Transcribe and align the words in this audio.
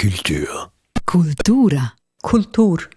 Kultur. 0.00 0.70
Kultura. 1.06 1.92
Kultur. 2.22 2.88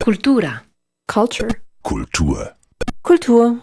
Kultura. 0.00 0.62
Culture. 1.06 1.48
Kultur. 1.82 2.56
Kultur. 3.04 3.60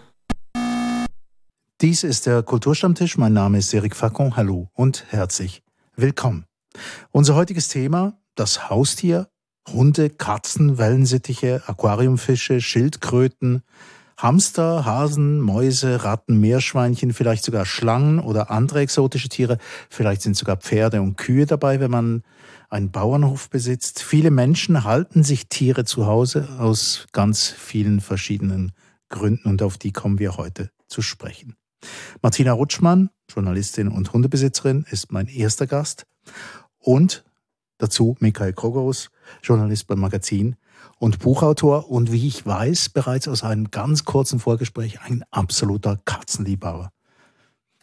Dies 1.82 2.02
ist 2.02 2.24
der 2.24 2.42
Kulturstammtisch. 2.42 3.18
Mein 3.18 3.34
Name 3.34 3.58
ist 3.58 3.74
Erik 3.74 3.94
Facon. 3.94 4.36
Hallo 4.36 4.70
und 4.72 5.04
herzlich 5.10 5.62
willkommen. 5.96 6.46
Unser 7.10 7.34
heutiges 7.34 7.68
Thema, 7.68 8.18
das 8.34 8.70
Haustier, 8.70 9.28
Hunde, 9.70 10.08
Katzen, 10.08 10.78
Wellensittiche, 10.78 11.62
Aquariumfische, 11.66 12.62
Schildkröten, 12.62 13.64
Hamster, 14.18 14.84
Hasen, 14.84 15.40
Mäuse, 15.40 16.02
Ratten, 16.02 16.40
Meerschweinchen, 16.40 17.12
vielleicht 17.12 17.44
sogar 17.44 17.64
Schlangen 17.64 18.18
oder 18.18 18.50
andere 18.50 18.80
exotische 18.80 19.28
Tiere. 19.28 19.58
Vielleicht 19.88 20.22
sind 20.22 20.36
sogar 20.36 20.56
Pferde 20.56 21.00
und 21.00 21.16
Kühe 21.16 21.46
dabei, 21.46 21.78
wenn 21.78 21.92
man 21.92 22.24
einen 22.68 22.90
Bauernhof 22.90 23.48
besitzt. 23.48 24.02
Viele 24.02 24.32
Menschen 24.32 24.82
halten 24.82 25.22
sich 25.22 25.48
Tiere 25.48 25.84
zu 25.84 26.06
Hause 26.06 26.48
aus 26.58 27.06
ganz 27.12 27.46
vielen 27.46 28.00
verschiedenen 28.00 28.72
Gründen 29.08 29.48
und 29.48 29.62
auf 29.62 29.78
die 29.78 29.92
kommen 29.92 30.18
wir 30.18 30.36
heute 30.36 30.70
zu 30.88 31.00
sprechen. 31.00 31.54
Martina 32.20 32.52
Rutschmann, 32.52 33.10
Journalistin 33.30 33.86
und 33.86 34.12
Hundebesitzerin, 34.12 34.84
ist 34.90 35.12
mein 35.12 35.28
erster 35.28 35.68
Gast 35.68 36.06
und 36.80 37.24
dazu 37.78 38.16
Michael 38.18 38.52
Krogos, 38.52 39.10
Journalist 39.44 39.86
beim 39.86 40.00
Magazin 40.00 40.56
und 40.98 41.20
Buchautor 41.20 41.90
und 41.90 42.12
wie 42.12 42.26
ich 42.26 42.44
weiß, 42.44 42.90
bereits 42.90 43.28
aus 43.28 43.44
einem 43.44 43.70
ganz 43.70 44.04
kurzen 44.04 44.40
Vorgespräch 44.40 45.00
ein 45.02 45.24
absoluter 45.30 46.00
Katzenliebhaber. 46.04 46.90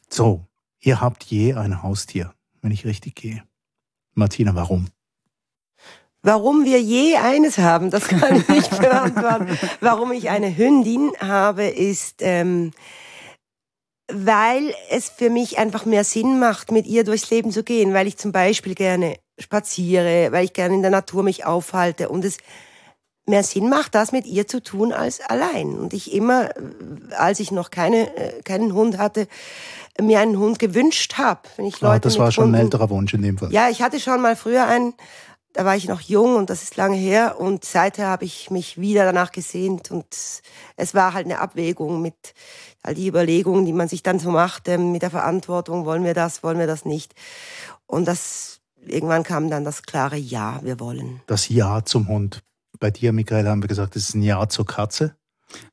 So, 0.10 0.48
ihr 0.80 1.02
habt 1.02 1.24
je 1.24 1.54
ein 1.54 1.82
Haustier, 1.82 2.34
wenn 2.62 2.72
ich 2.72 2.86
richtig 2.86 3.16
gehe. 3.16 3.44
Martina, 4.14 4.56
warum? 4.56 4.88
Warum 6.22 6.66
wir 6.66 6.82
je 6.82 7.18
eines 7.18 7.60
haben, 7.60 7.92
das 7.92 8.08
kann 8.08 8.36
ich 8.36 8.48
nicht 8.48 8.72
beantworten. 8.80 9.58
Warum 9.80 10.12
ich 10.12 10.30
eine 10.30 10.58
Hündin 10.58 11.12
habe, 11.20 11.66
ist, 11.68 12.16
ähm, 12.22 12.72
weil 14.12 14.74
es 14.90 15.10
für 15.10 15.30
mich 15.30 15.58
einfach 15.58 15.86
mehr 15.86 16.04
Sinn 16.04 16.40
macht, 16.40 16.72
mit 16.72 16.88
ihr 16.88 17.04
durchs 17.04 17.30
Leben 17.30 17.52
zu 17.52 17.64
gehen, 17.64 17.94
weil 17.94 18.08
ich 18.08 18.18
zum 18.18 18.32
Beispiel 18.32 18.76
gerne 18.76 19.18
spaziere, 19.40 20.32
weil 20.32 20.46
ich 20.46 20.54
gerne 20.54 20.76
in 20.76 20.82
der 20.82 20.92
Natur 20.92 21.24
mich 21.24 21.46
aufhalte 21.46 22.10
und 22.10 22.26
es 22.26 22.38
mehr 23.26 23.44
Sinn 23.44 23.70
macht, 23.70 23.96
das 23.96 24.12
mit 24.12 24.26
ihr 24.26 24.48
zu 24.48 24.62
tun 24.62 24.94
als 24.94 25.22
allein. 25.22 25.78
Und 25.78 25.94
ich 25.94 26.14
immer, 26.14 26.50
als 27.18 27.40
ich 27.40 27.52
noch 27.52 27.72
keine, 27.72 28.16
äh, 28.16 28.42
keinen 28.44 28.74
Hund 28.74 28.98
hatte, 28.98 29.28
mir 30.00 30.20
einen 30.20 30.38
Hund 30.38 30.60
gewünscht 30.60 31.18
habe. 31.18 31.42
Wenn 31.56 31.66
ich 31.66 31.82
Leute 31.82 31.96
ah, 31.96 32.00
das 32.00 32.20
war 32.20 32.32
schon 32.32 32.46
Hunden, 32.46 32.56
ein 32.56 32.62
älterer 32.62 32.90
Wunsch 32.90 33.14
in 33.14 33.22
dem 33.22 33.38
Fall. 33.38 33.52
Ja, 33.52 33.70
ich 33.70 33.82
hatte 33.82 34.00
schon 34.00 34.22
mal 34.22 34.36
früher 34.36 34.68
einen, 34.68 34.94
da 35.54 35.66
war 35.66 35.76
ich 35.76 35.88
noch 35.88 36.02
jung 36.02 36.36
und 36.36 36.50
das 36.50 36.64
ist 36.64 36.76
lange 36.76 36.98
her 36.98 37.40
und 37.40 37.64
seither 37.64 38.08
habe 38.08 38.26
ich 38.26 38.52
mich 38.52 38.78
wieder 38.78 39.06
danach 39.06 39.32
gesehnt 39.32 39.90
und 39.90 40.06
es 40.76 40.94
war 40.94 41.14
halt 41.14 41.26
eine 41.26 41.40
Abwägung 41.40 42.02
mit 42.02 42.34
all 42.84 42.94
die 42.94 43.08
Überlegungen, 43.08 43.66
die 43.66 43.74
man 43.74 43.88
sich 43.88 44.04
dann 44.04 44.20
so 44.20 44.30
macht, 44.30 44.68
mit 44.68 45.02
der 45.02 45.10
Verantwortung, 45.10 45.86
wollen 45.86 46.04
wir 46.04 46.14
das, 46.14 46.44
wollen 46.44 46.60
wir 46.60 46.68
das 46.68 46.86
nicht. 46.86 47.16
Und 47.88 48.06
das 48.06 48.60
irgendwann 48.86 49.24
kam 49.24 49.50
dann 49.50 49.64
das 49.64 49.84
klare 49.84 50.18
Ja, 50.18 50.60
wir 50.62 50.80
wollen. 50.80 51.22
Das 51.26 51.50
Ja 51.50 51.84
zum 51.84 52.08
Hund. 52.08 52.44
Bei 52.80 52.92
dir, 52.92 53.14
Michael, 53.14 53.48
haben 53.48 53.64
wir 53.64 53.68
gesagt, 53.68 53.96
es 53.96 54.10
ist 54.10 54.16
ein 54.16 54.22
Ja 54.22 54.48
zur 54.48 54.66
Katze. 54.66 55.16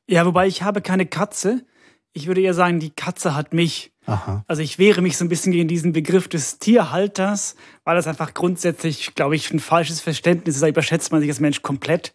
Ja, 0.07 0.25
wobei 0.25 0.47
ich 0.47 0.63
habe 0.63 0.81
keine 0.81 1.05
Katze. 1.05 1.65
Ich 2.13 2.27
würde 2.27 2.41
eher 2.41 2.53
sagen, 2.53 2.79
die 2.79 2.91
Katze 2.91 3.35
hat 3.35 3.53
mich. 3.53 3.91
Aha. 4.05 4.43
Also 4.47 4.61
ich 4.61 4.77
wehre 4.77 5.01
mich 5.01 5.17
so 5.17 5.25
ein 5.25 5.29
bisschen 5.29 5.51
gegen 5.51 5.67
diesen 5.67 5.93
Begriff 5.93 6.27
des 6.27 6.59
Tierhalters, 6.59 7.55
weil 7.83 7.95
das 7.95 8.05
einfach 8.05 8.33
grundsätzlich, 8.33 9.15
glaube 9.15 9.35
ich, 9.35 9.51
ein 9.51 9.59
falsches 9.59 10.01
Verständnis 10.01 10.55
ist. 10.55 10.61
Da 10.61 10.67
überschätzt 10.67 11.11
man 11.11 11.21
sich 11.21 11.29
als 11.29 11.39
Mensch 11.39 11.61
komplett. 11.61 12.13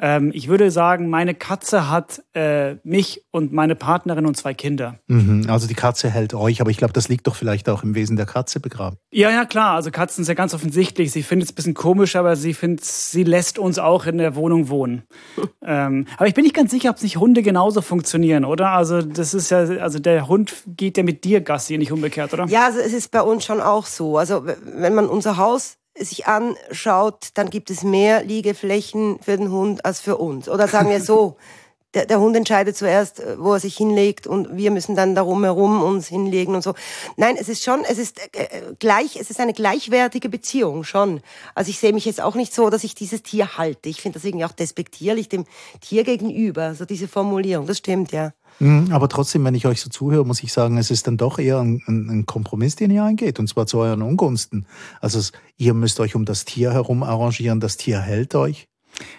Ähm, 0.00 0.30
ich 0.32 0.48
würde 0.48 0.70
sagen, 0.70 1.08
meine 1.08 1.34
Katze 1.34 1.90
hat 1.90 2.22
äh, 2.34 2.76
mich 2.84 3.24
und 3.30 3.52
meine 3.52 3.74
Partnerin 3.74 4.26
und 4.26 4.36
zwei 4.36 4.54
Kinder. 4.54 4.98
Mhm, 5.08 5.46
also 5.48 5.66
die 5.66 5.74
Katze 5.74 6.10
hält 6.10 6.34
euch, 6.34 6.60
aber 6.60 6.70
ich 6.70 6.76
glaube, 6.76 6.92
das 6.92 7.08
liegt 7.08 7.26
doch 7.26 7.34
vielleicht 7.34 7.68
auch 7.68 7.82
im 7.82 7.94
Wesen 7.94 8.16
der 8.16 8.26
Katze 8.26 8.60
begraben. 8.60 8.96
Ja, 9.10 9.30
ja, 9.30 9.44
klar. 9.44 9.74
Also 9.74 9.90
Katzen 9.90 10.22
ist 10.22 10.28
ja 10.28 10.34
ganz 10.34 10.54
offensichtlich. 10.54 11.10
Sie 11.10 11.22
findet 11.22 11.48
es 11.48 11.52
ein 11.52 11.56
bisschen 11.56 11.74
komisch, 11.74 12.14
aber 12.14 12.36
sie 12.36 12.54
findet, 12.54 12.84
sie 12.84 13.24
lässt 13.24 13.58
uns 13.58 13.78
auch 13.78 14.06
in 14.06 14.18
der 14.18 14.36
Wohnung 14.36 14.68
wohnen. 14.68 15.02
ähm, 15.64 16.06
aber 16.16 16.28
ich 16.28 16.34
bin 16.34 16.44
nicht 16.44 16.54
ganz 16.54 16.70
sicher, 16.70 16.90
ob 16.90 17.02
nicht 17.02 17.16
Hunde 17.16 17.42
genauso 17.42 17.80
funktionieren, 17.80 18.44
oder? 18.44 18.70
Also 18.70 19.02
das 19.02 19.34
ist 19.34 19.50
ja, 19.50 19.58
also 19.58 19.98
der 19.98 20.28
Hund 20.28 20.54
geht 20.66 20.96
ja 20.96 21.02
mit 21.02 21.24
dir 21.24 21.40
Gassi, 21.40 21.76
nicht 21.76 21.92
umgekehrt, 21.92 22.32
oder? 22.32 22.46
Ja, 22.46 22.66
also 22.66 22.78
es 22.78 22.92
ist 22.92 23.10
bei 23.10 23.22
uns 23.22 23.44
schon 23.44 23.60
auch 23.60 23.86
so. 23.86 24.18
Also 24.18 24.44
wenn 24.46 24.94
man 24.94 25.06
unser 25.06 25.36
Haus 25.38 25.77
sich 26.00 26.26
anschaut, 26.26 27.28
dann 27.34 27.50
gibt 27.50 27.70
es 27.70 27.82
mehr 27.82 28.22
Liegeflächen 28.24 29.18
für 29.20 29.36
den 29.36 29.50
Hund 29.50 29.84
als 29.84 30.00
für 30.00 30.16
uns. 30.16 30.48
Oder 30.48 30.68
sagen 30.68 30.90
wir 30.90 31.00
so, 31.00 31.36
der, 31.94 32.06
der 32.06 32.20
Hund 32.20 32.36
entscheidet 32.36 32.76
zuerst, 32.76 33.22
wo 33.38 33.54
er 33.54 33.60
sich 33.60 33.76
hinlegt 33.76 34.26
und 34.26 34.56
wir 34.56 34.70
müssen 34.70 34.94
dann 34.94 35.14
darum 35.14 35.42
herum 35.42 35.82
uns 35.82 36.06
hinlegen 36.06 36.54
und 36.54 36.62
so. 36.62 36.74
Nein, 37.16 37.36
es 37.38 37.48
ist 37.48 37.64
schon, 37.64 37.82
es 37.84 37.98
ist 37.98 38.20
äh, 38.36 38.74
gleich, 38.78 39.16
es 39.16 39.30
ist 39.30 39.40
eine 39.40 39.54
gleichwertige 39.54 40.28
Beziehung 40.28 40.84
schon. 40.84 41.20
Also 41.54 41.70
ich 41.70 41.78
sehe 41.78 41.92
mich 41.92 42.04
jetzt 42.04 42.20
auch 42.20 42.34
nicht 42.34 42.54
so, 42.54 42.68
dass 42.68 42.84
ich 42.84 42.94
dieses 42.94 43.22
Tier 43.22 43.56
halte. 43.56 43.88
Ich 43.88 44.02
finde 44.02 44.18
das 44.18 44.24
irgendwie 44.24 44.44
auch 44.44 44.52
despektierlich 44.52 45.28
dem 45.28 45.46
Tier 45.80 46.04
gegenüber, 46.04 46.74
so 46.74 46.84
diese 46.84 47.08
Formulierung. 47.08 47.66
Das 47.66 47.78
stimmt, 47.78 48.12
ja. 48.12 48.32
Mhm, 48.60 48.92
aber 48.92 49.08
trotzdem, 49.08 49.44
wenn 49.44 49.54
ich 49.54 49.66
euch 49.66 49.80
so 49.80 49.90
zuhöre, 49.90 50.24
muss 50.24 50.42
ich 50.42 50.52
sagen, 50.52 50.78
es 50.78 50.90
ist 50.90 51.06
dann 51.06 51.16
doch 51.16 51.38
eher 51.38 51.58
ein, 51.60 51.82
ein 51.86 52.26
Kompromiss, 52.26 52.76
den 52.76 52.90
ihr 52.90 53.04
eingeht, 53.04 53.38
und 53.38 53.48
zwar 53.48 53.66
zu 53.66 53.78
euren 53.78 54.02
Ungunsten. 54.02 54.66
Also 55.00 55.20
ihr 55.56 55.74
müsst 55.74 56.00
euch 56.00 56.14
um 56.14 56.24
das 56.24 56.44
Tier 56.44 56.72
herum 56.72 57.02
arrangieren, 57.02 57.60
das 57.60 57.76
Tier 57.76 58.00
hält 58.00 58.34
euch. 58.34 58.68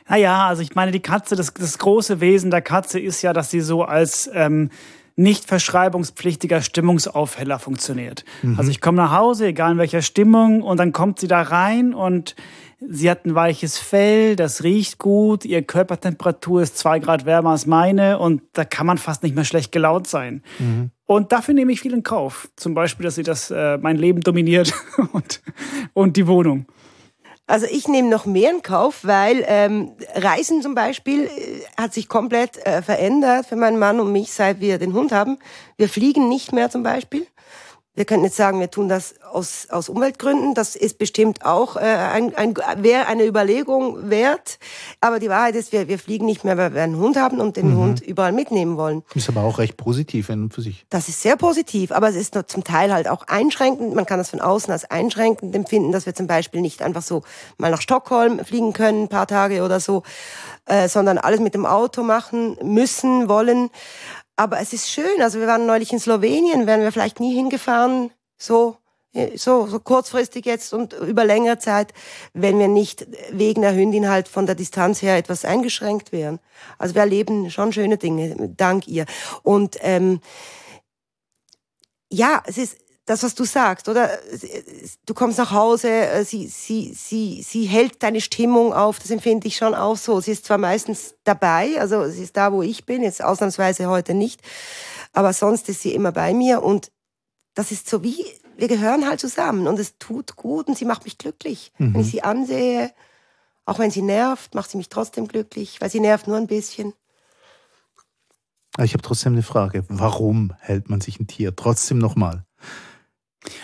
Naja, 0.10 0.48
also 0.48 0.62
ich 0.62 0.76
meine, 0.76 0.92
die 0.92 1.00
Katze, 1.00 1.36
das, 1.36 1.54
das 1.54 1.78
große 1.78 2.20
Wesen 2.20 2.52
der 2.52 2.62
Katze 2.62 3.00
ist 3.00 3.22
ja, 3.22 3.34
dass 3.34 3.50
sie 3.50 3.62
so 3.62 3.84
als 3.84 4.30
ähm, 4.34 4.70
nicht 5.16 5.46
verschreibungspflichtiger 5.46 6.62
Stimmungsaufheller 6.62 7.60
funktioniert. 7.60 8.24
Mhm. 8.42 8.58
Also 8.58 8.72
ich 8.72 8.82
komme 8.82 8.98
nach 8.98 9.12
Hause, 9.12 9.48
egal 9.48 9.74
in 9.74 9.78
welcher 9.78 10.02
Stimmung, 10.02 10.62
und 10.62 10.78
dann 10.78 10.94
kommt 10.94 11.20
sie 11.20 11.28
da 11.28 11.42
rein 11.42 11.94
und 11.94 12.36
Sie 12.82 13.10
hat 13.10 13.26
ein 13.26 13.36
weiches 13.36 13.78
Fell, 13.78 14.36
das 14.36 14.64
riecht 14.64 15.00
gut, 15.00 15.44
ihre 15.44 15.64
Körpertemperatur 15.64 16.62
ist 16.62 16.78
zwei 16.78 17.00
Grad 17.00 17.26
wärmer 17.26 17.52
als 17.52 17.66
meine 17.66 18.20
und 18.20 18.42
da 18.54 18.64
kann 18.64 18.88
man 18.88 18.98
fast 18.98 19.22
nicht 19.22 19.36
mehr 19.36 19.44
schlecht 19.44 19.72
gelaunt 19.72 20.08
sein. 20.08 20.44
Mhm. 20.60 20.92
Und 21.06 21.32
dafür 21.32 21.54
nehme 21.54 21.72
ich 21.74 21.82
viel 21.82 21.94
in 21.94 22.04
Kauf. 22.04 22.50
Zum 22.56 22.74
Beispiel, 22.74 23.04
dass 23.04 23.16
sie 23.16 23.24
das 23.24 23.52
äh, 23.52 23.78
mein 23.78 23.98
Leben 23.98 24.22
dominiert 24.22 24.74
und, 25.12 25.42
und 25.94 26.16
die 26.16 26.28
Wohnung. 26.28 26.68
Also 27.48 27.66
ich 27.66 27.88
nehme 27.88 28.10
noch 28.10 28.28
mehr 28.28 28.52
in 28.52 28.62
Kauf, 28.62 29.00
weil 29.02 29.44
ähm, 29.48 29.94
Reisen 30.14 30.62
zum 30.62 30.76
Beispiel 30.76 31.24
äh, 31.24 31.30
hat 31.76 31.96
sich 31.96 32.08
komplett 32.08 32.64
äh, 32.64 32.84
verändert 32.84 33.48
für 33.48 33.56
meinen 33.56 33.80
Mann 33.80 34.00
und 34.00 34.12
mich, 34.12 34.32
seit 34.32 34.62
wir 34.62 34.78
den 34.78 34.94
Hund 34.94 35.12
haben. 35.12 35.40
Wir 35.76 35.90
fliegen 35.90 36.30
nicht 36.30 36.54
mehr 36.54 36.70
zum 36.70 36.84
Beispiel. 36.84 37.26
Wir 37.96 38.06
könnten 38.06 38.24
jetzt 38.24 38.38
sagen, 38.38 38.60
wir 38.60 38.72
tun 38.72 38.88
das 38.88 39.16
aus, 39.32 39.68
aus 39.70 39.90
Umweltgründen. 39.90 40.54
Das 40.54 40.76
ist 40.76 41.00
bestimmt 41.00 41.46
auch 41.46 41.76
äh, 41.76 41.80
ein, 41.80 42.34
ein, 42.36 42.56
wäre 42.78 43.08
eine 43.08 43.26
Überlegung 43.26 44.10
wert. 44.10 44.60
Aber 45.02 45.20
die 45.20 45.28
Wahrheit 45.28 45.56
ist, 45.56 45.74
wir, 45.74 45.88
wir 45.88 46.00
fliegen 46.00 46.26
nicht 46.26 46.46
mehr, 46.46 46.56
weil 46.56 46.74
wir 46.74 46.84
einen 46.84 46.98
Hund 46.98 47.18
haben 47.18 47.42
und 47.42 47.58
den 47.58 47.72
mhm. 47.72 47.78
Hund 47.78 48.02
überall 48.02 48.32
mitnehmen 48.32 48.78
wollen. 48.78 49.04
Ist 49.16 49.28
aber 49.28 49.42
auch 49.42 49.58
recht 49.58 49.76
positiv 49.76 50.30
in 50.30 50.44
und 50.44 50.54
für 50.54 50.62
sich. 50.62 50.86
Das 50.90 51.10
ist 51.10 51.22
sehr 51.22 51.36
positiv, 51.36 51.92
aber 51.92 52.08
es 52.08 52.16
ist 52.16 52.36
nur 52.36 52.48
zum 52.48 52.64
Teil 52.64 52.94
halt 52.94 53.08
auch 53.10 53.28
einschränkend. 53.28 53.94
Man 53.96 54.06
kann 54.06 54.20
das 54.20 54.30
von 54.30 54.40
außen 54.40 54.72
als 54.72 54.90
einschränkend 54.90 55.54
empfinden, 55.56 55.92
dass 55.92 56.06
wir 56.06 56.16
zum 56.16 56.28
Beispiel 56.28 56.62
nicht 56.62 56.82
einfach 56.82 57.02
so 57.02 57.24
mal 57.58 57.72
nach 57.72 57.82
Stockholm 57.82 58.46
fliegen 58.46 58.72
können, 58.72 59.04
ein 59.04 59.10
paar 59.10 59.28
Tage 59.28 59.64
oder 59.64 59.80
so, 59.80 60.04
äh, 60.68 60.88
sondern 60.88 61.18
alles 61.18 61.40
mit 61.40 61.54
dem 61.54 61.66
Auto 61.66 62.04
machen 62.04 62.56
müssen, 62.64 63.28
wollen. 63.28 63.72
Aber 64.40 64.62
es 64.62 64.72
ist 64.72 64.90
schön. 64.90 65.22
Also 65.22 65.42
wir 65.42 65.48
waren 65.48 65.66
neulich 65.66 65.92
in 65.92 66.00
Slowenien, 66.00 66.66
wären 66.66 66.80
wir 66.80 66.94
vielleicht 66.94 67.20
nie 67.20 67.36
hingefahren, 67.36 68.10
so, 68.38 68.78
so, 69.36 69.68
so 69.68 69.82
kurzfristig 69.82 70.46
jetzt 70.46 70.74
und 70.74 70.94
über 70.94 71.26
längere 71.26 71.60
Zeit, 71.60 71.94
wenn 72.32 72.58
wir 72.58 72.70
nicht 72.70 73.06
wegen 73.32 73.64
der 73.64 73.76
Hündin 73.76 74.08
halt 74.08 74.30
von 74.30 74.46
der 74.46 74.56
Distanz 74.56 75.02
her 75.02 75.18
etwas 75.18 75.44
eingeschränkt 75.44 76.14
wären. 76.14 76.40
Also 76.78 76.96
wir 76.96 77.02
erleben 77.02 77.52
schon 77.52 77.74
schöne 77.74 77.98
Dinge, 77.98 78.54
dank 78.56 78.88
ihr. 78.88 79.08
Und 79.44 79.76
ähm, 79.82 80.22
ja, 82.10 82.42
es 82.46 82.58
ist 82.58 82.78
das, 83.10 83.24
was 83.24 83.34
du 83.34 83.44
sagst, 83.44 83.90
oder? 83.90 84.08
Du 85.08 85.16
kommst 85.16 85.40
nach 85.40 85.50
Hause, 85.50 85.90
äh, 85.90 86.24
sie, 86.24 86.46
sie, 86.48 86.94
sie, 86.94 87.42
sie 87.42 87.66
hält 87.66 88.04
deine 88.04 88.22
Stimmung 88.22 88.72
auf, 88.72 89.00
das 89.00 89.10
empfinde 89.10 89.48
ich 89.48 89.58
schon 89.58 89.74
auch 89.74 89.98
so. 89.98 90.22
Sie 90.22 90.32
ist 90.32 90.46
zwar 90.46 90.60
meistens 90.60 91.16
dabei, 91.24 91.80
also 91.80 92.08
sie 92.08 92.22
ist 92.22 92.38
da, 92.38 92.54
wo 92.54 92.62
ich 92.62 92.86
bin, 92.86 93.02
jetzt 93.02 93.24
ausnahmsweise 93.24 93.88
heute 93.88 94.14
nicht, 94.14 94.42
aber 95.12 95.34
sonst 95.34 95.70
ist 95.70 95.82
sie 95.82 95.96
immer 95.96 96.12
bei 96.12 96.36
mir 96.36 96.62
und 96.62 96.92
das 97.56 97.72
ist 97.72 97.90
so 97.90 98.04
wie, 98.04 98.24
wir 98.58 98.68
gehören 98.68 99.08
halt 99.08 99.20
zusammen 99.20 99.66
und 99.66 99.80
es 99.80 99.98
tut 99.98 100.36
gut 100.36 100.68
und 100.68 100.78
sie 100.78 100.86
macht 100.86 101.06
mich 101.06 101.18
glücklich. 101.18 101.72
Mhm. 101.80 101.96
Wenn 101.96 102.02
ich 102.02 102.12
sie 102.12 102.22
ansehe, 102.22 102.92
auch 103.66 103.80
wenn 103.80 103.90
sie 103.90 104.04
nervt, 104.04 104.54
macht 104.54 104.70
sie 104.70 104.78
mich 104.78 104.90
trotzdem 104.90 105.28
glücklich, 105.28 105.82
weil 105.82 105.90
sie 105.90 106.00
nervt 106.00 106.28
nur 106.28 106.38
ein 106.38 106.46
bisschen. 106.46 106.94
Ich 108.78 108.94
habe 108.94 109.02
trotzdem 109.02 109.34
eine 109.34 109.42
Frage. 109.42 109.84
Warum 109.88 110.54
hält 110.60 110.92
man 110.92 111.02
sich 111.02 111.20
ein 111.20 111.26
Tier? 111.26 111.56
Trotzdem 111.56 111.98
nochmal. 111.98 112.46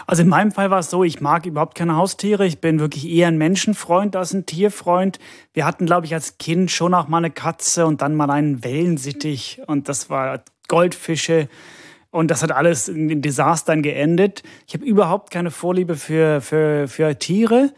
Also 0.07 0.21
in 0.21 0.29
meinem 0.29 0.51
Fall 0.51 0.71
war 0.71 0.79
es 0.79 0.89
so, 0.89 1.03
ich 1.03 1.21
mag 1.21 1.45
überhaupt 1.45 1.75
keine 1.75 1.95
Haustiere. 1.95 2.45
Ich 2.45 2.61
bin 2.61 2.79
wirklich 2.79 3.09
eher 3.09 3.27
ein 3.27 3.37
Menschenfreund 3.37 4.15
als 4.15 4.33
ein 4.33 4.45
Tierfreund. 4.45 5.19
Wir 5.53 5.65
hatten, 5.65 5.85
glaube 5.85 6.05
ich, 6.05 6.13
als 6.13 6.37
Kind 6.37 6.71
schon 6.71 6.93
auch 6.93 7.07
mal 7.07 7.17
eine 7.17 7.31
Katze 7.31 7.85
und 7.85 8.01
dann 8.01 8.15
mal 8.15 8.29
einen 8.29 8.63
Wellensittich. 8.63 9.61
Und 9.67 9.89
das 9.89 10.09
war 10.09 10.43
Goldfische. 10.67 11.49
Und 12.09 12.31
das 12.31 12.41
hat 12.43 12.53
alles 12.53 12.87
in 12.87 13.21
Desastern 13.21 13.81
geendet. 13.81 14.43
Ich 14.67 14.73
habe 14.73 14.85
überhaupt 14.85 15.31
keine 15.31 15.51
Vorliebe 15.51 15.95
für, 15.95 16.39
für, 16.39 16.87
für 16.87 17.19
Tiere. 17.19 17.73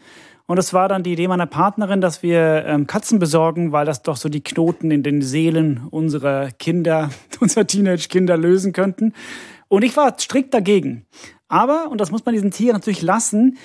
Und 0.46 0.56
das 0.56 0.72
war 0.72 0.88
dann 0.88 1.02
die 1.02 1.12
Idee 1.12 1.28
meiner 1.28 1.46
Partnerin, 1.46 2.00
dass 2.00 2.22
wir 2.22 2.64
ähm, 2.64 2.86
Katzen 2.86 3.18
besorgen, 3.18 3.72
weil 3.72 3.84
das 3.84 4.02
doch 4.02 4.16
so 4.16 4.28
die 4.28 4.42
Knoten 4.42 4.90
in 4.90 5.02
den 5.02 5.20
Seelen 5.20 5.86
unserer 5.90 6.50
Kinder, 6.52 7.10
unserer 7.40 7.66
Teenage-Kinder 7.66 8.36
lösen 8.36 8.72
könnten. 8.72 9.12
Und 9.68 9.82
ich 9.82 9.96
war 9.96 10.18
strikt 10.18 10.54
dagegen. 10.54 11.04
Aber, 11.48 11.90
und 11.90 12.00
das 12.00 12.10
muss 12.10 12.24
man 12.24 12.34
diesen 12.34 12.50
Tieren 12.50 12.74
natürlich 12.74 13.02
lassen, 13.02 13.58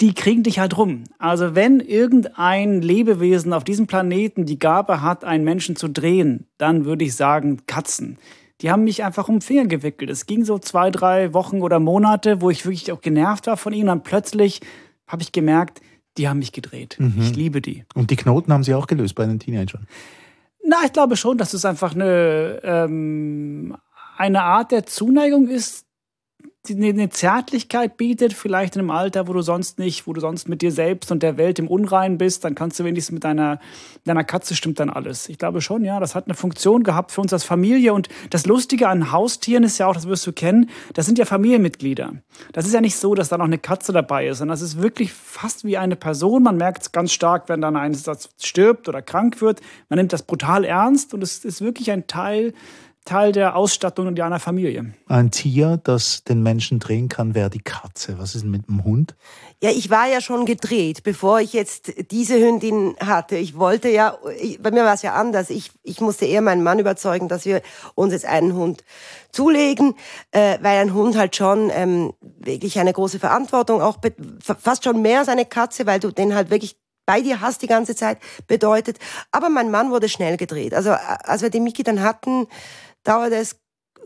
die 0.00 0.14
kriegen 0.14 0.42
dich 0.42 0.58
halt 0.58 0.76
rum. 0.78 1.04
Also 1.18 1.54
wenn 1.54 1.80
irgendein 1.80 2.80
Lebewesen 2.80 3.52
auf 3.52 3.64
diesem 3.64 3.86
Planeten 3.86 4.46
die 4.46 4.58
Gabe 4.58 5.02
hat, 5.02 5.24
einen 5.24 5.44
Menschen 5.44 5.76
zu 5.76 5.88
drehen, 5.88 6.46
dann 6.56 6.84
würde 6.84 7.04
ich 7.04 7.14
sagen 7.14 7.66
Katzen. 7.66 8.18
Die 8.62 8.70
haben 8.70 8.84
mich 8.84 9.04
einfach 9.04 9.28
um 9.28 9.36
den 9.36 9.40
Finger 9.42 9.66
gewickelt. 9.66 10.10
Es 10.10 10.26
ging 10.26 10.44
so 10.44 10.58
zwei, 10.58 10.90
drei 10.90 11.32
Wochen 11.32 11.62
oder 11.62 11.80
Monate, 11.80 12.40
wo 12.40 12.50
ich 12.50 12.64
wirklich 12.64 12.92
auch 12.92 13.00
genervt 13.00 13.46
war 13.46 13.56
von 13.56 13.72
ihnen. 13.72 13.88
Und 13.88 14.04
plötzlich 14.04 14.60
habe 15.06 15.22
ich 15.22 15.32
gemerkt, 15.32 15.80
die 16.18 16.28
haben 16.28 16.38
mich 16.38 16.52
gedreht. 16.52 16.96
Mhm. 16.98 17.14
Ich 17.20 17.36
liebe 17.36 17.62
die. 17.62 17.84
Und 17.94 18.10
die 18.10 18.16
Knoten 18.16 18.52
haben 18.52 18.64
sie 18.64 18.74
auch 18.74 18.86
gelöst 18.86 19.14
bei 19.14 19.26
den 19.26 19.38
Teenagern? 19.38 19.86
Na, 20.62 20.76
ich 20.84 20.92
glaube 20.92 21.16
schon, 21.16 21.38
dass 21.38 21.54
es 21.54 21.64
einfach 21.64 21.94
eine, 21.94 22.60
ähm, 22.62 23.76
eine 24.16 24.42
Art 24.42 24.72
der 24.72 24.84
Zuneigung 24.84 25.48
ist, 25.48 25.86
eine 26.68 27.08
Zärtlichkeit 27.08 27.96
bietet, 27.96 28.34
vielleicht 28.34 28.76
in 28.76 28.80
einem 28.80 28.90
Alter, 28.90 29.26
wo 29.28 29.32
du 29.32 29.40
sonst 29.40 29.78
nicht, 29.78 30.06
wo 30.06 30.12
du 30.12 30.20
sonst 30.20 30.46
mit 30.46 30.60
dir 30.60 30.70
selbst 30.70 31.10
und 31.10 31.22
der 31.22 31.38
Welt 31.38 31.58
im 31.58 31.66
Unrein 31.66 32.18
bist, 32.18 32.44
dann 32.44 32.54
kannst 32.54 32.78
du 32.78 32.84
wenigstens 32.84 33.14
mit 33.14 33.24
deiner, 33.24 33.60
deiner 34.04 34.24
Katze 34.24 34.54
stimmt 34.54 34.78
dann 34.78 34.90
alles. 34.90 35.30
Ich 35.30 35.38
glaube 35.38 35.62
schon, 35.62 35.84
ja, 35.84 36.00
das 36.00 36.14
hat 36.14 36.26
eine 36.26 36.34
Funktion 36.34 36.82
gehabt 36.82 37.12
für 37.12 37.22
uns 37.22 37.32
als 37.32 37.44
Familie. 37.44 37.94
Und 37.94 38.10
das 38.28 38.44
Lustige 38.44 38.88
an 38.88 39.10
Haustieren 39.10 39.64
ist 39.64 39.78
ja 39.78 39.86
auch, 39.86 39.94
das 39.94 40.06
wirst 40.06 40.26
du 40.26 40.32
kennen, 40.32 40.68
das 40.92 41.06
sind 41.06 41.18
ja 41.18 41.24
Familienmitglieder. 41.24 42.12
Das 42.52 42.66
ist 42.66 42.74
ja 42.74 42.82
nicht 42.82 42.96
so, 42.96 43.14
dass 43.14 43.30
da 43.30 43.38
noch 43.38 43.46
eine 43.46 43.58
Katze 43.58 43.92
dabei 43.92 44.28
ist, 44.28 44.38
sondern 44.38 44.52
das 44.52 44.62
ist 44.62 44.82
wirklich 44.82 45.14
fast 45.14 45.64
wie 45.64 45.78
eine 45.78 45.96
Person. 45.96 46.42
Man 46.42 46.58
merkt 46.58 46.82
es 46.82 46.92
ganz 46.92 47.12
stark, 47.12 47.48
wenn 47.48 47.62
dann 47.62 47.76
ein 47.76 47.94
Satz 47.94 48.28
stirbt 48.38 48.86
oder 48.86 49.00
krank 49.00 49.40
wird. 49.40 49.60
Man 49.88 49.98
nimmt 49.98 50.12
das 50.12 50.22
brutal 50.22 50.64
ernst 50.64 51.14
und 51.14 51.22
es 51.22 51.42
ist 51.42 51.62
wirklich 51.62 51.90
ein 51.90 52.06
Teil 52.06 52.52
Teil 53.10 53.32
der 53.32 53.56
Ausstattung 53.56 54.06
in 54.06 54.20
einer 54.20 54.38
Familie. 54.38 54.94
Ein 55.08 55.32
Tier, 55.32 55.80
das 55.82 56.22
den 56.22 56.44
Menschen 56.44 56.78
drehen 56.78 57.08
kann, 57.08 57.34
wäre 57.34 57.50
die 57.50 57.58
Katze. 57.58 58.20
Was 58.20 58.36
ist 58.36 58.42
denn 58.42 58.52
mit 58.52 58.68
dem 58.68 58.84
Hund? 58.84 59.16
Ja, 59.60 59.70
ich 59.70 59.90
war 59.90 60.06
ja 60.06 60.20
schon 60.20 60.46
gedreht, 60.46 61.02
bevor 61.02 61.40
ich 61.40 61.52
jetzt 61.52 61.92
diese 62.12 62.38
Hündin 62.38 62.94
hatte. 63.00 63.34
Ich 63.34 63.58
wollte 63.58 63.88
ja, 63.88 64.16
ich, 64.40 64.62
bei 64.62 64.70
mir 64.70 64.84
war 64.84 64.94
es 64.94 65.02
ja 65.02 65.14
anders. 65.14 65.50
Ich, 65.50 65.72
ich 65.82 66.00
musste 66.00 66.24
eher 66.24 66.40
meinen 66.40 66.62
Mann 66.62 66.78
überzeugen, 66.78 67.26
dass 67.26 67.46
wir 67.46 67.62
uns 67.96 68.12
jetzt 68.12 68.26
einen 68.26 68.54
Hund 68.54 68.84
zulegen, 69.32 69.96
äh, 70.30 70.58
weil 70.62 70.78
ein 70.78 70.94
Hund 70.94 71.16
halt 71.16 71.34
schon 71.34 71.68
ähm, 71.74 72.12
wirklich 72.20 72.78
eine 72.78 72.92
große 72.92 73.18
Verantwortung 73.18 73.82
auch 73.82 73.96
fast 74.44 74.84
schon 74.84 75.02
mehr 75.02 75.18
als 75.18 75.28
eine 75.28 75.46
Katze, 75.46 75.84
weil 75.84 75.98
du 75.98 76.12
den 76.12 76.36
halt 76.36 76.50
wirklich 76.50 76.76
bei 77.06 77.22
dir 77.22 77.40
hast 77.40 77.60
die 77.62 77.66
ganze 77.66 77.96
Zeit 77.96 78.18
bedeutet. 78.46 78.98
Aber 79.32 79.48
mein 79.48 79.72
Mann 79.72 79.90
wurde 79.90 80.08
schnell 80.08 80.36
gedreht. 80.36 80.74
Also 80.74 80.92
als 80.92 81.42
wir 81.42 81.50
die 81.50 81.58
Miki 81.58 81.82
dann 81.82 82.02
hatten, 82.02 82.46
dauerte 83.04 83.36
es 83.36 83.56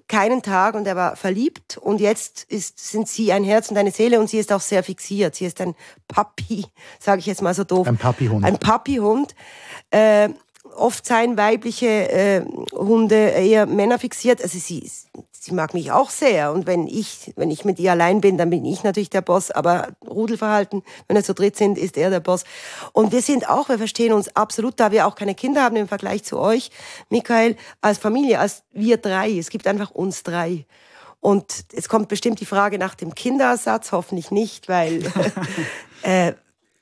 keinen 0.07 0.43
Tag 0.43 0.75
und 0.75 0.87
er 0.87 0.97
war 0.97 1.17
verliebt 1.17 1.79
und 1.79 2.01
jetzt 2.01 2.45
ist, 2.45 2.79
sind 2.79 3.09
sie 3.09 3.33
ein 3.33 3.43
Herz 3.43 3.71
und 3.71 3.79
eine 3.79 3.91
Seele 3.91 4.21
und 4.21 4.29
sie 4.29 4.39
ist 4.39 4.53
auch 4.53 4.61
sehr 4.61 4.83
fixiert. 4.83 5.35
Sie 5.35 5.47
ist 5.47 5.61
ein 5.61 5.75
Papi, 6.09 6.67
sage 7.01 7.21
ich 7.21 7.27
jetzt 7.27 7.43
mal 7.43 7.55
so 7.55 7.65
doof. 7.65 7.87
Ein 7.87 7.97
Papihund. 7.97 8.45
Ein 8.45 8.59
Papihund. 8.59 9.35
Äh, 9.91 10.31
oft 10.77 11.07
seien 11.07 11.37
weibliche 11.37 11.87
äh, 11.87 12.45
Hunde 12.73 13.17
eher 13.17 13.67
Männer 13.67 13.99
fixiert. 13.99 14.43
Also 14.43 14.59
sie, 14.59 14.91
sie 15.33 15.55
mag 15.55 15.75
mich 15.75 15.93
auch 15.93 16.11
sehr. 16.11 16.53
Und 16.53 16.67
wenn 16.67 16.87
ich, 16.87 17.33
wenn 17.37 17.51
ich 17.51 17.65
mit 17.65 17.79
ihr 17.79 17.93
allein 17.93 18.21
bin, 18.21 18.39
dann 18.39 18.51
bin 18.51 18.65
ich 18.65 18.83
natürlich 18.83 19.11
der 19.11 19.23
Boss. 19.23 19.51
Aber 19.51 19.89
Rudelverhalten, 20.07 20.83
wenn 21.07 21.17
wir 21.17 21.25
zu 21.25 21.35
dritt 21.35 21.57
sind, 21.57 21.79
ist 21.79 21.97
er 21.97 22.11
der 22.11 22.21
Boss. 22.21 22.45
Und 22.93 23.13
wir 23.13 23.23
sind 23.23 23.49
auch, 23.49 23.69
wir 23.69 23.79
verstehen 23.79 24.13
uns 24.13 24.35
absolut, 24.37 24.81
da 24.81 24.91
wir 24.91 25.07
auch 25.07 25.15
keine 25.15 25.35
Kinder 25.35 25.63
haben 25.63 25.77
im 25.77 25.89
Vergleich 25.89 26.25
zu 26.25 26.39
euch, 26.39 26.71
Michael, 27.11 27.57
als 27.81 27.99
Familie, 27.99 28.41
als 28.41 28.63
wir 28.73 28.97
drei. 28.97 29.39
Es 29.39 29.51
gibt 29.51 29.67
einfach 29.67 29.91
uns 29.91 30.23
drei. 30.23 30.67
Und 31.21 31.65
es 31.73 31.89
kommt 31.89 32.09
bestimmt 32.09 32.41
die 32.41 32.47
Frage 32.47 32.79
nach 32.79 32.95
dem 32.95 33.15
Kinderersatz, 33.15 33.93
hoffentlich 33.93 34.31
nicht, 34.31 34.69
weil 34.69 35.11
äh, 36.03 36.35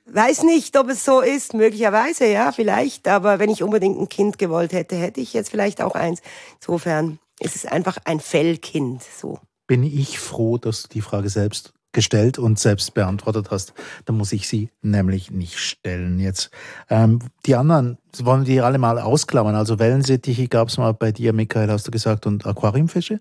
Weiß 0.06 0.42
nicht, 0.42 0.76
ob 0.76 0.88
es 0.88 1.04
so 1.04 1.20
ist, 1.20 1.54
möglicherweise, 1.54 2.26
ja, 2.26 2.52
vielleicht. 2.52 3.08
Aber 3.08 3.38
wenn 3.38 3.50
ich 3.50 3.62
unbedingt 3.62 3.98
ein 4.00 4.08
Kind 4.08 4.38
gewollt 4.38 4.72
hätte, 4.72 4.96
hätte 4.96 5.20
ich 5.20 5.32
jetzt 5.32 5.50
vielleicht 5.50 5.80
auch 5.80 5.94
eins. 5.94 6.20
Insofern 6.60 7.18
ist 7.38 7.56
es 7.56 7.66
einfach 7.66 7.98
ein 8.04 8.20
Fellkind, 8.20 9.02
so. 9.02 9.38
Bin 9.66 9.84
ich 9.84 10.18
froh, 10.18 10.58
dass 10.58 10.84
du 10.84 10.88
die 10.88 11.00
Frage 11.00 11.28
selbst 11.28 11.72
gestellt 11.92 12.38
und 12.38 12.58
selbst 12.58 12.94
beantwortet 12.94 13.50
hast. 13.50 13.74
Dann 14.06 14.16
muss 14.16 14.32
ich 14.32 14.48
sie 14.48 14.70
nämlich 14.80 15.30
nicht 15.30 15.58
stellen 15.58 16.18
jetzt. 16.18 16.50
Ähm, 16.88 17.20
die 17.46 17.54
anderen 17.54 17.98
wollen 18.18 18.44
die 18.44 18.60
alle 18.60 18.78
mal 18.78 18.98
ausklammern. 18.98 19.54
Also 19.54 19.78
Wellensittiche 19.78 20.48
gab 20.48 20.68
es 20.68 20.78
mal 20.78 20.92
bei 20.92 21.12
dir, 21.12 21.32
Michael, 21.32 21.70
hast 21.70 21.86
du 21.86 21.90
gesagt, 21.90 22.26
und 22.26 22.46
Aquariumfische? 22.46 23.20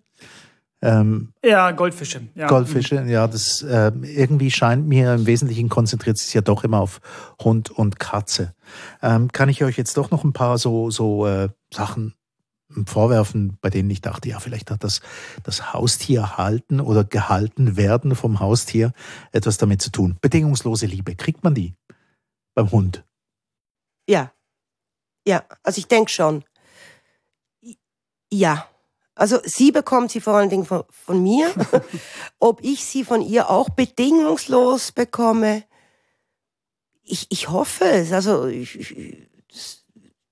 Ähm, 0.83 1.33
ja, 1.45 1.72
Goldfische. 1.72 2.22
Ja. 2.33 2.48
Goldfische, 2.48 3.04
ja, 3.07 3.28
das 3.28 3.62
äh, 3.62 3.92
irgendwie 4.01 4.50
scheint 4.50 4.88
mir 4.88 5.13
im 5.13 5.28
Wesentlichen 5.28 5.69
konzentriert 5.69 6.18
sich 6.18 6.33
ja 6.33 6.42
doch 6.42 6.63
immer 6.63 6.80
auf 6.80 7.01
Hund 7.42 7.69
und 7.69 8.00
Katze. 8.00 8.56
Ähm, 9.01 9.31
kann 9.31 9.50
ich 9.50 9.63
euch 9.63 9.78
jetzt 9.78 9.98
doch 9.98 10.10
noch 10.10 10.24
ein 10.24 10.33
paar 10.33 10.57
so, 10.57 10.89
so 10.89 11.28
äh, 11.28 11.50
Sachen 11.72 12.16
vorwerfen, 12.86 13.57
bei 13.62 13.69
denen 13.69 13.89
ich 13.89 14.01
dachte, 14.01 14.30
ja, 14.30 14.39
vielleicht 14.39 14.72
hat 14.72 14.83
das, 14.83 15.01
das 15.44 15.74
Haustier 15.74 16.38
halten 16.38 16.80
oder 16.80 17.04
gehalten 17.04 17.77
werden 17.77 18.16
vom 18.16 18.39
Haustier 18.39 18.94
etwas 19.31 19.57
damit 19.57 19.81
zu 19.81 19.92
tun. 19.92 20.18
Bedingungslose 20.22 20.86
Liebe, 20.86 21.16
kriegt 21.16 21.44
man 21.44 21.54
die 21.54 21.75
beim 22.56 22.72
Hund? 22.72 23.06
Ja. 24.07 24.31
Ja, 25.27 25.44
also 25.63 25.80
ich 25.80 25.88
denke 25.88 26.10
schon. 26.10 26.44
Ja. 28.31 28.71
Also 29.22 29.38
sie 29.44 29.72
bekommt 29.72 30.10
sie 30.10 30.20
vor 30.20 30.34
allen 30.34 30.50
Dingen 30.50 30.66
von, 30.66 30.82
von 30.90 31.22
mir. 31.22 31.52
Ob 32.40 32.64
ich 32.64 32.84
sie 32.84 33.04
von 33.04 33.22
ihr 33.22 33.52
auch 33.52 33.70
bedingungslos 33.70 34.94
bekomme, 34.94 35.64
ich, 37.04 37.28
ich 37.30 37.48
hoffe 37.50 37.86
es. 37.86 38.12
Also 38.14 38.48
ich, 38.48 38.80
ich, 38.80 39.28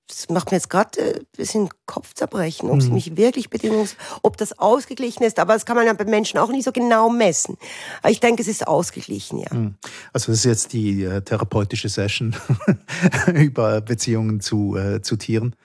das 0.08 0.28
macht 0.30 0.50
mir 0.50 0.58
jetzt 0.58 0.72
gerade 0.72 1.00
ein 1.00 1.26
bisschen 1.38 1.70
Kopfzerbrechen, 1.86 2.68
ob 2.72 2.78
mhm. 2.78 2.82
sie 2.82 2.92
mich 2.92 3.16
wirklich 3.16 3.52
bedingungslos, 3.52 3.96
ob 4.24 4.38
das 4.38 4.58
ausgeglichen 4.58 5.24
ist. 5.24 5.38
Aber 5.38 5.54
das 5.54 5.68
kann 5.68 5.76
man 5.76 5.86
ja 5.86 5.94
bei 5.94 6.06
Menschen 6.06 6.40
auch 6.40 6.50
nicht 6.50 6.66
so 6.66 6.72
genau 6.72 7.12
messen. 7.12 7.58
Aber 8.02 8.10
ich 8.10 8.20
denke, 8.20 8.42
es 8.42 8.48
ist 8.48 8.68
ausgeglichen, 8.68 9.38
ja. 9.38 9.54
Mhm. 9.54 9.76
Also 10.14 10.32
das 10.32 10.40
ist 10.40 10.46
jetzt 10.46 10.74
die 10.74 11.04
äh, 11.04 11.22
therapeutische 11.22 11.90
Session 11.90 12.36
über 13.36 13.82
Beziehungen 13.82 14.40
zu, 14.40 14.76
äh, 14.76 15.04
zu 15.04 15.16
Tieren. 15.16 15.56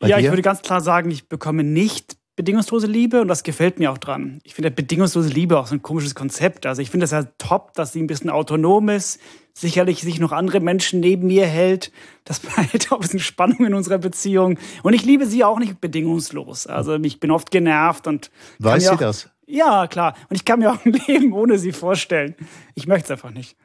Bei 0.00 0.08
ja, 0.08 0.16
dir? 0.16 0.24
ich 0.24 0.30
würde 0.30 0.42
ganz 0.42 0.62
klar 0.62 0.80
sagen, 0.80 1.12
ich 1.12 1.28
bekomme 1.28 1.62
nicht 1.62 2.16
bedingungslose 2.36 2.86
Liebe 2.86 3.20
und 3.20 3.28
das 3.28 3.42
gefällt 3.42 3.78
mir 3.78 3.92
auch 3.92 3.98
dran. 3.98 4.40
Ich 4.42 4.54
finde 4.54 4.70
bedingungslose 4.70 5.28
Liebe 5.28 5.58
auch 5.58 5.66
so 5.66 5.74
ein 5.74 5.82
komisches 5.82 6.14
Konzept. 6.14 6.64
Also 6.64 6.80
ich 6.80 6.90
finde 6.90 7.04
das 7.04 7.10
ja 7.10 7.24
top, 7.38 7.74
dass 7.74 7.92
sie 7.92 8.02
ein 8.02 8.06
bisschen 8.06 8.30
autonom 8.30 8.88
ist, 8.88 9.20
sicherlich 9.52 10.00
sich 10.00 10.18
noch 10.18 10.32
andere 10.32 10.60
Menschen 10.60 11.00
neben 11.00 11.26
mir 11.26 11.46
hält. 11.46 11.92
Das 12.24 12.40
behält 12.40 12.90
auch 12.90 12.96
ein 12.96 13.02
bisschen 13.02 13.20
Spannung 13.20 13.66
in 13.66 13.74
unserer 13.74 13.98
Beziehung. 13.98 14.58
Und 14.82 14.94
ich 14.94 15.04
liebe 15.04 15.26
sie 15.26 15.44
auch 15.44 15.58
nicht 15.58 15.80
bedingungslos. 15.80 16.66
Also 16.66 16.96
ich 16.96 17.20
bin 17.20 17.30
oft 17.30 17.50
genervt 17.50 18.06
und. 18.06 18.30
Weiß 18.58 18.84
sie 18.84 18.90
auch, 18.90 18.96
das? 18.96 19.28
Ja, 19.46 19.86
klar. 19.86 20.16
Und 20.30 20.36
ich 20.36 20.46
kann 20.46 20.60
mir 20.60 20.72
auch 20.72 20.84
ein 20.84 20.92
Leben 21.06 21.32
ohne 21.34 21.58
sie 21.58 21.72
vorstellen. 21.72 22.34
Ich 22.74 22.86
möchte 22.86 23.04
es 23.04 23.10
einfach 23.10 23.30
nicht. 23.30 23.56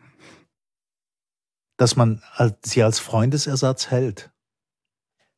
Dass 1.77 1.95
man 1.95 2.21
sie 2.63 2.83
als 2.83 2.99
Freundesersatz 2.99 3.91
hält. 3.91 4.31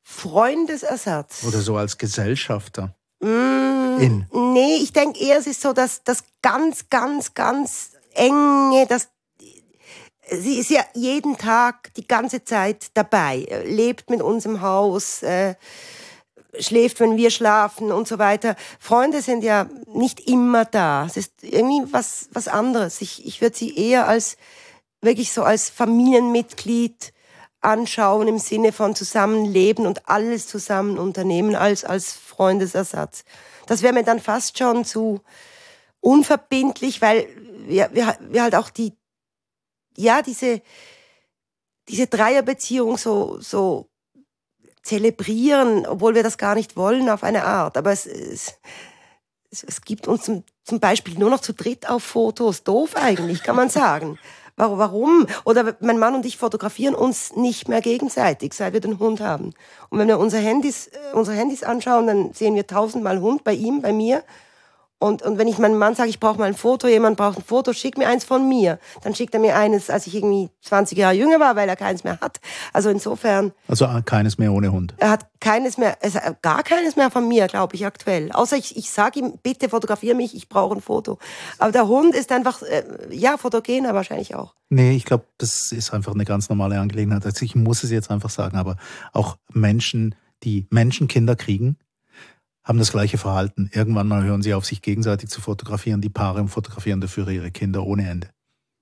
Freundesersatz. 0.01 1.43
Oder 1.43 1.59
so 1.59 1.77
als 1.77 1.99
Gesellschafter. 1.99 2.95
Mm, 3.19 3.99
In. 3.99 4.25
Nee, 4.31 4.77
ich 4.77 4.93
denke 4.93 5.19
eher, 5.19 5.37
es 5.37 5.47
ist 5.47 5.61
so, 5.61 5.73
dass 5.73 6.03
das 6.03 6.23
ganz, 6.41 6.89
ganz, 6.89 7.33
ganz 7.33 7.91
enge, 8.13 8.85
das 8.87 9.09
sie 10.31 10.59
ist 10.59 10.69
ja 10.69 10.83
jeden 10.93 11.37
Tag 11.37 11.93
die 11.95 12.07
ganze 12.07 12.43
Zeit 12.43 12.91
dabei, 12.93 13.47
lebt 13.65 14.09
mit 14.09 14.21
uns 14.21 14.45
im 14.45 14.61
Haus, 14.61 15.23
äh, 15.23 15.55
schläft, 16.59 16.99
wenn 16.99 17.17
wir 17.17 17.31
schlafen 17.31 17.91
und 17.91 18.07
so 18.07 18.19
weiter. 18.19 18.55
Freunde 18.79 19.21
sind 19.21 19.43
ja 19.43 19.67
nicht 19.93 20.27
immer 20.27 20.65
da. 20.65 21.05
Es 21.05 21.17
ist 21.17 21.43
irgendwie 21.43 21.91
was, 21.91 22.29
was 22.31 22.47
anderes. 22.47 23.01
Ich, 23.01 23.25
ich 23.25 23.41
würde 23.41 23.55
sie 23.55 23.75
eher 23.75 24.07
als, 24.07 24.37
wirklich 25.01 25.31
so 25.31 25.43
als 25.43 25.69
Familienmitglied 25.69 27.13
anschauen 27.61 28.27
im 28.27 28.39
Sinne 28.39 28.71
von 28.71 28.95
Zusammenleben 28.95 29.85
und 29.85 30.07
alles 30.07 30.47
zusammen 30.47 30.97
unternehmen 30.97 31.55
als, 31.55 31.83
als 31.83 32.13
Freundesersatz. 32.13 33.23
Das 33.67 33.81
wäre 33.81 33.93
mir 33.93 34.03
dann 34.03 34.19
fast 34.19 34.57
schon 34.57 34.85
zu 34.85 35.21
unverbindlich, 35.99 37.01
weil 37.01 37.27
wir, 37.65 37.89
wir, 37.93 38.17
wir 38.21 38.43
halt 38.43 38.55
auch 38.55 38.69
die, 38.69 38.93
ja, 39.97 40.21
diese, 40.21 40.61
diese 41.87 42.07
Dreierbeziehung 42.07 42.97
so, 42.97 43.39
so 43.41 43.89
zelebrieren, 44.81 45.85
obwohl 45.85 46.15
wir 46.15 46.23
das 46.23 46.37
gar 46.37 46.55
nicht 46.55 46.77
wollen 46.77 47.09
auf 47.09 47.23
eine 47.23 47.43
Art. 47.43 47.77
Aber 47.77 47.91
es, 47.91 48.05
es, 48.05 48.57
es 49.51 49.81
gibt 49.81 50.07
uns 50.07 50.23
zum, 50.23 50.43
zum 50.63 50.79
Beispiel 50.79 51.15
nur 51.15 51.29
noch 51.29 51.41
zu 51.41 51.53
dritt 51.53 51.89
auf 51.89 52.03
Fotos. 52.03 52.63
Doof 52.63 52.95
eigentlich, 52.95 53.43
kann 53.43 53.55
man 53.55 53.69
sagen. 53.69 54.17
Warum? 54.59 55.25
Oder 55.45 55.75
mein 55.79 55.97
Mann 55.97 56.15
und 56.15 56.25
ich 56.25 56.37
fotografieren 56.37 56.93
uns 56.93 57.35
nicht 57.35 57.69
mehr 57.69 57.79
gegenseitig, 57.79 58.53
seit 58.53 58.73
wir 58.73 58.81
den 58.81 58.99
Hund 58.99 59.21
haben. 59.21 59.53
Und 59.89 59.99
wenn 59.99 60.07
wir 60.09 60.19
unsere 60.19 60.41
Handys, 60.41 60.87
äh, 60.87 61.15
unsere 61.15 61.37
Handys 61.37 61.63
anschauen, 61.63 62.07
dann 62.07 62.33
sehen 62.33 62.55
wir 62.55 62.67
tausendmal 62.67 63.21
Hund 63.21 63.45
bei 63.45 63.53
ihm, 63.53 63.81
bei 63.81 63.93
mir. 63.93 64.21
Und, 64.99 65.21
und 65.21 65.37
wenn 65.37 65.47
ich 65.47 65.57
meinem 65.57 65.77
Mann 65.77 65.95
sage, 65.95 66.09
ich 66.09 66.19
brauche 66.19 66.37
mal 66.37 66.45
ein 66.45 66.53
Foto, 66.53 66.87
jemand 66.87 67.15
braucht 67.15 67.37
ein 67.37 67.43
Foto, 67.43 67.71
schick 67.71 67.97
mir 67.97 68.07
eins 68.09 68.25
von 68.25 68.47
mir. 68.49 68.79
Dann 69.01 69.15
schickt 69.15 69.33
er 69.33 69.39
mir 69.39 69.55
eines, 69.55 69.89
als 69.89 70.05
ich 70.07 70.15
irgendwie 70.15 70.49
20 70.61 70.97
Jahre 70.97 71.15
jünger 71.15 71.39
war, 71.39 71.55
weil 71.55 71.69
er 71.69 71.77
keins 71.77 72.03
mehr 72.03 72.19
hat. 72.19 72.41
Also 72.73 72.89
insofern. 72.89 73.53
Also 73.69 73.87
keines 74.03 74.37
mehr 74.37 74.51
ohne 74.51 74.73
Hund. 74.73 74.93
Er 74.97 75.11
hat 75.11 75.27
keines 75.39 75.77
mehr, 75.77 75.97
also 76.01 76.19
gar 76.41 76.63
keines 76.63 76.97
mehr 76.97 77.09
von 77.09 77.25
mir, 77.27 77.47
glaube 77.47 77.75
ich, 77.75 77.85
aktuell. 77.85 78.29
Außer 78.33 78.57
ich, 78.57 78.75
ich 78.75 78.91
sage 78.91 79.19
ihm, 79.19 79.39
bitte 79.41 79.69
fotografiere 79.69 80.15
mich, 80.15 80.35
ich 80.35 80.49
brauche 80.49 80.75
ein 80.75 80.81
Foto. 80.81 81.17
Aber 81.59 81.71
der 81.71 81.87
Hund 81.87 82.13
ist 82.13 82.33
einfach, 82.33 82.61
äh, 82.61 82.83
ja, 83.09 83.37
fotogener 83.37 83.93
wahrscheinlich 83.93 84.35
auch. 84.35 84.53
Nee, 84.69 84.97
ich 84.97 85.05
glaube, 85.05 85.23
das 85.37 85.71
ist 85.71 85.93
einfach 85.93 86.13
eine 86.13 86.25
ganz 86.25 86.49
normale 86.49 86.77
Angelegenheit. 86.77 87.25
Also 87.25 87.45
ich 87.45 87.55
muss 87.55 87.83
es 87.83 87.89
jetzt 87.89 88.11
einfach 88.11 88.29
sagen, 88.29 88.57
aber 88.57 88.75
auch 89.13 89.37
Menschen, 89.53 90.13
die 90.43 90.67
Menschenkinder 90.69 91.37
kriegen, 91.37 91.77
haben 92.63 92.79
das 92.79 92.91
gleiche 92.91 93.17
Verhalten. 93.17 93.69
Irgendwann 93.73 94.07
mal 94.07 94.23
hören 94.23 94.41
sie 94.41 94.53
auf, 94.53 94.65
sich 94.65 94.81
gegenseitig 94.81 95.29
zu 95.29 95.41
fotografieren, 95.41 96.01
die 96.01 96.09
Paare 96.09 96.47
fotografieren 96.47 97.01
dafür 97.01 97.27
ihre 97.29 97.51
Kinder 97.51 97.85
ohne 97.85 98.09
Ende. 98.09 98.29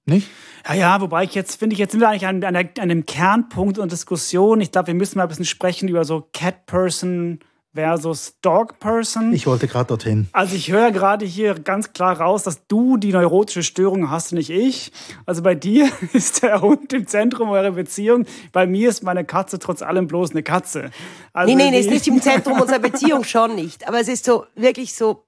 Nicht? 0.06 0.30
Ja, 0.68 0.74
ja, 0.74 1.02
wobei 1.02 1.26
ich 1.26 1.36
jetzt 1.36 1.60
finde 1.60 1.74
ich, 1.74 1.80
jetzt 1.80 1.92
sind 1.92 2.00
wir 2.00 2.10
eigentlich 2.10 2.28
an, 2.28 2.44
an, 2.44 2.56
an 2.56 2.70
einem 2.78 3.06
Kernpunkt 3.06 3.78
und 3.78 3.92
Diskussion. 3.92 4.62
Ich 4.62 4.72
glaube, 4.72 4.88
wir 4.88 4.94
müssen 4.94 5.18
mal 5.18 5.24
ein 5.24 5.30
bisschen 5.30 5.46
sprechen 5.46 5.90
über 5.90 6.06
so 6.06 6.30
Cat-Person 6.34 7.40
versus 7.78 8.34
Dog 8.42 8.80
Person. 8.80 9.34
Ich 9.34 9.46
wollte 9.46 9.68
gerade 9.68 9.90
dorthin. 9.90 10.28
Also 10.32 10.56
ich 10.56 10.72
höre 10.72 10.92
gerade 10.92 11.28
hier 11.28 11.54
ganz 11.54 11.94
klar 11.94 12.20
raus, 12.20 12.42
dass 12.42 12.66
du 12.66 12.98
die 12.98 13.12
neurotische 13.12 13.62
Störung 13.62 14.10
hast, 14.10 14.34
nicht 14.34 14.50
ich. 14.50 14.92
Also 15.28 15.44
bei 15.44 15.54
dir 15.54 15.88
ist 16.14 16.42
der 16.42 16.62
Hund 16.62 16.92
im 16.92 17.06
Zentrum 17.06 17.50
eurer 17.50 17.70
Beziehung. 17.70 18.26
Bei 18.52 18.66
mir 18.66 18.90
ist 18.90 19.04
meine 19.04 19.26
Katze 19.26 19.60
trotz 19.60 19.84
allem 19.84 20.08
bloß 20.08 20.32
eine 20.32 20.42
Katze. 20.42 20.90
Also 21.34 21.54
nee, 21.54 21.64
nee, 21.64 21.70
nee, 21.70 21.80
ist 21.80 21.92
nicht 21.92 22.08
im 22.08 22.20
Zentrum 22.20 22.60
unserer 22.60 22.80
Beziehung, 22.80 23.24
schon 23.24 23.54
nicht. 23.54 23.88
Aber 23.88 24.00
es 24.00 24.08
ist 24.08 24.26
so, 24.26 24.48
wirklich 24.56 24.96
so, 24.96 25.28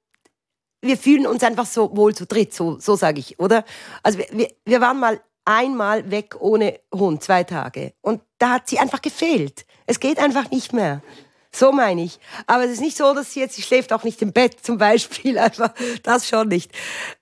wir 0.82 0.98
fühlen 0.98 1.28
uns 1.28 1.44
einfach 1.44 1.68
so 1.68 1.96
wohl 1.96 2.16
zu 2.16 2.26
dritt, 2.26 2.52
so, 2.52 2.80
so 2.80 2.96
sage 2.96 3.20
ich, 3.20 3.40
oder? 3.40 3.64
Also 4.02 4.18
wir, 4.18 4.48
wir 4.66 4.82
waren 4.82 5.00
mal 5.00 5.20
einmal 5.46 6.10
weg 6.10 6.36
ohne 6.40 6.80
Hund, 6.92 7.22
zwei 7.22 7.44
Tage. 7.44 7.94
Und 8.02 8.22
da 8.40 8.54
hat 8.54 8.68
sie 8.68 8.80
einfach 8.80 9.04
gefehlt. 9.04 9.68
Es 9.86 10.00
geht 10.00 10.18
einfach 10.18 10.50
nicht 10.50 10.74
mehr. 10.74 11.04
So 11.52 11.72
meine 11.72 12.04
ich. 12.04 12.20
Aber 12.48 12.66
es 12.66 12.72
ist 12.72 12.82
nicht 12.82 12.98
so, 12.98 13.14
dass 13.14 13.34
sie 13.34 13.40
jetzt, 13.40 13.56
sie 13.56 13.62
schläft 13.62 13.92
auch 13.94 14.04
nicht 14.04 14.22
im 14.22 14.32
Bett 14.32 14.58
zum 14.62 14.78
Beispiel, 14.78 15.38
einfach 15.38 15.74
das 16.04 16.28
schon 16.28 16.48
nicht. 16.48 16.72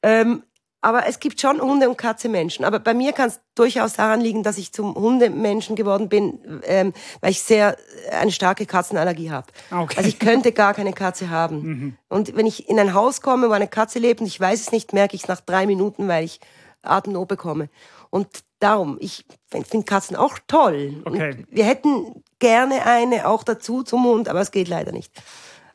Ähm, 0.03 0.43
aber 0.81 1.07
es 1.07 1.19
gibt 1.19 1.41
schon 1.41 1.59
Hunde- 1.59 1.89
und 1.89 1.97
Katze-Menschen. 1.97 2.63
Aber 2.63 2.79
bei 2.79 2.93
mir 2.93 3.11
kann 3.11 3.29
es 3.29 3.39
durchaus 3.55 3.93
daran 3.93 4.21
liegen, 4.21 4.43
dass 4.43 4.57
ich 4.57 4.71
zum 4.71 4.93
Hundemenschen 4.95 5.75
geworden 5.75 6.07
bin, 6.07 6.61
ähm, 6.63 6.93
weil 7.19 7.31
ich 7.31 7.41
sehr 7.41 7.77
äh, 8.09 8.15
eine 8.15 8.31
starke 8.31 8.65
Katzenallergie 8.65 9.31
habe. 9.31 9.47
Okay. 9.71 9.95
Also 9.97 10.07
ich 10.07 10.19
könnte 10.19 10.51
gar 10.51 10.73
keine 10.73 10.93
Katze 10.93 11.29
haben. 11.29 11.61
Mhm. 11.61 11.97
Und 12.09 12.35
wenn 12.35 12.45
ich 12.45 12.69
in 12.69 12.79
ein 12.79 12.93
Haus 12.93 13.21
komme, 13.21 13.49
wo 13.49 13.53
eine 13.53 13.67
Katze 13.67 13.97
lebt 13.99 14.21
und 14.21 14.27
ich 14.27 14.39
weiß 14.39 14.61
es 14.61 14.71
nicht, 14.71 14.93
merke 14.93 15.15
ich 15.15 15.23
es 15.23 15.27
nach 15.27 15.41
drei 15.41 15.65
Minuten, 15.65 16.07
weil 16.07 16.25
ich 16.25 16.39
Atemnot 16.83 17.27
bekomme. 17.27 17.69
Und 18.09 18.27
darum, 18.59 18.97
ich 18.99 19.25
finde 19.49 19.85
Katzen 19.85 20.15
auch 20.15 20.39
toll. 20.47 21.01
Okay. 21.05 21.45
wir 21.49 21.65
hätten 21.65 22.23
gerne 22.39 22.85
eine 22.85 23.27
auch 23.27 23.43
dazu 23.43 23.83
zum 23.83 24.03
Hund, 24.05 24.29
aber 24.29 24.41
es 24.41 24.51
geht 24.51 24.67
leider 24.67 24.91
nicht. 24.91 25.11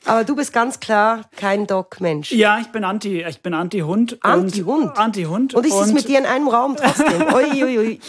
Aber 0.04 0.24
du 0.24 0.34
bist 0.34 0.52
ganz 0.52 0.80
klar 0.80 1.22
kein 1.36 1.66
Dog-Mensch. 1.66 2.32
Ja, 2.32 2.58
ich 2.58 2.68
bin 2.68 2.84
Anti, 2.84 3.24
ich 3.24 3.40
bin 3.40 3.54
Anti-Hund. 3.54 4.18
Anti-Hund? 4.22 4.98
Anti-Hund. 4.98 5.54
Und 5.54 5.66
ist 5.66 5.74
es 5.74 5.92
mit 5.92 6.08
dir 6.08 6.18
in 6.18 6.26
einem 6.26 6.48
Raum 6.48 6.76
trotzdem? 6.76 7.22
ui, 7.34 7.64
ui, 7.64 7.78
ui. 7.78 8.00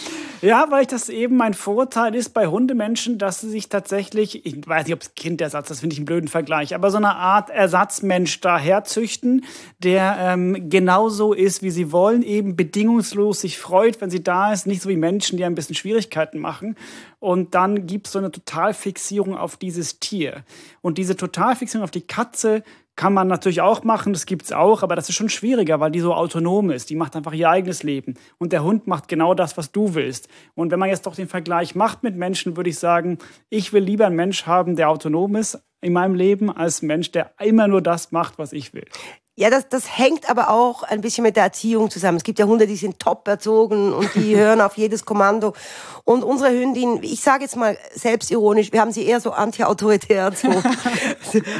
Ja, 0.44 0.66
weil 0.70 0.82
ich 0.82 0.88
das 0.88 1.08
eben 1.08 1.38
mein 1.38 1.54
Vorteil 1.54 2.14
ist 2.14 2.34
bei 2.34 2.48
Hundemenschen, 2.48 3.16
dass 3.16 3.40
sie 3.40 3.48
sich 3.48 3.70
tatsächlich, 3.70 4.44
ich 4.44 4.68
weiß 4.68 4.84
nicht, 4.84 4.92
ob 4.92 5.00
es 5.00 5.14
Kindersatz, 5.14 5.68
das 5.68 5.80
finde 5.80 5.94
ich 5.94 5.98
einen 5.98 6.04
blöden 6.04 6.28
Vergleich, 6.28 6.74
aber 6.74 6.90
so 6.90 6.98
eine 6.98 7.16
Art 7.16 7.48
Ersatzmensch 7.48 8.40
daher 8.42 8.84
züchten, 8.84 9.46
der 9.78 10.16
ähm, 10.20 10.68
genauso 10.68 11.32
ist, 11.32 11.62
wie 11.62 11.70
sie 11.70 11.92
wollen, 11.92 12.22
eben 12.22 12.56
bedingungslos 12.56 13.40
sich 13.40 13.58
freut, 13.58 14.02
wenn 14.02 14.10
sie 14.10 14.22
da 14.22 14.52
ist, 14.52 14.66
nicht 14.66 14.82
so 14.82 14.90
wie 14.90 14.96
Menschen, 14.96 15.38
die 15.38 15.46
ein 15.46 15.54
bisschen 15.54 15.76
Schwierigkeiten 15.76 16.40
machen. 16.40 16.76
Und 17.24 17.54
dann 17.54 17.86
gibt 17.86 18.06
es 18.06 18.12
so 18.12 18.18
eine 18.18 18.30
Totalfixierung 18.30 19.34
auf 19.34 19.56
dieses 19.56 19.98
Tier. 19.98 20.44
Und 20.82 20.98
diese 20.98 21.16
Totalfixierung 21.16 21.82
auf 21.82 21.90
die 21.90 22.06
Katze 22.06 22.62
kann 22.96 23.14
man 23.14 23.28
natürlich 23.28 23.62
auch 23.62 23.82
machen, 23.82 24.12
das 24.12 24.26
gibt 24.26 24.42
es 24.42 24.52
auch, 24.52 24.82
aber 24.82 24.94
das 24.94 25.08
ist 25.08 25.14
schon 25.14 25.30
schwieriger, 25.30 25.80
weil 25.80 25.90
die 25.90 26.00
so 26.00 26.12
autonom 26.12 26.70
ist. 26.70 26.90
Die 26.90 26.96
macht 26.96 27.16
einfach 27.16 27.32
ihr 27.32 27.48
eigenes 27.48 27.82
Leben. 27.82 28.12
Und 28.36 28.52
der 28.52 28.62
Hund 28.62 28.86
macht 28.86 29.08
genau 29.08 29.32
das, 29.32 29.56
was 29.56 29.72
du 29.72 29.94
willst. 29.94 30.28
Und 30.54 30.70
wenn 30.70 30.78
man 30.78 30.90
jetzt 30.90 31.06
doch 31.06 31.14
den 31.14 31.26
Vergleich 31.26 31.74
macht 31.74 32.02
mit 32.02 32.14
Menschen, 32.14 32.58
würde 32.58 32.68
ich 32.68 32.78
sagen, 32.78 33.16
ich 33.48 33.72
will 33.72 33.82
lieber 33.82 34.04
einen 34.04 34.16
Mensch 34.16 34.44
haben, 34.44 34.76
der 34.76 34.90
autonom 34.90 35.34
ist 35.36 35.58
in 35.84 35.92
meinem 35.92 36.14
Leben, 36.14 36.50
als 36.50 36.82
Mensch, 36.82 37.12
der 37.12 37.32
immer 37.38 37.68
nur 37.68 37.82
das 37.82 38.10
macht, 38.10 38.38
was 38.38 38.52
ich 38.52 38.72
will. 38.72 38.86
Ja, 39.36 39.50
das, 39.50 39.68
das 39.68 39.98
hängt 39.98 40.30
aber 40.30 40.48
auch 40.48 40.84
ein 40.84 41.00
bisschen 41.00 41.24
mit 41.24 41.34
der 41.34 41.42
Erziehung 41.42 41.90
zusammen. 41.90 42.18
Es 42.18 42.22
gibt 42.22 42.38
ja 42.38 42.46
Hunde, 42.46 42.68
die 42.68 42.76
sind 42.76 43.00
top 43.00 43.26
erzogen 43.26 43.92
und 43.92 44.14
die 44.14 44.36
hören 44.38 44.60
auf 44.60 44.76
jedes 44.76 45.04
Kommando. 45.04 45.54
Und 46.04 46.22
unsere 46.22 46.52
Hündin, 46.52 47.00
ich 47.02 47.20
sage 47.20 47.42
jetzt 47.42 47.56
mal 47.56 47.76
selbstironisch, 47.92 48.70
wir 48.70 48.80
haben 48.80 48.92
sie 48.92 49.04
eher 49.04 49.20
so 49.20 49.32
anti-autoritär 49.32 50.22
erzogen. 50.26 50.62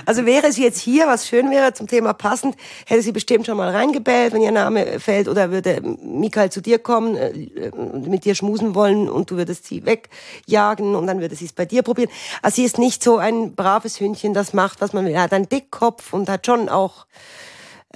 also 0.06 0.24
wäre 0.24 0.52
sie 0.52 0.62
jetzt 0.62 0.78
hier, 0.78 1.08
was 1.08 1.26
schön 1.26 1.50
wäre 1.50 1.72
zum 1.72 1.88
Thema 1.88 2.12
passend, 2.12 2.54
hätte 2.86 3.02
sie 3.02 3.10
bestimmt 3.10 3.46
schon 3.46 3.56
mal 3.56 3.70
reingebellt, 3.70 4.34
wenn 4.34 4.42
ihr 4.42 4.52
Name 4.52 5.00
fällt, 5.00 5.26
oder 5.26 5.50
würde 5.50 5.80
Mikael 6.00 6.52
zu 6.52 6.60
dir 6.60 6.78
kommen, 6.78 7.16
äh, 7.16 7.72
mit 8.06 8.24
dir 8.24 8.36
schmusen 8.36 8.76
wollen 8.76 9.10
und 9.10 9.32
du 9.32 9.36
würdest 9.36 9.66
sie 9.66 9.84
wegjagen 9.84 10.94
und 10.94 11.08
dann 11.08 11.20
würde 11.20 11.34
sie 11.34 11.46
es 11.46 11.52
bei 11.52 11.64
dir 11.64 11.82
probieren. 11.82 12.10
Also 12.40 12.54
sie 12.56 12.64
ist 12.64 12.78
nicht 12.78 13.02
so 13.02 13.16
ein 13.16 13.56
braves 13.56 13.98
Hündchen, 13.98 14.13
das 14.34 14.52
macht, 14.52 14.80
was 14.80 14.92
man 14.92 15.04
will. 15.04 15.12
Er 15.12 15.22
hat 15.22 15.32
einen 15.32 15.48
Dickkopf 15.48 16.12
und 16.12 16.28
hat 16.28 16.46
schon 16.46 16.68
auch 16.68 17.06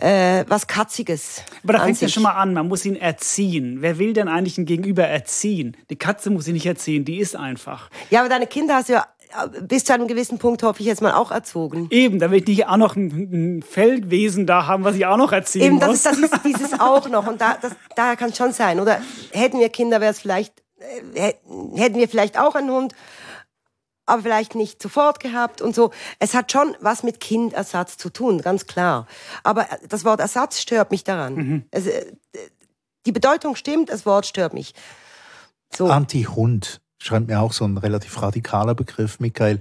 äh, 0.01 0.45
was 0.49 0.67
Katziges. 0.67 1.43
Aber 1.65 1.75
da 1.75 1.81
fängt 1.81 2.01
ja 2.01 2.09
schon 2.09 2.23
mal 2.23 2.33
an, 2.33 2.55
man 2.55 2.69
muss 2.69 2.85
ihn 2.85 2.97
erziehen. 2.97 3.79
Wer 3.81 3.99
will 3.99 4.13
denn 4.13 4.29
eigentlich 4.29 4.59
ein 4.59 4.67
Gegenüber 4.67 5.05
erziehen? 5.05 5.77
Die 5.91 5.97
Katze 5.97 6.31
muss 6.31 6.47
ihn 6.47 6.55
nicht 6.55 6.67
erziehen, 6.67 7.05
die 7.05 7.19
ist 7.19 7.37
einfach. 7.37 7.91
Ja, 8.11 8.21
aber 8.21 8.29
deine 8.29 8.47
Kinder 8.47 8.77
hast 8.77 8.89
du 8.89 8.95
ja 8.95 9.07
äh, 9.31 9.61
bis 9.63 9.85
zu 9.85 9.93
einem 9.93 10.07
gewissen 10.07 10.39
Punkt, 10.39 10.63
hoffe 10.63 10.81
ich, 10.81 10.87
jetzt 10.87 11.03
mal 11.03 11.13
auch 11.13 11.31
erzogen. 11.31 11.89
Eben, 11.91 12.19
da 12.19 12.31
will 12.31 12.39
ich 12.41 12.47
nicht 12.47 12.67
auch 12.67 12.77
noch 12.77 12.97
ein, 12.97 13.59
ein 13.59 13.63
Feldwesen 13.63 14.47
da 14.47 14.67
haben, 14.67 14.85
was 14.85 14.97
ich 14.97 15.07
auch 15.07 15.17
noch 15.17 15.33
erziehen 15.33 15.63
Eben, 15.63 15.81
das 15.81 15.91
muss. 15.91 16.07
Eben, 16.07 16.23
das 16.23 16.33
ist 16.33 16.45
dieses 16.45 16.81
auch 16.81 17.09
noch. 17.09 17.27
Und 17.27 17.41
da, 17.41 17.59
das, 17.61 17.73
da 17.97 18.17
kann 18.17 18.31
es 18.31 18.37
schon 18.37 18.53
sein. 18.53 18.81
Oder 18.81 19.01
hätten 19.33 19.59
wir 19.59 19.69
Kinder, 19.69 20.01
wäre 20.01 20.13
es 20.13 20.21
vielleicht, 20.21 20.55
äh, 21.15 21.33
hätten 21.75 21.99
wir 21.99 22.09
vielleicht 22.09 22.39
auch 22.39 22.55
einen 22.55 22.71
Hund 22.71 22.95
aber 24.09 24.23
vielleicht 24.23 24.55
nicht 24.55 24.83
sofort 24.83 25.21
gehabt 25.21 25.61
und 25.61 25.75
so. 25.75 25.91
Es 26.19 26.35
hat 26.35 26.51
schon 26.53 26.77
was 26.81 27.03
mit 27.03 27.21
Kindersatz 27.21 27.97
zu 27.97 28.11
tun, 28.11 28.41
ganz 28.41 28.67
klar. 28.67 29.07
Aber 29.45 29.67
das 29.89 30.05
Wort 30.05 30.21
Ersatz 30.21 30.61
stört 30.61 30.91
mich 30.91 31.05
daran. 31.05 31.35
Mhm. 31.35 31.65
Es, 31.71 31.87
äh, 31.87 32.07
die 33.07 33.13
Bedeutung 33.13 33.57
stimmt, 33.57 33.91
das 33.91 34.07
Wort 34.07 34.27
stört 34.27 34.55
mich. 34.55 34.75
So. 35.75 35.89
Anti-Hund 35.89 36.81
scheint 36.99 37.29
mir 37.29 37.41
auch 37.41 37.53
so 37.53 37.65
ein 37.65 37.77
relativ 37.77 38.21
radikaler 38.21 38.75
Begriff, 38.75 39.21
Michael. 39.21 39.61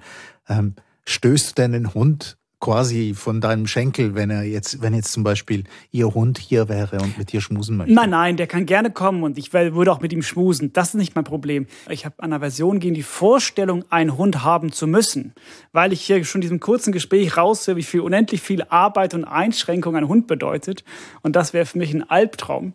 Ähm, 0.50 0.76
stößt 1.06 1.50
du 1.50 1.54
denn 1.62 1.72
den 1.72 1.94
Hund 1.94 2.38
quasi 2.60 3.14
von 3.16 3.40
deinem 3.40 3.68
Schenkel, 3.68 4.16
wenn 4.16 4.30
er 4.30 4.44
jetzt, 4.44 4.82
wenn 4.82 4.94
jetzt 4.94 5.12
zum 5.12 5.24
Beispiel 5.24 5.66
ihr 5.92 6.14
Hund 6.14 6.40
hier 6.40 6.70
wäre 6.70 6.98
und 7.00 7.18
mit 7.18 7.32
dir 7.32 7.40
schmusen 7.40 7.78
möchte? 7.78 7.94
Nein, 7.94 8.10
nein, 8.10 8.38
der 8.38 8.48
kann 8.48 8.66
gerne 8.66 8.90
kommen 8.90 9.24
und 9.24 9.38
ich 9.38 9.54
würde 9.54 9.92
auch 9.92 10.02
mit 10.02 10.12
ihm 10.12 10.24
schmusen. 10.24 10.74
Das 10.74 10.90
ist 10.90 10.94
nicht 10.96 11.16
mein 11.16 11.24
Problem. 11.24 11.68
Ich 11.90 12.06
habe 12.06 12.16
eine 12.24 12.40
Version 12.40 12.80
gegen 12.80 12.96
die 12.96 13.04
Vorstellung, 13.04 13.86
einen 13.90 14.18
Hund 14.18 14.44
haben 14.44 14.72
zu 14.72 14.88
müssen, 14.88 15.34
weil 15.72 15.94
ich 15.94 16.02
hier 16.02 16.24
schon 16.26 16.40
in 16.40 16.44
diesem 16.44 16.60
kurzen 16.60 16.92
Gespräch 16.92 17.38
raushöre, 17.38 17.78
wie 17.78 17.84
viel 17.84 18.02
unendlich 18.02 18.42
viel 18.42 18.64
Arbeit 18.64 19.14
und 19.14 19.24
Einschränkung 19.24 19.96
ein 19.96 20.08
Hund 20.08 20.26
bedeutet. 20.28 20.84
Und 21.22 21.36
das 21.36 21.54
wäre 21.54 21.66
für 21.66 21.78
mich 21.78 21.94
ein 21.94 22.10
Albtraum. 22.10 22.74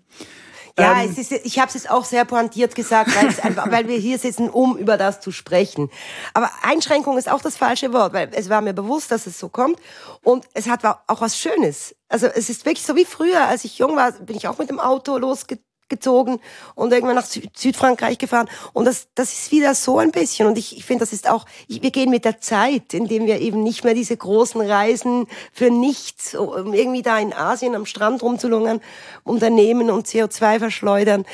Ja, 0.79 1.03
ähm, 1.03 1.15
ist, 1.17 1.33
ich 1.33 1.59
habe 1.59 1.69
es 1.69 1.75
jetzt 1.75 1.91
auch 1.91 2.05
sehr 2.05 2.25
pointiert 2.25 2.75
gesagt, 2.75 3.15
weil, 3.15 3.27
einfach, 3.27 3.71
weil 3.71 3.89
wir 3.89 3.99
hier 3.99 4.19
sitzen, 4.19 4.49
um 4.49 4.77
über 4.77 4.97
das 4.97 5.21
zu 5.21 5.33
sprechen. 5.33 5.91
Aber 6.35 6.51
Einschränkung 6.63 7.19
ist 7.19 7.31
auch 7.31 7.43
das 7.43 7.57
falsche 7.57 7.93
Wort, 7.93 8.13
weil 8.13 8.31
es 8.33 8.49
war 8.49 8.61
mir 8.61 8.73
bewusst, 8.73 9.11
dass 9.11 9.27
es 9.27 9.39
so 9.39 9.49
kommt. 9.49 9.79
Und 10.23 10.47
es 10.55 10.69
hat 10.69 10.85
auch 10.85 11.21
was 11.21 11.39
Schönes. 11.39 11.95
Also 12.09 12.27
es 12.27 12.49
ist 12.49 12.65
wirklich 12.65 12.87
so 12.87 12.97
wie 12.97 13.05
früher, 13.05 13.47
als 13.49 13.65
ich 13.65 13.79
jung 13.79 13.97
war, 13.97 14.13
bin 14.13 14.37
ich 14.37 14.49
auch 14.49 14.59
mit 14.59 14.71
dem 14.71 14.81
Auto 14.81 15.19
losgezogen 15.19 15.72
gezogen 15.89 16.41
und 16.75 16.93
irgendwann 16.93 17.17
nach 17.17 17.27
Süd 17.27 17.51
Südfrankreich 17.57 18.19
gefahren. 18.19 18.49
Und 18.73 18.87
das, 18.87 19.09
das 19.15 19.33
ist 19.33 19.53
wieder 19.53 19.75
so 19.75 19.99
ein 19.99 20.11
bisschen. 20.11 20.47
Und 20.47 20.59
ich, 20.59 20.77
ich 20.77 20.85
finde, 20.85 21.05
das 21.05 21.13
ist 21.13 21.29
auch, 21.29 21.45
ich, 21.69 21.83
wir 21.83 21.91
gehen 21.91 22.11
mit 22.11 22.25
der 22.25 22.41
Zeit, 22.41 22.95
indem 22.95 23.27
wir 23.27 23.41
eben 23.41 23.63
nicht 23.63 23.85
mehr 23.85 23.95
diese 23.95 24.17
großen 24.17 24.61
Reisen 24.61 25.27
für 25.53 25.71
nichts, 25.71 26.35
um 26.35 26.73
irgendwie 26.75 27.03
da 27.03 27.19
in 27.19 27.33
Asien 27.33 27.75
am 27.75 27.87
Strand 27.87 28.23
rumzulungern, 28.23 28.81
unternehmen 29.25 29.91
und 29.91 30.07
CO2 30.07 30.59
verschleudern. 30.59 31.25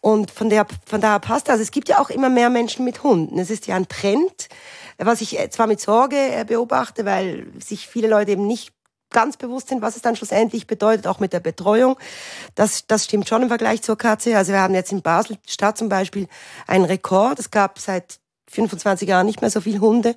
Und 0.00 0.30
von 0.30 0.48
der, 0.48 0.66
von 0.86 1.00
daher 1.00 1.20
passt 1.20 1.48
das. 1.48 1.60
Es 1.60 1.70
gibt 1.70 1.88
ja 1.88 2.00
auch 2.00 2.10
immer 2.10 2.28
mehr 2.28 2.50
Menschen 2.50 2.84
mit 2.84 3.02
Hunden. 3.02 3.38
Es 3.38 3.50
ist 3.50 3.66
ja 3.66 3.76
ein 3.76 3.88
Trend, 3.88 4.48
was 4.98 5.20
ich 5.20 5.38
zwar 5.50 5.66
mit 5.66 5.80
Sorge 5.80 6.16
äh, 6.16 6.44
beobachte, 6.46 7.04
weil 7.04 7.46
sich 7.58 7.88
viele 7.88 8.08
Leute 8.08 8.32
eben 8.32 8.46
nicht 8.46 8.72
ganz 9.14 9.38
bewusst 9.38 9.68
sind, 9.68 9.80
was 9.80 9.96
es 9.96 10.02
dann 10.02 10.16
schlussendlich 10.16 10.66
bedeutet, 10.66 11.06
auch 11.06 11.20
mit 11.20 11.32
der 11.32 11.40
Betreuung. 11.40 11.96
Das, 12.54 12.86
das 12.86 13.04
stimmt 13.04 13.26
schon 13.26 13.42
im 13.42 13.48
Vergleich 13.48 13.80
zur 13.80 13.96
Katze. 13.96 14.36
Also 14.36 14.52
wir 14.52 14.60
haben 14.60 14.74
jetzt 14.74 14.92
in 14.92 15.00
Basel-Stadt 15.00 15.78
zum 15.78 15.88
Beispiel 15.88 16.28
einen 16.66 16.84
Rekord. 16.84 17.38
Es 17.38 17.50
gab 17.50 17.78
seit 17.78 18.18
25 18.50 19.08
Jahren 19.08 19.26
nicht 19.26 19.40
mehr 19.40 19.50
so 19.50 19.62
viele 19.62 19.80
Hunde, 19.80 20.16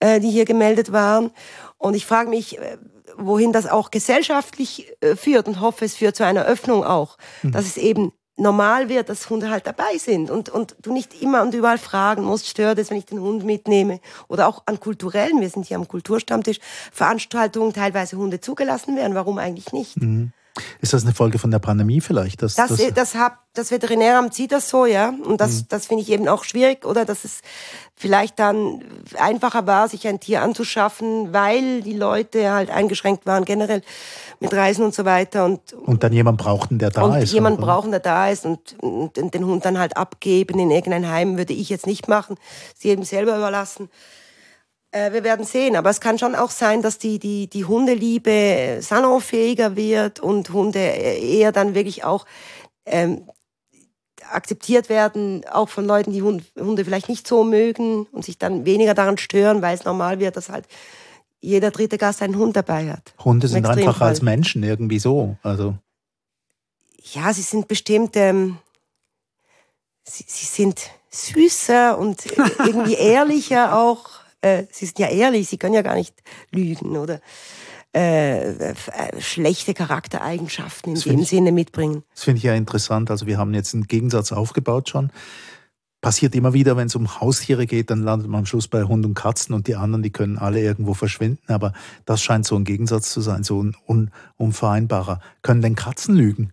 äh, 0.00 0.18
die 0.18 0.30
hier 0.30 0.44
gemeldet 0.44 0.90
waren. 0.90 1.30
Und 1.78 1.94
ich 1.94 2.06
frage 2.06 2.28
mich, 2.28 2.58
äh, 2.58 2.78
wohin 3.16 3.52
das 3.52 3.66
auch 3.66 3.90
gesellschaftlich 3.90 4.92
äh, 5.00 5.14
führt 5.14 5.46
und 5.46 5.60
hoffe, 5.60 5.84
es 5.84 5.96
führt 5.96 6.16
zu 6.16 6.24
einer 6.24 6.44
Öffnung 6.44 6.84
auch, 6.84 7.16
mhm. 7.42 7.52
dass 7.52 7.66
es 7.66 7.76
eben 7.76 8.12
normal 8.40 8.88
wird, 8.88 9.08
dass 9.08 9.28
Hunde 9.30 9.50
halt 9.50 9.66
dabei 9.66 9.98
sind 9.98 10.30
und, 10.30 10.48
und 10.48 10.76
du 10.82 10.92
nicht 10.92 11.22
immer 11.22 11.42
und 11.42 11.54
überall 11.54 11.78
fragen 11.78 12.24
musst, 12.24 12.48
stört 12.48 12.78
es, 12.78 12.90
wenn 12.90 12.96
ich 12.96 13.06
den 13.06 13.20
Hund 13.20 13.44
mitnehme. 13.44 14.00
Oder 14.28 14.48
auch 14.48 14.62
an 14.66 14.80
kulturellen, 14.80 15.40
wir 15.40 15.50
sind 15.50 15.66
hier 15.66 15.76
am 15.76 15.86
Kulturstammtisch, 15.86 16.58
Veranstaltungen 16.92 17.72
teilweise 17.72 18.16
Hunde 18.16 18.40
zugelassen 18.40 18.96
werden. 18.96 19.14
Warum 19.14 19.38
eigentlich 19.38 19.72
nicht? 19.72 19.96
Mhm. 20.00 20.32
Ist 20.80 20.92
das 20.92 21.04
eine 21.04 21.14
Folge 21.14 21.38
von 21.38 21.50
der 21.50 21.58
Pandemie 21.58 22.00
vielleicht? 22.00 22.42
Dass, 22.42 22.54
das, 22.54 22.76
das, 22.76 22.94
das, 22.94 23.14
hat, 23.14 23.34
das 23.54 23.70
Veterinäramt 23.70 24.34
sieht 24.34 24.52
das 24.52 24.68
so, 24.68 24.84
ja. 24.86 25.12
Und 25.24 25.40
das, 25.40 25.62
mhm. 25.62 25.66
das 25.68 25.86
finde 25.86 26.02
ich 26.02 26.10
eben 26.10 26.28
auch 26.28 26.44
schwierig. 26.44 26.84
Oder 26.84 27.04
dass 27.04 27.24
es 27.24 27.40
vielleicht 27.94 28.38
dann 28.38 28.82
einfacher 29.18 29.66
war, 29.66 29.88
sich 29.88 30.08
ein 30.08 30.20
Tier 30.20 30.42
anzuschaffen, 30.42 31.32
weil 31.32 31.82
die 31.82 31.94
Leute 31.94 32.50
halt 32.52 32.70
eingeschränkt 32.70 33.26
waren 33.26 33.44
generell 33.44 33.82
mit 34.40 34.52
Reisen 34.52 34.84
und 34.84 34.94
so 34.94 35.04
weiter. 35.04 35.44
Und, 35.44 35.72
und 35.72 36.02
dann 36.02 36.12
jemand 36.12 36.38
brauchten, 36.38 36.78
der 36.78 36.90
da 36.90 37.02
und 37.02 37.16
ist. 37.16 37.32
jemand 37.32 37.58
oder? 37.58 37.66
brauchen, 37.66 37.90
der 37.90 38.00
da 38.00 38.28
ist 38.28 38.44
und, 38.46 38.76
und 38.80 39.34
den 39.34 39.44
Hund 39.44 39.64
dann 39.64 39.78
halt 39.78 39.96
abgeben 39.96 40.58
in 40.58 40.70
irgendein 40.70 41.08
Heim, 41.08 41.36
würde 41.36 41.52
ich 41.52 41.68
jetzt 41.68 41.86
nicht 41.86 42.08
machen. 42.08 42.36
Sie 42.74 42.88
eben 42.88 43.04
selber 43.04 43.36
überlassen. 43.36 43.88
Äh, 44.92 45.12
wir 45.12 45.22
werden 45.22 45.44
sehen, 45.44 45.76
aber 45.76 45.90
es 45.90 46.00
kann 46.00 46.18
schon 46.18 46.34
auch 46.34 46.50
sein, 46.50 46.82
dass 46.82 46.98
die, 46.98 47.18
die, 47.18 47.48
die 47.48 47.64
Hundeliebe 47.64 48.78
salonfähiger 48.80 49.76
wird 49.76 50.20
und 50.20 50.50
Hunde 50.50 50.80
eher 50.80 51.52
dann 51.52 51.74
wirklich 51.74 52.04
auch 52.04 52.26
ähm, 52.86 53.28
akzeptiert 54.30 54.88
werden, 54.88 55.44
auch 55.50 55.68
von 55.68 55.84
Leuten, 55.84 56.12
die 56.12 56.22
Hunde 56.22 56.84
vielleicht 56.84 57.08
nicht 57.08 57.26
so 57.26 57.44
mögen 57.44 58.06
und 58.12 58.24
sich 58.24 58.38
dann 58.38 58.64
weniger 58.64 58.94
daran 58.94 59.18
stören, 59.18 59.62
weil 59.62 59.74
es 59.74 59.84
normal 59.84 60.18
wird, 60.18 60.36
dass 60.36 60.48
halt 60.48 60.66
jeder 61.40 61.70
dritte 61.70 61.96
Gast 61.96 62.22
einen 62.22 62.36
Hund 62.36 62.56
dabei 62.56 62.92
hat. 62.92 63.14
Hunde 63.24 63.48
sind 63.48 63.66
einfach 63.66 64.00
als 64.00 64.22
Menschen 64.22 64.62
irgendwie 64.62 64.98
so. 64.98 65.36
Also. 65.42 65.76
Ja, 67.12 67.32
sie 67.32 67.42
sind 67.42 67.66
bestimmt, 67.66 68.16
ähm, 68.16 68.58
sie, 70.04 70.24
sie 70.26 70.46
sind 70.46 70.90
süßer 71.10 71.98
und 71.98 72.26
irgendwie 72.58 72.94
ehrlicher 72.94 73.78
auch 73.78 74.19
äh, 74.40 74.64
sie 74.70 74.86
sind 74.86 74.98
ja 74.98 75.08
ehrlich, 75.08 75.48
sie 75.48 75.58
können 75.58 75.74
ja 75.74 75.82
gar 75.82 75.94
nicht 75.94 76.14
lügen 76.50 76.96
oder 76.96 77.20
äh, 77.92 78.52
äh, 78.52 78.74
schlechte 79.18 79.74
Charaktereigenschaften 79.74 80.90
in 80.90 80.94
das 80.94 81.04
dem 81.04 81.24
Sinne 81.24 81.50
mitbringen. 81.50 82.04
Das 82.14 82.24
finde 82.24 82.38
ich 82.38 82.44
ja 82.44 82.54
interessant. 82.54 83.10
Also 83.10 83.26
wir 83.26 83.36
haben 83.36 83.52
jetzt 83.52 83.74
einen 83.74 83.88
Gegensatz 83.88 84.30
aufgebaut 84.30 84.88
schon. 84.88 85.10
Passiert 86.00 86.34
immer 86.34 86.54
wieder, 86.54 86.76
wenn 86.76 86.86
es 86.86 86.94
um 86.94 87.20
Haustiere 87.20 87.66
geht, 87.66 87.90
dann 87.90 88.02
landet 88.02 88.28
man 88.28 88.40
am 88.40 88.46
Schluss 88.46 88.68
bei 88.68 88.84
Hund 88.84 89.04
und 89.04 89.14
Katzen 89.14 89.54
und 89.54 89.66
die 89.66 89.74
anderen, 89.74 90.02
die 90.02 90.10
können 90.10 90.38
alle 90.38 90.60
irgendwo 90.60 90.94
verschwinden. 90.94 91.52
Aber 91.52 91.72
das 92.06 92.22
scheint 92.22 92.46
so 92.46 92.56
ein 92.56 92.64
Gegensatz 92.64 93.10
zu 93.10 93.20
sein, 93.20 93.42
so 93.42 93.62
ein 93.62 93.76
un 93.86 94.10
unvereinbarer. 94.36 95.20
Können 95.42 95.60
denn 95.60 95.74
Katzen 95.74 96.14
lügen? 96.14 96.52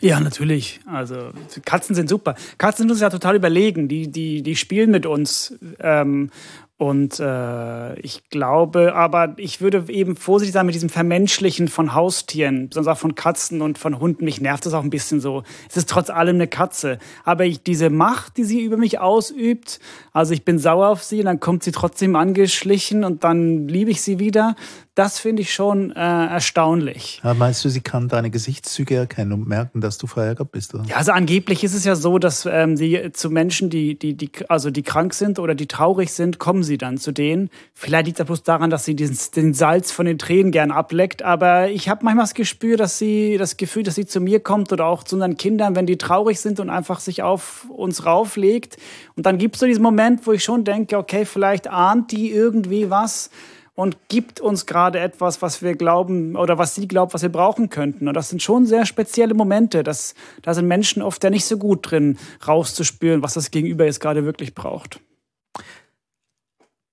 Ja, 0.00 0.20
natürlich. 0.20 0.80
Also 0.84 1.30
Katzen 1.64 1.94
sind 1.94 2.08
super. 2.08 2.34
Katzen 2.58 2.82
sind 2.82 2.90
uns 2.90 3.00
ja 3.00 3.08
total 3.08 3.36
überlegen. 3.36 3.88
Die, 3.88 4.10
die, 4.10 4.42
die 4.42 4.56
spielen 4.56 4.90
mit 4.90 5.06
uns. 5.06 5.54
Ähm, 5.78 6.30
und 6.78 7.18
äh, 7.20 7.98
ich 8.00 8.28
glaube, 8.28 8.94
aber 8.94 9.32
ich 9.38 9.62
würde 9.62 9.86
eben 9.88 10.14
vorsichtig 10.14 10.52
sein 10.52 10.66
mit 10.66 10.74
diesem 10.74 10.90
Vermenschlichen 10.90 11.68
von 11.68 11.94
Haustieren, 11.94 12.68
besonders 12.68 12.96
auch 12.96 13.00
von 13.00 13.14
Katzen 13.14 13.62
und 13.62 13.78
von 13.78 13.98
Hunden. 13.98 14.26
Mich 14.26 14.42
nervt 14.42 14.66
das 14.66 14.74
auch 14.74 14.82
ein 14.82 14.90
bisschen 14.90 15.18
so. 15.18 15.42
Es 15.70 15.78
ist 15.78 15.88
trotz 15.88 16.10
allem 16.10 16.36
eine 16.36 16.48
Katze. 16.48 16.98
Aber 17.24 17.46
ich, 17.46 17.62
diese 17.62 17.88
Macht, 17.88 18.36
die 18.36 18.44
sie 18.44 18.60
über 18.60 18.76
mich 18.76 18.98
ausübt, 18.98 19.80
also 20.12 20.34
ich 20.34 20.44
bin 20.44 20.58
sauer 20.58 20.88
auf 20.88 21.02
sie 21.02 21.20
und 21.20 21.26
dann 21.26 21.40
kommt 21.40 21.62
sie 21.62 21.72
trotzdem 21.72 22.14
angeschlichen 22.14 23.04
und 23.04 23.24
dann 23.24 23.68
liebe 23.68 23.90
ich 23.90 24.02
sie 24.02 24.18
wieder. 24.18 24.54
Das 24.96 25.18
finde 25.18 25.42
ich 25.42 25.52
schon 25.52 25.90
äh, 25.90 25.94
erstaunlich. 25.94 27.20
Ja, 27.22 27.34
meinst 27.34 27.62
du, 27.62 27.68
sie 27.68 27.82
kann 27.82 28.08
deine 28.08 28.30
Gesichtszüge 28.30 28.96
erkennen 28.96 29.34
und 29.34 29.46
merken, 29.46 29.82
dass 29.82 29.98
du 29.98 30.06
verärgert 30.06 30.52
bist? 30.52 30.74
Oder? 30.74 30.84
Ja, 30.84 30.96
also 30.96 31.12
angeblich 31.12 31.62
ist 31.64 31.74
es 31.74 31.84
ja 31.84 31.94
so, 31.94 32.18
dass 32.18 32.46
ähm, 32.46 32.76
die 32.76 33.12
zu 33.12 33.28
Menschen, 33.28 33.68
die, 33.68 33.98
die, 33.98 34.14
die, 34.14 34.30
also 34.48 34.70
die 34.70 34.82
krank 34.82 35.12
sind 35.12 35.38
oder 35.38 35.54
die 35.54 35.66
traurig 35.66 36.14
sind, 36.14 36.38
kommen 36.38 36.62
sie 36.62 36.78
dann 36.78 36.96
zu 36.96 37.12
denen. 37.12 37.50
Vielleicht 37.74 38.06
liegt 38.06 38.20
es 38.20 38.24
bloß 38.24 38.42
daran, 38.42 38.70
dass 38.70 38.86
sie 38.86 38.96
diesen, 38.96 39.18
den 39.36 39.52
Salz 39.52 39.92
von 39.92 40.06
den 40.06 40.16
Tränen 40.16 40.50
gern 40.50 40.70
ableckt. 40.70 41.22
Aber 41.22 41.68
ich 41.68 41.90
habe 41.90 42.02
manchmal 42.02 42.24
das 42.24 42.32
Gespür, 42.32 42.78
dass 42.78 42.96
sie 42.96 43.36
das 43.36 43.58
Gefühl, 43.58 43.82
dass 43.82 43.96
sie 43.96 44.06
zu 44.06 44.22
mir 44.22 44.40
kommt 44.40 44.72
oder 44.72 44.86
auch 44.86 45.04
zu 45.04 45.16
unseren 45.16 45.36
Kindern, 45.36 45.76
wenn 45.76 45.84
die 45.84 45.98
traurig 45.98 46.40
sind 46.40 46.58
und 46.58 46.70
einfach 46.70 47.00
sich 47.00 47.22
auf 47.22 47.66
uns 47.68 48.06
rauflegt. 48.06 48.78
Und 49.14 49.26
dann 49.26 49.36
gibt 49.36 49.56
es 49.56 49.60
so 49.60 49.66
diesen 49.66 49.82
Moment, 49.82 50.26
wo 50.26 50.32
ich 50.32 50.42
schon 50.42 50.64
denke, 50.64 50.96
okay, 50.96 51.26
vielleicht 51.26 51.68
ahnt 51.68 52.12
die 52.12 52.30
irgendwie 52.30 52.88
was 52.88 53.28
und 53.76 54.08
gibt 54.08 54.40
uns 54.40 54.66
gerade 54.66 54.98
etwas, 54.98 55.42
was 55.42 55.62
wir 55.62 55.76
glauben 55.76 56.34
oder 56.34 56.58
was 56.58 56.74
sie 56.74 56.88
glaubt, 56.88 57.14
was 57.14 57.22
wir 57.22 57.28
brauchen 57.28 57.68
könnten. 57.68 58.08
Und 58.08 58.14
das 58.14 58.30
sind 58.30 58.42
schon 58.42 58.66
sehr 58.66 58.86
spezielle 58.86 59.34
Momente. 59.34 59.84
Das, 59.84 60.14
da 60.42 60.54
sind 60.54 60.66
Menschen 60.66 61.02
oft 61.02 61.22
ja 61.22 61.30
nicht 61.30 61.44
so 61.44 61.58
gut 61.58 61.90
drin, 61.90 62.18
rauszuspüren, 62.48 63.22
was 63.22 63.34
das 63.34 63.50
Gegenüber 63.50 63.84
jetzt 63.84 64.00
gerade 64.00 64.24
wirklich 64.24 64.54
braucht. 64.54 65.00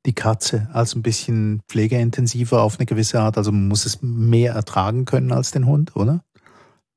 Die 0.06 0.14
Katze 0.14 0.68
als 0.74 0.94
ein 0.94 1.02
bisschen 1.02 1.62
pflegeintensiver 1.70 2.62
auf 2.62 2.78
eine 2.78 2.86
gewisse 2.86 3.22
Art, 3.22 3.38
also 3.38 3.54
man 3.54 3.70
muss 3.70 3.86
es 3.86 4.02
mehr 4.02 4.54
ertragen 4.54 5.06
können 5.06 5.32
als 5.32 5.52
den 5.52 5.66
Hund, 5.66 5.96
oder? 5.96 6.26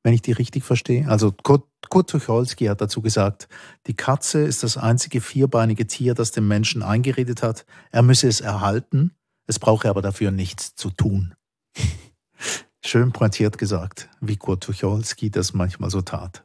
Wenn 0.03 0.15
ich 0.15 0.23
die 0.23 0.33
richtig 0.33 0.65
verstehe. 0.65 1.09
Also 1.09 1.31
Kurt, 1.31 1.63
Kurt 1.89 2.11
Tucholsky 2.11 2.65
hat 2.65 2.81
dazu 2.81 3.03
gesagt, 3.03 3.47
die 3.87 3.95
Katze 3.95 4.41
ist 4.41 4.65
das 4.65 4.77
einzige 4.77 5.21
vierbeinige 5.21 5.87
Tier, 5.87 6.15
das 6.15 6.33
dem 6.33 6.49
Menschen 6.49 6.83
eingeredet 6.83 7.45
hat, 7.45 7.65
er 7.93 8.03
müsse 8.03 8.27
es 8.27 8.41
erhalten 8.41 9.13
es 9.47 9.59
brauche 9.59 9.89
aber 9.89 10.03
dafür 10.03 10.31
nichts 10.31 10.75
zu 10.75 10.91
tun. 10.91 11.35
Schön 12.85 13.13
pointiert 13.13 13.59
gesagt, 13.59 14.09
wie 14.21 14.37
Kurt 14.37 14.63
Tucholsky 14.63 15.31
das 15.31 15.55
manchmal 15.55 15.91
so 15.91 16.03
tat. 16.03 16.45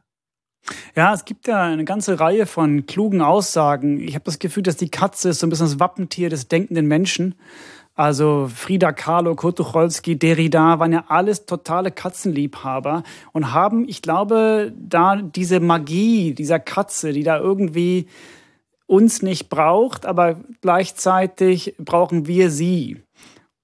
Ja, 0.94 1.12
es 1.12 1.24
gibt 1.24 1.48
ja 1.48 1.62
eine 1.62 1.84
ganze 1.84 2.20
Reihe 2.20 2.46
von 2.46 2.86
klugen 2.86 3.20
Aussagen. 3.20 4.00
Ich 4.00 4.14
habe 4.14 4.24
das 4.24 4.38
Gefühl, 4.38 4.62
dass 4.62 4.76
die 4.76 4.90
Katze 4.90 5.30
ist 5.30 5.40
so 5.40 5.46
ein 5.46 5.50
bisschen 5.50 5.66
das 5.66 5.80
Wappentier 5.80 6.30
des 6.30 6.48
denkenden 6.48 6.86
Menschen. 6.86 7.34
Also 7.94 8.48
Frida 8.54 8.92
Kahlo, 8.92 9.34
Kurt 9.34 9.58
Tucholsky, 9.58 10.18
Derrida 10.18 10.78
waren 10.78 10.92
ja 10.92 11.04
alles 11.08 11.44
totale 11.44 11.90
Katzenliebhaber 11.90 13.02
und 13.32 13.52
haben, 13.52 13.86
ich 13.86 14.00
glaube, 14.00 14.72
da 14.78 15.16
diese 15.16 15.60
Magie 15.60 16.32
dieser 16.32 16.58
Katze, 16.58 17.12
die 17.12 17.22
da 17.22 17.38
irgendwie 17.38 18.06
uns 18.92 19.22
nicht 19.22 19.48
braucht, 19.48 20.04
aber 20.04 20.36
gleichzeitig 20.60 21.74
brauchen 21.78 22.26
wir 22.26 22.50
sie. 22.50 23.02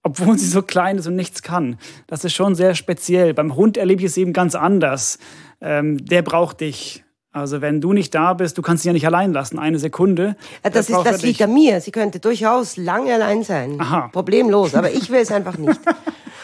Obwohl 0.03 0.39
sie 0.39 0.47
so 0.47 0.63
klein 0.63 0.97
ist 0.97 1.07
und 1.07 1.17
nichts 1.17 1.43
kann. 1.43 1.79
Das 2.07 2.25
ist 2.25 2.33
schon 2.33 2.55
sehr 2.55 2.75
speziell. 2.75 3.35
Beim 3.35 3.55
Hund 3.55 3.77
erlebe 3.77 4.01
ich 4.01 4.07
es 4.07 4.17
eben 4.17 4.33
ganz 4.33 4.55
anders. 4.55 5.19
Ähm, 5.61 6.03
der 6.07 6.23
braucht 6.23 6.63
dich. 6.63 7.05
Also 7.31 7.61
wenn 7.61 7.83
du 7.83 7.93
nicht 7.93 8.15
da 8.15 8.33
bist, 8.33 8.57
du 8.57 8.63
kannst 8.63 8.85
sie 8.85 8.89
ja 8.89 8.95
nicht 8.95 9.07
allein 9.07 9.35
lassen, 9.35 9.59
eine 9.59 9.79
Sekunde. 9.79 10.35
Ja, 10.65 10.71
das 10.71 10.89
ist, 10.89 10.99
das 11.05 11.23
liegt 11.23 11.43
an 11.43 11.53
mir. 11.53 11.83
Sie 11.83 11.91
könnte 11.91 12.21
durchaus 12.21 12.79
lange 12.79 13.13
allein 13.13 13.45
sein. 13.45 13.79
Aha. 13.79 14.09
Problemlos, 14.09 14.75
aber 14.75 14.91
ich 14.93 15.11
will 15.11 15.21
es 15.21 15.31
einfach 15.31 15.59
nicht. 15.59 15.79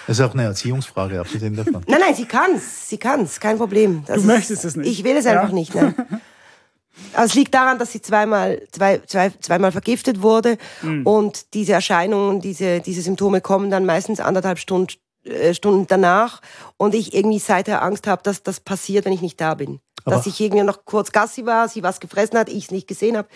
Das 0.07 0.19
ist 0.19 0.23
auch 0.27 0.35
eine 0.35 0.43
Erziehungsfrage, 0.43 1.19
abgesehen 1.19 1.57
davon. 1.57 1.81
Nein, 1.89 1.99
nein, 1.99 2.15
sie 2.15 2.27
kann 2.27 2.57
es. 2.57 2.91
Sie 2.91 2.99
kann 2.99 3.23
es, 3.23 3.41
kein 3.41 3.57
Problem. 3.57 4.03
Das 4.07 4.17
du 4.17 4.21
ist, 4.21 4.27
möchtest 4.27 4.63
es 4.67 4.77
nicht. 4.77 4.87
Ich 4.87 5.03
will 5.03 5.17
es 5.17 5.25
ja? 5.25 5.41
einfach 5.41 5.51
nicht. 5.51 5.75
Ne? 5.75 5.95
Also 7.13 7.27
es 7.27 7.35
liegt 7.35 7.55
daran, 7.55 7.79
dass 7.79 7.93
sie 7.93 8.03
zweimal, 8.03 8.63
zwei, 8.73 8.99
zwei, 8.99 9.31
zweimal 9.41 9.73
vergiftet 9.73 10.23
wurde 10.23 10.59
mhm. 10.83 11.07
und 11.07 11.55
diese 11.55 11.73
Erscheinungen, 11.73 12.41
diese, 12.41 12.81
diese 12.81 13.03
Symptome 13.03 13.41
kommen 13.41 13.71
dann 13.71 13.85
meistens 13.85 14.21
anderthalb 14.21 14.59
Stunden, 14.59 14.95
äh, 15.25 15.55
Stunden 15.55 15.87
danach 15.89 16.41
und 16.77 16.95
ich 16.95 17.15
irgendwie 17.15 17.39
seither 17.39 17.83
Angst 17.83 18.07
habe, 18.07 18.23
dass 18.23 18.43
das 18.43 18.61
passiert, 18.61 19.05
wenn 19.05 19.13
ich 19.13 19.23
nicht 19.23 19.41
da 19.41 19.55
bin. 19.55 19.81
Aber 20.05 20.17
dass 20.17 20.27
ich 20.27 20.39
irgendwie 20.39 20.65
noch 20.65 20.85
kurz 20.85 21.13
Gassi 21.13 21.47
war, 21.47 21.67
sie 21.69 21.83
was 21.83 21.99
gefressen 21.99 22.39
hat, 22.39 22.51
ich 22.51 22.65
es 22.65 22.71
nicht 22.71 22.87
gesehen 22.87 23.17
habe. 23.17 23.29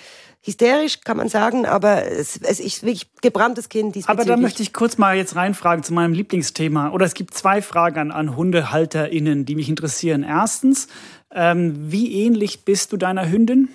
Hysterisch 0.42 1.00
kann 1.00 1.16
man 1.16 1.28
sagen, 1.28 1.64
aber 1.64 2.04
es, 2.04 2.36
es 2.42 2.60
ist 2.60 2.82
wirklich 2.82 3.10
gebranntes 3.22 3.68
Kind. 3.70 3.96
Aber 4.06 4.24
da 4.24 4.36
möchte 4.36 4.62
ich 4.62 4.72
kurz 4.72 4.98
mal 4.98 5.16
jetzt 5.16 5.34
reinfragen 5.34 5.82
zu 5.82 5.94
meinem 5.94 6.12
Lieblingsthema. 6.12 6.90
Oder 6.90 7.06
es 7.06 7.14
gibt 7.14 7.34
zwei 7.34 7.62
Fragen 7.62 7.98
an, 7.98 8.10
an 8.10 8.36
HundehalterInnen, 8.36 9.46
die 9.46 9.54
mich 9.54 9.68
interessieren. 9.70 10.22
Erstens, 10.22 10.88
Ähm, 11.32 11.92
wie 11.92 12.24
ähnlich 12.24 12.64
bist 12.64 12.92
du 12.92 12.96
deiner 12.96 13.30
Hündin? 13.30 13.68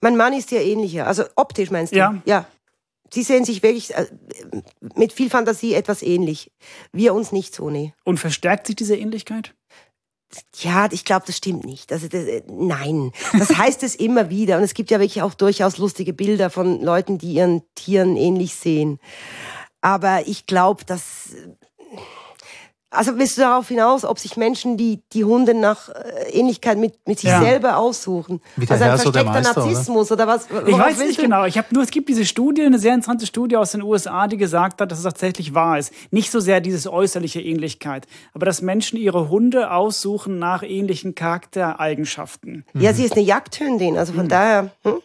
Mein 0.00 0.16
Mann 0.16 0.32
ist 0.32 0.50
dir 0.50 0.62
ähnlicher. 0.62 1.06
Also 1.06 1.24
optisch 1.36 1.70
meinst 1.70 1.92
du? 1.92 1.98
Ja. 1.98 2.22
Ja. 2.24 2.46
Sie 3.12 3.22
sehen 3.22 3.44
sich 3.44 3.62
wirklich 3.62 3.94
äh, 3.94 4.06
mit 4.96 5.12
viel 5.12 5.30
Fantasie 5.30 5.74
etwas 5.74 6.02
ähnlich. 6.02 6.50
Wir 6.92 7.14
uns 7.14 7.32
nicht 7.32 7.54
so, 7.54 7.70
nee. 7.70 7.94
Und 8.04 8.18
verstärkt 8.18 8.66
sich 8.66 8.76
diese 8.76 8.96
Ähnlichkeit? 8.96 9.54
Ja, 10.56 10.88
ich 10.90 11.04
glaube, 11.04 11.24
das 11.26 11.36
stimmt 11.36 11.64
nicht. 11.64 11.92
Also 11.92 12.08
das, 12.08 12.24
äh, 12.24 12.42
nein, 12.48 13.12
das 13.32 13.50
heißt 13.58 13.82
es 13.84 13.94
immer 13.94 14.28
wieder. 14.28 14.58
Und 14.58 14.64
es 14.64 14.74
gibt 14.74 14.90
ja 14.90 14.98
wirklich 14.98 15.22
auch 15.22 15.34
durchaus 15.34 15.78
lustige 15.78 16.12
Bilder 16.12 16.50
von 16.50 16.82
Leuten, 16.82 17.18
die 17.18 17.34
ihren 17.34 17.62
Tieren 17.74 18.16
ähnlich 18.16 18.54
sehen. 18.54 18.98
Aber 19.80 20.26
ich 20.26 20.46
glaube, 20.46 20.84
dass 20.84 21.30
also 22.96 23.18
willst 23.18 23.36
du 23.36 23.42
darauf 23.42 23.68
hinaus, 23.68 24.04
ob 24.04 24.18
sich 24.18 24.36
Menschen 24.36 24.76
die, 24.76 25.02
die 25.12 25.24
Hunde 25.24 25.54
nach 25.54 25.88
äh, 25.88 26.30
Ähnlichkeit 26.32 26.78
mit, 26.78 26.94
mit 27.06 27.20
sich 27.20 27.30
Ja. 27.30 27.40
selber 27.40 27.76
aussuchen? 27.76 28.40
Wie 28.56 28.66
der 28.66 28.74
also 28.74 28.84
ein 28.84 28.90
versteckter 28.98 29.24
Meister, 29.24 29.56
oder? 29.56 29.66
Narzissmus 29.66 30.12
oder, 30.12 30.26
was? 30.26 30.46
Ich 30.66 30.78
weiß 30.78 30.98
nicht 30.98 31.18
du? 31.18 31.22
genau. 31.22 31.44
Ich 31.44 31.58
habe 31.58 31.68
nur, 31.72 31.82
es 31.82 31.90
gibt 31.90 32.08
diese 32.08 32.24
Studie, 32.24 32.62
eine 32.62 32.78
sehr 32.78 32.94
interessante 32.94 33.26
Studie 33.26 33.56
aus 33.56 33.72
den 33.72 33.82
USA, 33.82 34.26
die 34.26 34.36
gesagt 34.36 34.80
hat, 34.80 34.90
dass 34.90 34.98
es 34.98 35.04
tatsächlich 35.04 35.54
wahr 35.54 35.78
ist. 35.78 35.92
Nicht 36.10 36.30
so 36.30 36.40
sehr 36.40 36.60
diese 36.60 36.92
äußerliche 36.92 37.40
Ähnlichkeit, 37.40 38.06
aber 38.34 38.46
dass 38.46 38.62
Menschen 38.62 38.98
ihre 38.98 39.28
Hunde 39.28 39.70
aussuchen 39.70 40.38
nach 40.38 40.62
ähnlichen 40.62 41.14
Charaktereigenschaften. 41.14 42.64
Ja, 42.74 42.92
sie 42.92 43.04
ist 43.04 43.12
eine 43.12 43.22
Jagdhündin, 43.22 43.96
also 43.98 44.12
von 44.12 44.28
daher, 44.28 44.70
hm? 44.82 45.00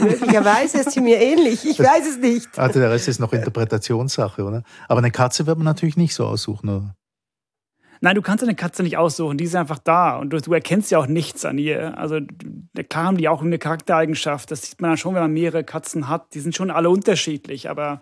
möglicherweise 0.00 0.78
ist 0.78 0.92
sie 0.92 1.00
mir 1.00 1.20
ähnlich. 1.20 1.64
Ich 1.64 1.78
weiß 1.78 2.06
es 2.08 2.18
nicht. 2.18 2.58
Also 2.58 2.80
der 2.80 2.90
Rest 2.90 3.08
ist 3.08 3.20
noch 3.20 3.32
Interpretationssache, 3.32 4.42
oder? 4.42 4.62
Aber 4.88 4.98
eine 4.98 5.10
Katze 5.10 5.46
wird 5.46 5.58
man 5.58 5.64
natürlich 5.64 5.96
nicht 5.96 6.14
so 6.14 6.26
aussuchen, 6.26 6.68
oder? 6.68 6.94
Nein, 8.00 8.14
du 8.14 8.22
kannst 8.22 8.44
eine 8.44 8.54
Katze 8.54 8.82
nicht 8.82 8.96
aussuchen, 8.96 9.38
die 9.38 9.44
ist 9.44 9.56
einfach 9.56 9.78
da 9.78 10.16
und 10.16 10.30
du, 10.30 10.40
du 10.40 10.52
erkennst 10.52 10.90
ja 10.90 10.98
auch 10.98 11.06
nichts 11.06 11.44
an 11.44 11.58
ihr. 11.58 11.96
Also 11.98 12.20
klar 12.88 13.04
haben 13.04 13.16
die 13.16 13.28
auch 13.28 13.42
eine 13.42 13.58
Charaktereigenschaft, 13.58 14.50
das 14.50 14.62
sieht 14.62 14.80
man 14.80 14.92
dann 14.92 14.98
schon, 14.98 15.14
wenn 15.14 15.22
man 15.22 15.32
mehrere 15.32 15.64
Katzen 15.64 16.08
hat. 16.08 16.34
Die 16.34 16.40
sind 16.40 16.54
schon 16.54 16.70
alle 16.70 16.90
unterschiedlich, 16.90 17.70
aber 17.70 18.00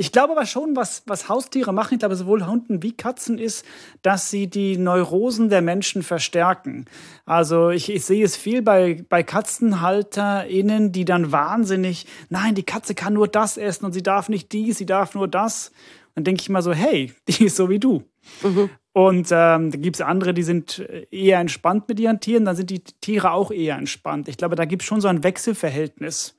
ich 0.00 0.12
glaube 0.12 0.32
aber 0.32 0.46
schon, 0.46 0.76
was, 0.76 1.02
was 1.04 1.28
Haustiere 1.28 1.74
machen, 1.74 1.92
ich 1.92 1.98
glaube 1.98 2.16
sowohl 2.16 2.46
Hunden 2.46 2.82
wie 2.82 2.96
Katzen, 2.96 3.36
ist, 3.36 3.66
dass 4.00 4.30
sie 4.30 4.46
die 4.46 4.78
Neurosen 4.78 5.50
der 5.50 5.60
Menschen 5.60 6.02
verstärken. 6.02 6.86
Also 7.26 7.68
ich, 7.68 7.92
ich 7.92 8.06
sehe 8.06 8.24
es 8.24 8.34
viel 8.34 8.62
bei, 8.62 9.04
bei 9.10 9.22
KatzenhalterInnen, 9.22 10.92
die 10.92 11.04
dann 11.04 11.32
wahnsinnig, 11.32 12.06
nein, 12.30 12.54
die 12.54 12.62
Katze 12.62 12.94
kann 12.94 13.12
nur 13.12 13.28
das 13.28 13.58
essen 13.58 13.84
und 13.84 13.92
sie 13.92 14.02
darf 14.02 14.30
nicht 14.30 14.52
dies, 14.52 14.78
sie 14.78 14.86
darf 14.86 15.14
nur 15.14 15.28
das. 15.28 15.70
Dann 16.14 16.24
denke 16.24 16.40
ich 16.40 16.48
mal 16.48 16.62
so, 16.62 16.72
hey, 16.72 17.12
die 17.28 17.44
ist 17.44 17.56
so 17.56 17.68
wie 17.68 17.78
du. 17.78 18.02
Und 18.92 19.28
ähm, 19.30 19.70
da 19.70 19.78
gibt 19.78 19.96
es 19.96 20.00
andere, 20.00 20.34
die 20.34 20.42
sind 20.42 20.84
eher 21.10 21.38
entspannt 21.38 21.88
mit 21.88 22.00
ihren 22.00 22.20
Tieren, 22.20 22.44
dann 22.44 22.56
sind 22.56 22.70
die 22.70 22.82
Tiere 22.82 23.32
auch 23.32 23.52
eher 23.52 23.76
entspannt. 23.76 24.28
Ich 24.28 24.36
glaube, 24.36 24.56
da 24.56 24.64
gibt 24.64 24.82
es 24.82 24.88
schon 24.88 25.00
so 25.00 25.08
ein 25.08 25.22
Wechselverhältnis, 25.22 26.36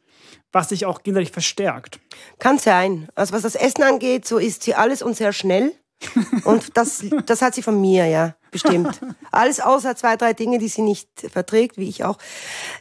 was 0.52 0.70
sich 0.70 0.86
auch 0.86 1.02
gegenseitig 1.04 1.32
verstärkt. 1.32 2.00
Kann 2.40 2.58
sein. 2.58 3.08
Also 3.16 3.34
was 3.34 3.44
das 3.44 3.56
Essen 3.56 3.84
angeht, 3.84 4.28
so 4.28 4.38
ist 4.38 4.64
sie 4.64 4.76
alles 4.76 5.02
und 5.02 5.16
sehr 5.16 5.32
schnell. 5.32 5.72
Und 6.44 6.76
das, 6.78 7.06
das 7.26 7.42
hat 7.42 7.56
sie 7.56 7.62
von 7.62 7.80
mir, 7.80 8.06
ja, 8.08 8.36
bestimmt. 8.50 9.00
Alles 9.32 9.60
außer 9.60 9.96
zwei, 9.96 10.18
drei 10.18 10.34
Dinge, 10.34 10.60
die 10.60 10.68
sie 10.68 10.82
nicht 10.82 11.10
verträgt, 11.32 11.78
wie 11.78 11.88
ich 11.88 12.04
auch. 12.04 12.18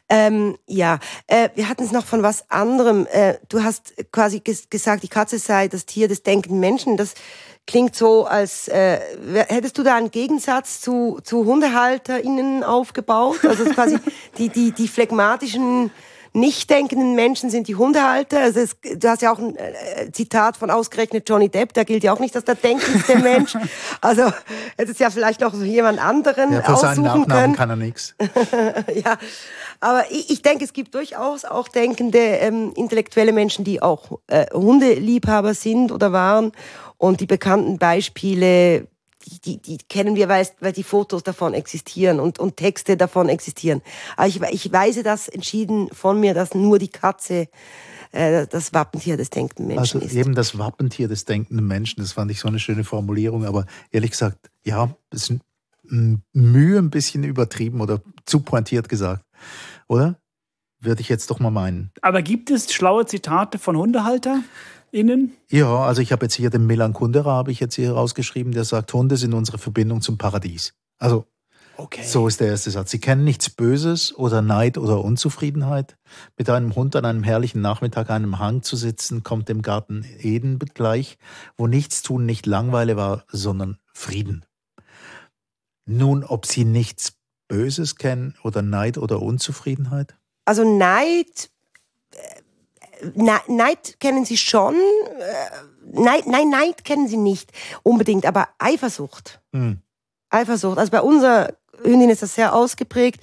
Ähm, 0.09 0.57
ja, 0.67 0.99
äh, 1.27 1.51
wir 1.55 1.69
hatten 1.69 1.85
es 1.85 1.93
noch 1.93 2.07
von 2.07 2.23
was 2.23 2.51
anderem. 2.51 3.07
Äh, 3.13 3.39
du 3.49 3.63
hast 3.63 3.95
quasi 4.11 4.41
ges 4.41 4.69
gesagt, 4.69 5.03
die 5.03 5.09
Katze 5.09 5.39
sei 5.39 5.69
das 5.69 5.87
Tier 5.87 6.09
des 6.09 6.23
denkenden 6.23 6.61
Menschen. 6.61 6.97
Das 6.97 7.15
klingt 7.71 7.95
so, 7.95 8.27
als 8.27 8.67
äh, 8.67 8.99
hättest 9.49 9.79
du 9.79 9.85
da 9.85 9.95
einen 9.95 10.11
Gegensatz 10.11 10.81
zu, 10.81 11.21
zu 11.23 11.47
HundehalterInnen 11.47 12.65
aufgebaut. 12.65 13.45
Also 13.47 13.65
quasi 13.67 13.99
die, 14.39 14.49
die, 14.49 14.73
die 14.73 14.89
phlegmatischen 14.89 15.93
nicht 16.33 16.71
denkenden 16.71 17.15
Menschen 17.15 17.51
sind 17.51 17.67
die 17.67 17.75
Hundehalter. 17.75 18.41
Also 18.41 18.61
es, 18.61 18.77
du 18.81 19.09
hast 19.09 19.23
ja 19.23 19.33
auch 19.33 19.39
ein 19.39 19.57
äh, 19.57 20.11
Zitat 20.13 20.57
von 20.57 20.71
ausgerechnet 20.71 21.29
Johnny 21.29 21.49
Depp, 21.49 21.73
da 21.75 21.83
gilt 21.83 22.05
ja 22.05 22.13
auch 22.13 22.21
nicht, 22.21 22.35
dass 22.35 22.45
der 22.45 22.55
denkendste 22.55 23.19
Mensch. 23.23 23.57
Also 24.01 24.33
hättest 24.77 25.01
ja 25.01 25.11
vielleicht 25.11 25.41
noch 25.41 25.55
so 25.55 25.63
jemand 25.63 26.01
anderen 26.01 26.53
Ja, 26.53 26.63
für 26.63 26.77
seinen 26.77 27.01
aussuchen 27.01 27.21
Nachnamen 27.23 27.29
können. 27.29 27.57
kann 27.57 27.71
er 27.71 27.77
nichts. 27.77 28.15
ja, 28.95 29.17
aber 29.81 30.05
ich, 30.11 30.31
ich 30.31 30.43
denke, 30.43 30.65
es 30.65 30.73
gibt 30.73 30.95
durchaus 30.95 31.45
auch 31.45 31.69
denkende 31.69 32.19
ähm, 32.19 32.73
intellektuelle 32.77 33.33
Menschen, 33.33 33.65
die 33.65 33.83
auch 33.83 34.21
äh, 34.29 34.47
Hundeliebhaber 34.53 35.55
sind 35.55 35.91
oder 35.91 36.13
waren. 36.13 36.53
Und 37.01 37.21
die 37.23 37.27
bekannten 37.27 37.79
Beispiele, 37.79 38.87
die, 39.27 39.41
die, 39.41 39.57
die 39.63 39.79
kennen 39.89 40.17
wir, 40.17 40.29
weil, 40.29 40.47
weil 40.61 40.73
die 40.73 40.83
Fotos 40.83 41.23
davon 41.23 41.55
existieren 41.55 42.21
und, 42.21 42.39
und 42.39 42.59
Texte 42.59 42.99
davon 42.99 43.31
existieren. 43.31 43.81
Aber 44.19 44.29
ich, 44.29 44.43
ich 44.43 44.71
weise 44.71 45.03
das 45.03 45.27
entschieden 45.27 45.89
von 45.93 46.21
mir, 46.21 46.35
dass 46.35 46.55
nur 46.55 46.79
die 46.79 46.89
Katze 46.89 47.49
äh, 48.13 48.47
das 48.47 48.75
Wappentier 48.75 49.17
des 49.17 49.31
denkenden 49.31 49.69
Menschen 49.69 50.03
Also 50.03 50.07
ist. 50.07 50.15
eben 50.15 50.35
das 50.35 50.59
Wappentier 50.59 51.09
des 51.09 51.25
denkenden 51.25 51.67
Menschen, 51.67 52.01
das 52.03 52.13
fand 52.13 52.31
ich 52.31 52.41
so 52.41 52.49
eine 52.49 52.59
schöne 52.59 52.85
Formulierung, 52.85 53.47
aber 53.47 53.65
ehrlich 53.91 54.11
gesagt, 54.11 54.51
ja, 54.63 54.95
es 55.11 55.31
ist 55.31 55.39
m- 55.89 56.23
Mühe 56.35 56.79
ein 56.79 56.91
bisschen 56.91 57.25
übertrieben 57.25 57.81
oder 57.81 58.03
zu 58.27 58.41
pointiert 58.41 58.91
gesagt, 58.91 59.25
oder? 59.89 60.17
Würde 60.83 61.01
ich 61.01 61.09
jetzt 61.09 61.31
doch 61.31 61.41
mal 61.41 61.51
meinen. 61.51 61.93
Aber 62.03 62.21
gibt 62.21 62.51
es 62.51 62.73
schlaue 62.75 63.07
Zitate 63.07 63.59
von 63.59 63.77
HundehalterInnen? 64.93 65.37
Ja, 65.51 65.79
also 65.85 66.03
ich 66.03 66.13
habe 66.13 66.27
jetzt 66.27 66.35
hier 66.35 66.51
den 66.51 66.67
Milan 66.67 66.93
Kundera, 66.93 67.33
habe 67.33 67.53
ich 67.53 67.61
jetzt 67.61 67.75
hier 67.75 67.93
rausgeschrieben, 67.93 68.53
der 68.53 68.65
sagt, 68.65 68.93
Hunde 68.93 69.17
sind 69.17 69.35
unsere 69.35 69.59
Verbindung 69.59 70.01
zum 70.01 70.19
Paradies. 70.19 70.75
Also 70.99 71.27
Okay. 71.77 72.03
so 72.05 72.29
ist 72.29 72.41
der 72.41 72.49
erste 72.49 72.71
Satz. 72.71 72.91
Sie 72.91 72.99
kennen 73.01 73.25
nichts 73.25 73.49
Böses 73.49 74.15
oder 74.15 74.43
Neid 74.43 74.77
oder 74.77 75.03
Unzufriedenheit. 75.03 75.97
Mit 76.37 76.51
einem 76.51 76.75
Hund 76.75 76.95
an 76.95 77.07
einem 77.07 77.23
herrlichen 77.23 77.63
Nachmittag 77.63 78.11
an 78.11 78.17
einem 78.23 78.39
Hang 78.39 78.63
zu 78.63 78.77
sitzen, 78.77 79.23
kommt 79.23 79.49
dem 79.49 79.63
Garten 79.63 80.05
Eden 80.19 80.59
gleich, 80.59 81.17
wo 81.57 81.67
nichts 81.67 82.03
tun 82.03 82.27
nicht 82.27 82.45
Langweile 82.45 82.97
war, 82.97 83.25
sondern 83.29 83.79
Frieden. 83.95 84.45
Nun, 85.87 86.23
ob 86.23 86.45
Sie 86.45 86.65
nichts 86.67 87.15
Böses 87.49 87.97
kennen 87.97 88.37
oder 88.45 88.61
Neid 88.61 88.99
oder 88.99 89.23
Unzufriedenheit? 89.23 90.17
Also 90.45 90.65
Neid, 90.65 91.51
Neid 93.15 94.01
kennen 94.01 94.25
Sie 94.25 94.37
schon. 94.37 94.75
äh, 94.75 96.01
Neid, 96.01 96.27
nein, 96.27 96.51
Neid 96.51 96.85
kennen 96.85 97.09
Sie 97.09 97.17
nicht 97.17 97.51
unbedingt, 97.83 98.27
aber 98.27 98.49
Eifersucht. 98.59 99.41
Hm. 99.53 99.81
Eifersucht. 100.31 100.79
Also 100.79 100.93
bei 100.93 101.01
unserer 101.01 101.55
Hündin 101.83 102.11
ist 102.11 102.23
das 102.23 102.35
sehr 102.35 102.55
ausgeprägt. 102.55 103.21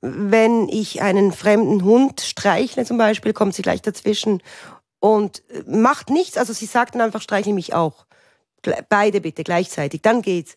Wenn 0.00 0.68
ich 0.68 1.02
einen 1.02 1.32
fremden 1.32 1.84
Hund 1.84 2.20
streichle 2.20 2.84
zum 2.84 2.98
Beispiel, 2.98 3.32
kommt 3.32 3.54
sie 3.54 3.62
gleich 3.62 3.82
dazwischen 3.82 4.42
und 5.00 5.42
äh, 5.50 5.62
macht 5.66 6.10
nichts. 6.10 6.36
Also 6.36 6.52
sie 6.52 6.66
sagt 6.66 6.94
dann 6.94 7.02
einfach, 7.02 7.22
streichle 7.22 7.52
mich 7.52 7.74
auch. 7.74 8.06
Beide 8.88 9.20
bitte 9.20 9.44
gleichzeitig, 9.44 10.02
dann 10.02 10.22
geht's. 10.22 10.56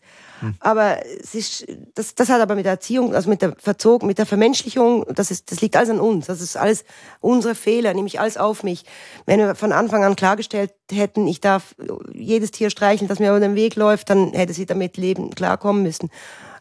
Aber 0.60 0.98
es 1.20 1.34
ist, 1.34 1.66
das, 1.94 2.14
das 2.14 2.28
hat 2.28 2.40
aber 2.40 2.54
mit 2.54 2.64
der 2.64 2.72
Erziehung, 2.72 3.14
also 3.14 3.28
mit 3.28 3.42
der 3.42 3.54
Verzog, 3.58 4.02
mit 4.02 4.18
der 4.18 4.26
Vermenschlichung, 4.26 5.04
das 5.08 5.30
ist, 5.30 5.50
das 5.50 5.60
liegt 5.60 5.76
alles 5.76 5.90
an 5.90 6.00
uns. 6.00 6.26
Das 6.26 6.40
ist 6.40 6.56
alles 6.56 6.84
unsere 7.20 7.54
Fehler, 7.54 7.92
nehme 7.94 8.06
ich 8.06 8.20
alles 8.20 8.36
auf 8.36 8.62
mich. 8.62 8.84
Wenn 9.26 9.40
wir 9.40 9.54
von 9.54 9.72
Anfang 9.72 10.04
an 10.04 10.16
klargestellt 10.16 10.72
hätten, 10.90 11.26
ich 11.26 11.40
darf 11.40 11.74
jedes 12.12 12.52
Tier 12.52 12.70
streicheln, 12.70 13.08
das 13.08 13.18
mir 13.18 13.30
über 13.30 13.40
den 13.40 13.56
Weg 13.56 13.74
läuft, 13.74 14.10
dann 14.10 14.32
hätte 14.32 14.52
sie 14.52 14.66
damit 14.66 14.96
leben, 14.96 15.30
klarkommen 15.34 15.82
müssen. 15.82 16.10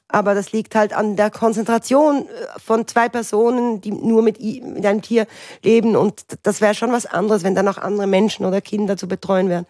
Aber 0.10 0.34
das 0.36 0.54
liegt 0.54 0.74
halt 0.74 0.94
an 0.94 1.18
der 1.18 1.30
Konzentration 1.30 2.28
äh, 2.28 2.60
von 2.60 2.88
zwei 2.88 3.10
Personen, 3.10 3.82
die 3.82 3.92
nur 3.92 4.22
mit, 4.22 4.40
mit 4.42 4.86
einem 4.86 5.02
Tier 5.02 5.28
leben. 5.64 5.96
Und 5.96 6.24
das 6.44 6.62
wäre 6.62 6.76
schon 6.76 6.92
was 6.92 7.06
anderes, 7.06 7.44
wenn 7.44 7.56
dann 7.56 7.66
noch 7.66 7.78
andere 7.78 8.08
Menschen 8.08 8.46
oder 8.46 8.62
Kinder 8.62 8.98
zu 8.98 9.08
betreuen 9.08 9.50
wären. 9.50 9.66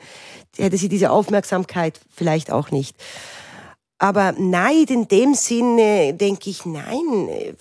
Hätte 0.55 0.77
sie 0.77 0.89
diese 0.89 1.09
Aufmerksamkeit 1.09 1.99
vielleicht 2.13 2.51
auch 2.51 2.71
nicht. 2.71 2.95
Aber 3.99 4.33
Neid 4.33 4.91
in 4.91 5.07
dem 5.07 5.33
Sinne, 5.33 6.13
denke 6.13 6.49
ich, 6.49 6.65
nein. 6.65 7.29
äh. 7.29 7.53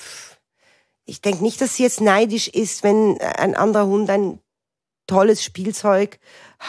Ich 1.08 1.20
denke 1.20 1.42
nicht, 1.42 1.60
dass 1.60 1.76
sie 1.76 1.84
jetzt 1.84 2.00
neidisch 2.00 2.48
ist, 2.48 2.82
wenn 2.82 3.20
ein 3.20 3.54
anderer 3.54 3.86
Hund 3.86 4.10
ein 4.10 4.40
tolles 5.06 5.44
Spielzeug 5.44 6.18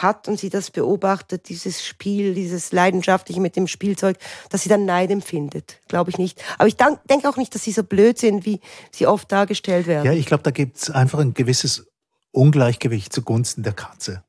hat 0.02 0.28
und 0.28 0.38
sie 0.38 0.50
das 0.50 0.70
beobachtet, 0.70 1.48
dieses 1.48 1.84
Spiel, 1.84 2.34
dieses 2.34 2.72
Leidenschaftliche 2.72 3.40
mit 3.40 3.56
dem 3.56 3.66
Spielzeug, 3.66 4.18
dass 4.50 4.62
sie 4.62 4.68
dann 4.68 4.84
Neid 4.84 5.10
empfindet. 5.10 5.80
Glaube 5.88 6.10
ich 6.10 6.18
nicht. 6.18 6.42
Aber 6.58 6.68
ich 6.68 6.76
denke 6.76 7.28
auch 7.28 7.36
nicht, 7.36 7.54
dass 7.54 7.64
sie 7.64 7.72
so 7.72 7.82
blöd 7.82 8.18
sind, 8.18 8.46
wie 8.46 8.60
sie 8.90 9.06
oft 9.06 9.30
dargestellt 9.30 9.86
werden. 9.86 10.06
Ja, 10.06 10.12
ich 10.12 10.26
glaube, 10.26 10.42
da 10.42 10.50
gibt 10.50 10.76
es 10.76 10.90
einfach 10.90 11.18
ein 11.18 11.34
gewisses 11.34 11.86
Ungleichgewicht 12.30 13.12
zugunsten 13.12 13.62
der 13.62 13.72
Katze. 13.72 14.22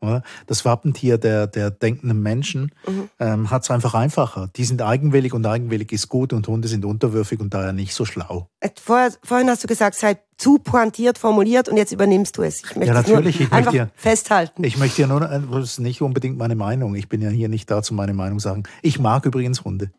Oder? 0.00 0.22
Das 0.46 0.64
Wappentier 0.64 1.18
der, 1.18 1.46
der 1.46 1.70
denkenden 1.70 2.22
Menschen 2.22 2.72
Mhm. 2.86 3.08
ähm, 3.18 3.50
hat 3.50 3.62
es 3.64 3.70
einfach 3.70 3.94
einfacher. 3.94 4.48
Die 4.56 4.64
sind 4.64 4.82
eigenwillig 4.82 5.32
und 5.34 5.46
eigenwillig 5.46 5.92
ist 5.92 6.08
gut 6.08 6.32
und 6.32 6.46
Hunde 6.48 6.68
sind 6.68 6.84
unterwürfig 6.84 7.40
und 7.40 7.54
daher 7.54 7.72
nicht 7.72 7.94
so 7.94 8.04
schlau. 8.04 8.48
Äh, 8.60 8.70
Vorher, 8.82 9.12
vorhin 9.22 9.48
hast 9.48 9.64
du 9.64 9.68
gesagt, 9.68 9.96
sei 9.96 10.18
zu 10.36 10.58
pointiert 10.58 11.16
formuliert 11.18 11.68
und 11.68 11.76
jetzt 11.78 11.92
übernimmst 11.92 12.36
du 12.36 12.42
es. 12.42 12.56
Ich 12.62 12.76
möchte 12.76 12.88
Ja, 12.88 12.94
natürlich, 12.94 13.40
ich 13.40 13.50
möchte 13.50 13.76
ja- 13.76 13.88
festhalten. 13.96 14.64
Ich 14.64 14.76
möchte 14.76 15.00
ja 15.00 15.08
nur, 15.08 15.22
äh, 15.22 15.40
das 15.50 15.64
ist 15.72 15.78
nicht 15.80 16.02
unbedingt 16.02 16.36
meine 16.36 16.56
Meinung. 16.56 16.94
Ich 16.94 17.08
bin 17.08 17.22
ja 17.22 17.30
hier 17.30 17.48
nicht 17.48 17.70
dazu, 17.70 17.94
meine 17.94 18.12
Meinung 18.14 18.38
sagen. 18.38 18.64
Ich 18.82 18.98
mag 18.98 19.24
übrigens 19.24 19.64
Hunde. 19.64 19.90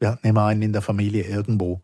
Wir 0.00 0.10
hatten 0.10 0.26
immer 0.26 0.44
einen 0.46 0.62
in 0.62 0.72
der 0.72 0.82
Familie 0.82 1.22
irgendwo. 1.24 1.80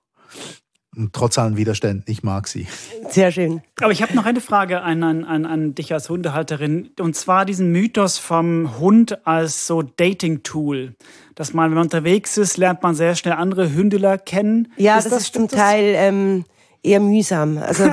Und 0.94 1.14
trotz 1.14 1.38
allen 1.38 1.56
Widerständen, 1.56 2.04
ich 2.06 2.22
mag 2.22 2.46
sie. 2.46 2.66
Sehr 3.08 3.32
schön. 3.32 3.62
Aber 3.80 3.92
ich 3.92 4.02
habe 4.02 4.14
noch 4.14 4.26
eine 4.26 4.42
Frage 4.42 4.82
an, 4.82 5.02
an, 5.02 5.46
an 5.46 5.74
dich 5.74 5.94
als 5.94 6.10
Hundehalterin. 6.10 6.90
Und 7.00 7.16
zwar 7.16 7.46
diesen 7.46 7.72
Mythos 7.72 8.18
vom 8.18 8.78
Hund 8.78 9.26
als 9.26 9.66
so 9.66 9.80
Dating-Tool. 9.80 10.94
Dass 11.34 11.54
man, 11.54 11.70
wenn 11.70 11.76
man 11.76 11.84
unterwegs 11.84 12.36
ist, 12.36 12.58
lernt 12.58 12.82
man 12.82 12.94
sehr 12.94 13.14
schnell 13.14 13.34
andere 13.34 13.72
Hündler 13.72 14.18
kennen. 14.18 14.70
Ja, 14.76 14.98
ist 14.98 15.04
das, 15.04 15.12
das, 15.12 15.22
ist 15.22 15.34
zum 15.34 15.48
Teil 15.48 15.94
ähm, 15.96 16.44
eher 16.82 17.00
mühsam. 17.00 17.56
Also 17.56 17.84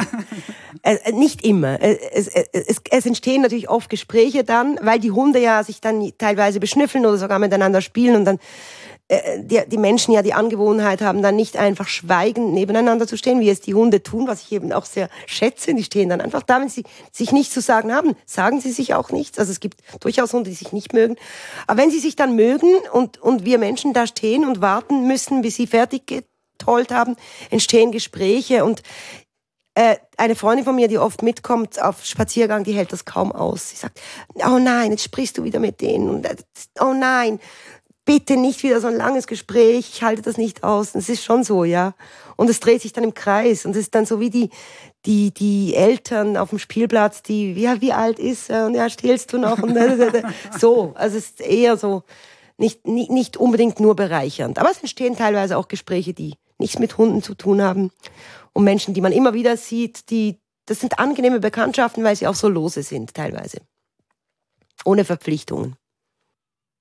äh, 0.81 1.12
nicht 1.13 1.45
immer. 1.45 1.81
Äh, 1.81 1.97
es, 2.12 2.27
es, 2.27 2.49
es, 2.51 2.81
es 2.89 3.05
entstehen 3.05 3.41
natürlich 3.41 3.69
oft 3.69 3.89
Gespräche 3.89 4.43
dann, 4.43 4.77
weil 4.81 4.99
die 4.99 5.12
Hunde 5.12 5.39
ja 5.39 5.63
sich 5.63 5.79
dann 5.79 6.12
teilweise 6.17 6.59
beschnüffeln 6.59 7.05
oder 7.05 7.17
sogar 7.17 7.39
miteinander 7.39 7.81
spielen 7.81 8.15
und 8.15 8.25
dann 8.25 8.35
äh, 8.35 8.39
die, 9.09 9.61
die 9.67 9.77
Menschen 9.77 10.13
ja 10.13 10.21
die 10.21 10.33
Angewohnheit 10.33 11.01
haben, 11.01 11.23
dann 11.23 11.35
nicht 11.35 11.57
einfach 11.57 11.87
schweigend 11.87 12.53
nebeneinander 12.53 13.07
zu 13.07 13.17
stehen, 13.17 13.39
wie 13.39 13.49
es 13.49 13.59
die 13.59 13.73
Hunde 13.73 14.03
tun, 14.03 14.27
was 14.27 14.43
ich 14.43 14.51
eben 14.51 14.71
auch 14.71 14.85
sehr 14.85 15.09
schätze. 15.25 15.73
Die 15.73 15.83
stehen 15.83 16.09
dann 16.09 16.21
einfach 16.21 16.43
da, 16.43 16.61
wenn 16.61 16.69
sie 16.69 16.83
sich 17.11 17.31
nichts 17.31 17.53
zu 17.53 17.61
sagen 17.61 17.91
haben, 17.91 18.15
sagen 18.27 18.61
sie 18.61 18.71
sich 18.71 18.93
auch 18.93 19.09
nichts. 19.09 19.39
Also 19.39 19.51
es 19.51 19.59
gibt 19.59 19.81
durchaus 19.99 20.33
Hunde, 20.33 20.51
die 20.51 20.55
sich 20.55 20.73
nicht 20.73 20.93
mögen. 20.93 21.15
Aber 21.65 21.81
wenn 21.81 21.89
sie 21.89 21.99
sich 21.99 22.15
dann 22.15 22.35
mögen 22.35 22.69
und, 22.93 23.19
und 23.19 23.45
wir 23.45 23.57
Menschen 23.57 23.93
da 23.93 24.05
stehen 24.05 24.45
und 24.45 24.61
warten 24.61 25.07
müssen, 25.07 25.41
bis 25.41 25.55
sie 25.55 25.65
fertig 25.65 26.05
getollt 26.05 26.91
haben, 26.91 27.15
entstehen 27.49 27.91
Gespräche 27.91 28.63
und 28.63 28.83
äh, 29.73 29.95
eine 30.17 30.35
Freundin 30.35 30.65
von 30.65 30.75
mir, 30.75 30.87
die 30.87 30.99
oft 30.99 31.23
mitkommt 31.23 31.81
auf 31.81 32.05
Spaziergang, 32.05 32.63
die 32.63 32.73
hält 32.73 32.93
das 32.93 33.05
kaum 33.05 33.31
aus. 33.31 33.71
Sie 33.71 33.75
sagt, 33.75 33.99
oh 34.35 34.59
nein, 34.59 34.91
jetzt 34.91 35.03
sprichst 35.03 35.39
du 35.39 35.43
wieder 35.43 35.59
mit 35.59 35.81
denen 35.81 36.09
und 36.09 36.25
äh, 36.25 36.35
oh 36.79 36.93
nein 36.93 37.39
bitte 38.09 38.37
nicht 38.37 38.63
wieder 38.63 38.81
so 38.81 38.87
ein 38.87 38.95
langes 38.95 39.27
Gespräch, 39.27 39.87
ich 39.93 40.01
halte 40.01 40.23
das 40.23 40.35
nicht 40.35 40.63
aus. 40.63 40.95
Es 40.95 41.09
ist 41.09 41.23
schon 41.23 41.43
so, 41.43 41.63
ja. 41.63 41.93
Und 42.37 42.49
es 42.49 42.59
dreht 42.59 42.81
sich 42.81 42.91
dann 42.91 43.03
im 43.03 43.13
Kreis 43.13 43.65
und 43.65 43.71
es 43.73 43.77
ist 43.77 43.93
dann 43.93 44.07
so 44.07 44.19
wie 44.19 44.31
die, 44.31 44.49
die, 45.05 45.31
die 45.31 45.75
Eltern 45.75 46.35
auf 46.35 46.49
dem 46.49 46.57
Spielplatz, 46.57 47.21
die, 47.21 47.53
ja, 47.53 47.81
wie 47.81 47.93
alt 47.93 48.17
ist 48.17 48.49
er 48.49 48.65
und 48.65 48.73
ja, 48.73 48.89
stillst 48.89 49.31
du 49.31 49.37
noch 49.37 49.61
und 49.61 49.77
so. 50.59 50.93
Also 50.95 51.19
es 51.19 51.25
ist 51.25 51.41
eher 51.41 51.77
so, 51.77 52.01
nicht, 52.57 52.87
nicht, 52.87 53.11
nicht 53.11 53.37
unbedingt 53.37 53.79
nur 53.79 53.95
bereichernd. 53.95 54.57
Aber 54.57 54.71
es 54.71 54.79
entstehen 54.79 55.15
teilweise 55.15 55.55
auch 55.55 55.67
Gespräche, 55.67 56.15
die 56.15 56.33
nichts 56.57 56.79
mit 56.79 56.97
Hunden 56.97 57.21
zu 57.21 57.35
tun 57.35 57.61
haben. 57.61 57.91
Und 58.53 58.63
Menschen, 58.63 58.95
die 58.95 59.01
man 59.01 59.11
immer 59.11 59.35
wieder 59.35 59.55
sieht, 59.55 60.09
die, 60.09 60.39
das 60.65 60.79
sind 60.79 60.97
angenehme 60.97 61.39
Bekanntschaften, 61.39 62.03
weil 62.03 62.15
sie 62.15 62.25
auch 62.25 62.33
so 62.33 62.49
lose 62.49 62.81
sind, 62.81 63.13
teilweise. 63.13 63.59
Ohne 64.83 65.05
Verpflichtungen. 65.05 65.75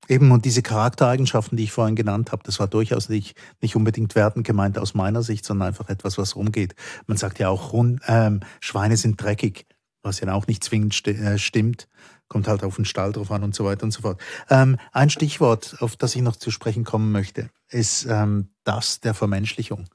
Eben, 0.08 0.30
und 0.32 0.44
diese 0.46 0.62
Charaktereigenschaften, 0.62 1.56
die 1.56 1.64
ich 1.64 1.72
vorhin 1.72 1.94
genannt 1.94 2.32
habe, 2.32 2.42
das 2.44 2.58
war 2.58 2.66
durchaus 2.66 3.08
nicht, 3.08 3.36
nicht 3.60 3.76
unbedingt 3.76 4.14
wertend 4.14 4.46
gemeint 4.46 4.78
aus 4.78 4.94
meiner 4.94 5.22
Sicht, 5.22 5.44
sondern 5.44 5.68
einfach 5.68 5.90
etwas, 5.90 6.16
was 6.16 6.34
rumgeht. 6.34 6.74
Man 7.06 7.18
sagt 7.18 7.38
ja 7.38 7.50
auch, 7.50 7.74
ähm, 7.74 8.40
Schweine 8.60 8.96
sind 8.96 9.22
dreckig, 9.22 9.66
was 10.02 10.20
ja 10.20 10.32
auch 10.32 10.46
nicht 10.46 10.64
zwingend 10.64 10.94
sti 10.94 11.10
äh, 11.10 11.38
stimmt. 11.38 11.88
Kommt 12.28 12.48
halt 12.48 12.62
auf 12.62 12.76
den 12.76 12.84
Stall 12.84 13.12
drauf 13.12 13.30
an 13.30 13.42
und 13.42 13.54
so 13.54 13.64
weiter 13.64 13.84
und 13.84 13.90
so 13.90 14.02
fort. 14.02 14.20
Ähm, 14.50 14.78
ein 14.92 15.10
Stichwort, 15.10 15.76
auf 15.80 15.96
das 15.96 16.14
ich 16.14 16.22
noch 16.22 16.36
zu 16.36 16.50
sprechen 16.50 16.84
kommen 16.84 17.12
möchte, 17.12 17.50
ist 17.70 18.06
ähm, 18.08 18.48
das 18.64 19.00
der 19.00 19.14
Vermenschlichung. 19.14 19.88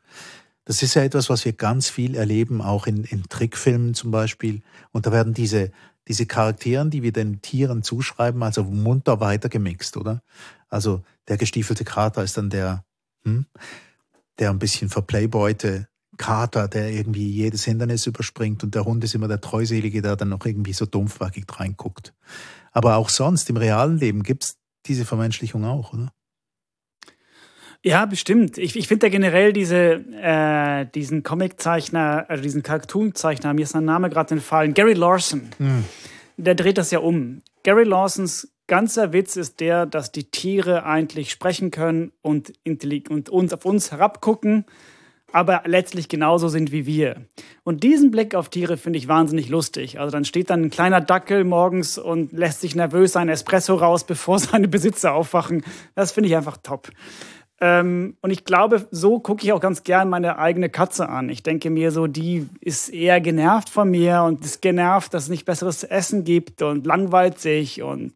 Das 0.66 0.82
ist 0.82 0.94
ja 0.94 1.04
etwas, 1.04 1.30
was 1.30 1.44
wir 1.46 1.54
ganz 1.54 1.90
viel 1.90 2.16
erleben, 2.16 2.62
auch 2.62 2.88
in, 2.88 3.04
in 3.04 3.24
Trickfilmen 3.28 3.94
zum 3.94 4.12
Beispiel. 4.12 4.62
Und 4.92 5.06
da 5.06 5.12
werden 5.12 5.34
diese 5.34 5.72
diese 6.08 6.26
Charakteren, 6.26 6.90
die 6.90 7.04
wir 7.04 7.12
den 7.12 7.42
Tieren 7.42 7.84
zuschreiben, 7.84 8.44
also 8.44 8.64
munter 8.64 9.20
weitergemixt, 9.20 9.98
oder? 9.98 10.22
Also 10.70 11.04
der 11.28 11.38
gestiefelte 11.38 11.86
Kater 11.86 12.24
ist 12.24 12.38
dann 12.38 12.50
der, 12.50 12.84
hm, 13.24 13.46
der 14.40 14.50
ein 14.50 14.60
bisschen 14.60 14.90
verplayboyte 14.90 15.88
Kater, 16.18 16.68
der 16.68 16.92
irgendwie 16.92 17.30
jedes 17.30 17.64
Hindernis 17.64 18.06
überspringt 18.06 18.64
und 18.64 18.76
der 18.76 18.86
Hund 18.86 19.04
ist 19.04 19.16
immer 19.16 19.28
der 19.28 19.42
Treuselige, 19.42 20.02
der 20.02 20.16
dann 20.16 20.30
noch 20.30 20.46
irgendwie 20.46 20.74
so 20.74 20.86
dumpfwackig 20.86 21.46
reinguckt. 21.60 22.14
Aber 22.72 22.98
auch 22.98 23.10
sonst 23.10 23.50
im 23.50 23.58
realen 23.58 23.98
Leben 23.98 24.24
gibt's 24.24 24.58
diese 24.86 25.06
Vermenschlichung 25.06 25.64
auch, 25.64 25.94
oder? 25.94 26.12
Ja, 27.86 28.06
bestimmt. 28.06 28.58
Ich, 28.58 28.78
ich 28.78 28.88
finde 28.88 29.08
ja 29.08 29.12
generell 29.12 29.52
diese, 29.52 30.06
äh, 30.22 30.86
diesen 30.96 31.22
Comiczeichner, 31.22 32.26
also 32.30 32.42
diesen 32.42 32.64
Cartoon-Zeichner, 32.64 33.54
mir 33.54 33.64
ist 33.64 33.72
sein 33.72 33.84
Name 33.84 34.10
gerade 34.10 34.36
entfallen, 34.36 34.74
Gary 34.74 34.94
Lawson. 34.94 35.50
Hm. 35.58 35.84
Der 36.38 36.56
dreht 36.56 36.78
das 36.78 36.92
ja 36.92 37.00
um. 37.00 37.42
Gary 37.64 37.84
Lawsons 37.84 38.48
ganzer 38.68 39.12
Witz 39.12 39.36
ist 39.36 39.60
der, 39.60 39.86
dass 39.86 40.14
die 40.14 40.24
Tiere 40.24 40.86
eigentlich 40.86 41.32
sprechen 41.32 41.72
können 41.72 42.14
und, 42.22 42.54
und 43.10 43.30
uns 43.30 43.54
auf 43.54 43.66
uns 43.66 43.92
herabgucken, 43.92 44.66
aber 45.34 45.64
letztlich 45.66 46.08
genauso 46.08 46.48
sind 46.48 46.72
wie 46.72 46.86
wir. 46.86 47.26
Und 47.64 47.84
diesen 47.84 48.12
Blick 48.12 48.34
auf 48.34 48.50
Tiere 48.50 48.78
finde 48.78 49.00
ich 49.00 49.10
wahnsinnig 49.10 49.50
lustig. 49.50 50.00
Also 50.00 50.12
dann 50.12 50.26
steht 50.26 50.50
dann 50.50 50.64
ein 50.64 50.70
kleiner 50.70 51.02
Dackel 51.02 51.44
morgens 51.44 51.98
und 51.98 52.32
lässt 52.32 52.62
sich 52.62 52.76
nervös 52.76 53.12
sein 53.12 53.28
Espresso 53.28 53.76
raus, 53.76 54.04
bevor 54.08 54.40
seine 54.40 54.70
Besitzer 54.70 55.14
aufwachen. 55.14 55.66
Das 55.96 56.14
finde 56.14 56.30
ich 56.30 56.36
einfach 56.38 56.58
top. 56.64 56.90
Ähm, 57.62 58.18
und 58.22 58.32
ich 58.32 58.46
glaube, 58.46 58.88
so 58.92 59.20
gucke 59.20 59.44
ich 59.44 59.54
auch 59.54 59.60
ganz 59.60 59.84
gern 59.84 60.10
meine 60.10 60.38
eigene 60.38 60.70
Katze 60.70 61.08
an. 61.10 61.30
Ich 61.30 61.44
denke 61.44 61.70
mir 61.70 61.92
so, 61.92 62.08
die 62.08 62.48
ist 62.60 62.90
eher 62.90 63.22
genervt 63.22 63.70
von 63.70 63.90
mir 63.90 64.24
und 64.24 64.44
ist 64.44 64.62
genervt, 64.62 65.14
dass 65.14 65.24
es 65.24 65.30
nicht 65.30 65.46
besseres 65.46 65.84
Essen 65.84 66.24
gibt 66.24 66.62
und 66.62 66.86
langweilt 66.86 67.40
sich 67.40 67.82
und 67.82 68.14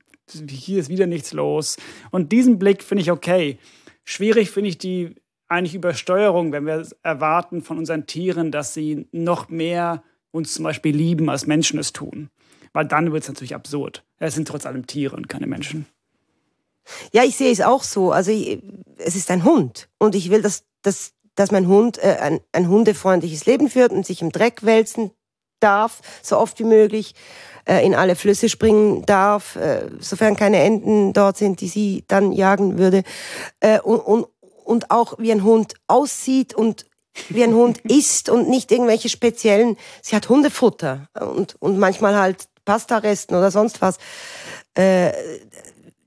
hier 0.49 0.79
ist 0.79 0.89
wieder 0.89 1.07
nichts 1.07 1.33
los. 1.33 1.77
Und 2.11 2.31
diesen 2.31 2.59
Blick 2.59 2.83
finde 2.83 3.01
ich 3.01 3.11
okay. 3.11 3.57
Schwierig 4.03 4.51
finde 4.51 4.69
ich 4.69 4.77
die 4.77 5.15
eigentlich 5.47 5.75
Übersteuerung, 5.75 6.51
wenn 6.51 6.65
wir 6.65 6.85
erwarten 7.03 7.61
von 7.61 7.77
unseren 7.77 8.05
Tieren, 8.05 8.51
dass 8.51 8.73
sie 8.73 9.07
noch 9.11 9.49
mehr 9.49 10.03
uns 10.31 10.53
zum 10.53 10.63
Beispiel 10.63 10.95
lieben, 10.95 11.29
als 11.29 11.47
Menschen 11.47 11.79
es 11.79 11.93
tun. 11.93 12.29
Weil 12.73 12.85
dann 12.85 13.11
wird 13.11 13.23
es 13.23 13.29
natürlich 13.29 13.55
absurd. 13.55 14.03
Es 14.19 14.35
sind 14.35 14.47
trotz 14.47 14.65
allem 14.65 14.87
Tiere 14.87 15.15
und 15.15 15.29
keine 15.29 15.47
Menschen. 15.47 15.85
Ja, 17.11 17.23
ich 17.23 17.35
sehe 17.35 17.51
es 17.51 17.61
auch 17.61 17.83
so. 17.83 18.11
Also 18.11 18.31
ich, 18.31 18.61
es 18.97 19.15
ist 19.15 19.31
ein 19.31 19.43
Hund 19.43 19.89
und 19.97 20.15
ich 20.15 20.29
will, 20.29 20.41
dass, 20.41 20.63
dass, 20.81 21.13
dass 21.35 21.51
mein 21.51 21.67
Hund 21.67 21.97
äh, 22.03 22.17
ein, 22.19 22.39
ein 22.51 22.69
hundefreundliches 22.69 23.45
Leben 23.45 23.69
führt 23.69 23.91
und 23.91 24.05
sich 24.05 24.21
im 24.21 24.31
Dreck 24.31 24.63
wälzen 24.63 25.11
darf, 25.59 26.01
so 26.21 26.37
oft 26.37 26.59
wie 26.59 26.65
möglich, 26.65 27.15
äh, 27.65 27.85
in 27.85 27.95
alle 27.95 28.15
Flüsse 28.15 28.49
springen 28.49 29.05
darf, 29.05 29.55
äh, 29.55 29.89
sofern 29.99 30.35
keine 30.35 30.59
Enten 30.61 31.13
dort 31.13 31.37
sind, 31.37 31.61
die 31.61 31.67
sie 31.67 32.03
dann 32.07 32.31
jagen 32.31 32.77
würde. 32.77 33.03
Äh, 33.59 33.79
und, 33.79 33.99
und, 33.99 34.27
und 34.63 34.91
auch 34.91 35.15
wie 35.17 35.31
ein 35.31 35.43
Hund 35.43 35.73
aussieht 35.87 36.53
und 36.53 36.85
wie 37.29 37.43
ein 37.43 37.53
Hund 37.53 37.79
isst 37.89 38.29
und 38.29 38.49
nicht 38.49 38.71
irgendwelche 38.71 39.09
speziellen, 39.09 39.77
sie 40.01 40.15
hat 40.15 40.29
Hundefutter 40.29 41.07
und, 41.19 41.55
und 41.59 41.77
manchmal 41.77 42.15
halt 42.15 42.47
Pastaresten 42.65 43.35
oder 43.35 43.49
sonst 43.49 43.81
was. 43.81 43.97
Äh, 44.75 45.11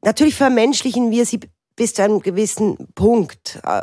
Natürlich 0.03 0.35
vermenschlichen 0.35 1.11
wir 1.11 1.27
sie 1.27 1.41
bis 1.81 1.95
zu 1.95 2.03
einem 2.03 2.21
gewissen 2.21 2.77
Punkt. 2.95 3.59
Äh, 3.65 3.81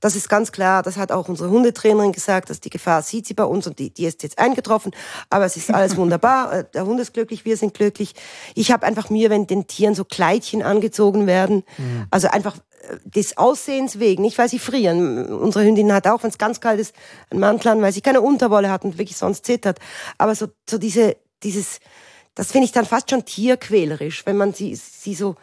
das 0.00 0.16
ist 0.16 0.28
ganz 0.28 0.50
klar. 0.50 0.82
Das 0.82 0.96
hat 0.96 1.12
auch 1.12 1.28
unsere 1.28 1.50
Hundetrainerin 1.50 2.10
gesagt, 2.10 2.50
dass 2.50 2.58
die 2.58 2.68
Gefahr 2.68 3.02
sieht 3.02 3.28
sie 3.28 3.34
bei 3.34 3.44
uns 3.44 3.64
und 3.68 3.78
die, 3.78 3.94
die 3.94 4.06
ist 4.06 4.24
jetzt 4.24 4.40
eingetroffen. 4.40 4.90
Aber 5.30 5.44
es 5.44 5.56
ist 5.56 5.72
alles 5.72 5.96
wunderbar. 5.96 6.52
Äh, 6.52 6.64
der 6.74 6.84
Hund 6.84 6.98
ist 6.98 7.14
glücklich, 7.14 7.44
wir 7.44 7.56
sind 7.56 7.74
glücklich. 7.74 8.14
Ich 8.56 8.72
habe 8.72 8.84
einfach 8.84 9.08
Mühe, 9.08 9.30
wenn 9.30 9.46
den 9.46 9.68
Tieren 9.68 9.94
so 9.94 10.04
Kleidchen 10.04 10.64
angezogen 10.64 11.28
werden. 11.28 11.62
Mhm. 11.76 12.06
Also 12.10 12.26
einfach 12.26 12.56
äh, 12.56 12.96
des 13.04 13.36
Aussehens 13.36 14.00
wegen, 14.00 14.22
nicht 14.22 14.36
weil 14.36 14.48
sie 14.48 14.58
frieren. 14.58 15.28
Unsere 15.28 15.64
Hündin 15.64 15.92
hat 15.92 16.08
auch, 16.08 16.24
wenn 16.24 16.30
es 16.30 16.38
ganz 16.38 16.60
kalt 16.60 16.80
ist, 16.80 16.92
einen 17.30 17.38
Mantel 17.38 17.68
an, 17.68 17.82
weil 17.82 17.92
sie 17.92 18.00
keine 18.00 18.20
Unterwolle 18.20 18.68
hat 18.68 18.84
und 18.84 18.98
wirklich 18.98 19.16
sonst 19.16 19.46
zittert. 19.46 19.78
Aber 20.18 20.34
so, 20.34 20.48
so 20.68 20.76
diese, 20.76 21.16
dieses, 21.44 21.78
das 22.38 22.52
finde 22.52 22.66
ich 22.66 22.72
dann 22.72 22.86
fast 22.86 23.10
schon 23.10 23.24
tierquälerisch, 23.24 24.24
wenn 24.24 24.36
man 24.36 24.54
sie, 24.54 24.76
sie 24.76 25.14
so 25.14 25.34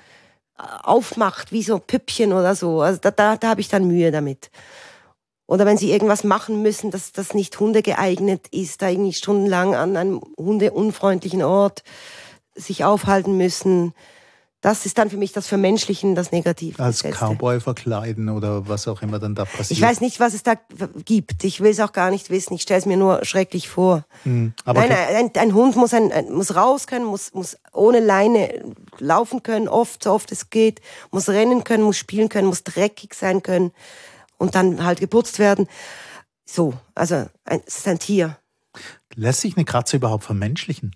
äh, 0.57 0.63
aufmacht, 0.83 1.51
wie 1.51 1.61
so 1.61 1.77
Püppchen 1.77 2.31
oder 2.31 2.55
so. 2.55 2.81
Also 2.81 3.01
da, 3.01 3.11
da, 3.11 3.35
da 3.35 3.49
habe 3.49 3.59
ich 3.59 3.67
dann 3.67 3.85
Mühe 3.85 4.11
damit. 4.11 4.49
Oder 5.45 5.65
wenn 5.65 5.77
sie 5.77 5.91
irgendwas 5.91 6.23
machen 6.23 6.61
müssen, 6.61 6.91
dass 6.91 7.11
das 7.11 7.33
nicht 7.33 7.59
Hunde 7.59 7.81
geeignet 7.81 8.47
ist, 8.47 8.81
da 8.81 8.87
irgendwie 8.87 9.11
stundenlang 9.11 9.75
an 9.75 9.97
einem 9.97 10.21
hundeunfreundlichen 10.37 11.43
Ort 11.43 11.83
sich 12.55 12.85
aufhalten 12.85 13.35
müssen. 13.35 13.93
Das 14.65 14.87
ist 14.87 14.97
dann 14.97 15.11
für 15.11 15.17
mich 15.17 15.31
das 15.31 15.45
Vermenschlichen, 15.45 16.15
das 16.15 16.31
Negative. 16.31 16.81
Als 16.81 17.03
Cowboy 17.03 17.59
verkleiden 17.59 18.29
oder 18.29 18.67
was 18.67 18.87
auch 18.87 19.03
immer 19.03 19.19
dann 19.19 19.35
da 19.35 19.45
passiert. 19.45 19.69
Ich 19.69 19.79
weiß 19.79 20.01
nicht, 20.01 20.19
was 20.19 20.33
es 20.33 20.41
da 20.41 20.55
gibt. 21.05 21.43
Ich 21.43 21.61
will 21.61 21.69
es 21.69 21.79
auch 21.79 21.93
gar 21.93 22.09
nicht 22.09 22.31
wissen. 22.31 22.55
Ich 22.55 22.63
stelle 22.63 22.79
es 22.79 22.87
mir 22.87 22.97
nur 22.97 23.23
schrecklich 23.25 23.69
vor. 23.69 24.07
Mhm, 24.23 24.55
Nein, 24.65 24.91
ein, 24.91 25.31
ein, 25.35 25.53
Hund 25.53 25.75
muss, 25.75 25.93
ein, 25.93 26.09
muss 26.31 26.55
raus 26.55 26.87
können, 26.87 27.05
muss, 27.05 27.31
muss 27.35 27.57
ohne 27.73 27.99
Leine 27.99 28.73
laufen 28.97 29.43
können, 29.43 29.67
oft, 29.67 30.03
so 30.03 30.11
oft 30.11 30.31
es 30.31 30.49
geht, 30.49 30.81
muss 31.11 31.29
rennen 31.29 31.63
können, 31.63 31.83
muss 31.83 31.97
spielen 31.97 32.29
können, 32.29 32.47
muss 32.47 32.63
dreckig 32.63 33.13
sein 33.13 33.43
können 33.43 33.71
und 34.39 34.55
dann 34.55 34.83
halt 34.83 34.99
geputzt 34.99 35.37
werden. 35.37 35.67
So, 36.43 36.73
also 36.95 37.27
ein, 37.43 37.61
es 37.67 37.77
ist 37.77 37.87
ein 37.87 37.99
Tier. 37.99 38.39
Lässt 39.13 39.41
sich 39.41 39.57
eine 39.57 39.65
Katze 39.65 39.97
überhaupt 39.97 40.23
vermenschlichen? 40.23 40.95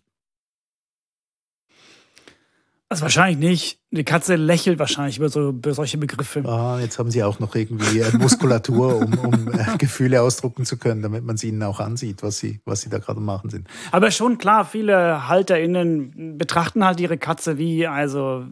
Also 2.91 3.04
wahrscheinlich 3.04 3.38
nicht. 3.38 3.80
Die 3.91 4.04
Katze 4.04 4.36
lächelt 4.36 4.80
wahrscheinlich 4.80 5.17
über, 5.17 5.30
so, 5.30 5.49
über 5.49 5.75
solche 5.75 5.99
Begriffe. 5.99 6.43
Ah, 6.45 6.80
jetzt 6.80 6.97
haben 6.97 7.12
sie 7.12 7.23
auch 7.23 7.39
noch 7.39 7.56
irgendwie 7.56 7.99
äh, 7.99 8.17
Muskulatur, 8.17 8.95
um, 8.95 9.13
um 9.19 9.47
äh, 9.52 9.65
Gefühle 9.78 10.23
ausdrucken 10.23 10.65
zu 10.65 10.78
können, 10.78 11.04
damit 11.04 11.23
man 11.23 11.38
sie 11.38 11.49
ihnen 11.49 11.62
auch 11.62 11.80
ansieht, 11.80 12.23
was 12.23 12.39
sie, 12.39 12.62
was 12.65 12.82
sie 12.82 12.89
da 12.89 12.97
gerade 12.97 13.19
machen 13.19 13.52
sind. 13.52 13.67
Aber 13.91 14.10
schon 14.10 14.39
klar, 14.39 14.65
viele 14.65 15.28
HalterInnen 15.28 16.38
betrachten 16.39 16.84
halt 16.84 16.99
ihre 16.99 17.19
Katze 17.19 17.60
wie, 17.60 17.86
also 17.86 18.45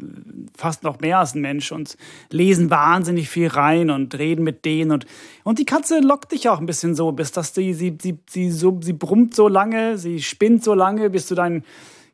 fast 0.56 0.84
noch 0.84 1.00
mehr 1.00 1.17
als 1.17 1.34
ein 1.34 1.41
Mensch 1.41 1.71
und 1.71 1.97
lesen 2.30 2.69
wahnsinnig 2.69 3.30
viel 3.30 3.47
rein 3.47 3.89
und 3.89 4.15
reden 4.19 4.43
mit 4.43 4.65
denen 4.65 4.91
und, 4.91 5.08
und 5.43 5.58
die 5.58 5.65
Katze 5.65 6.00
lockt 6.00 6.32
dich 6.32 6.47
auch 6.47 6.60
ein 6.60 6.67
bisschen 6.67 6.93
so, 6.93 7.12
bis 7.12 7.32
dass 7.32 7.54
die, 7.54 7.73
sie, 7.73 7.97
sie, 8.00 8.19
sie, 8.30 8.52
so, 8.52 8.80
sie 8.84 8.93
brummt 8.93 9.34
so 9.34 9.47
lange, 9.47 9.97
sie 9.97 10.21
spinnt 10.21 10.63
so 10.63 10.76
lange, 10.76 11.10
bis 11.10 11.28
du 11.28 11.34
dein 11.34 11.63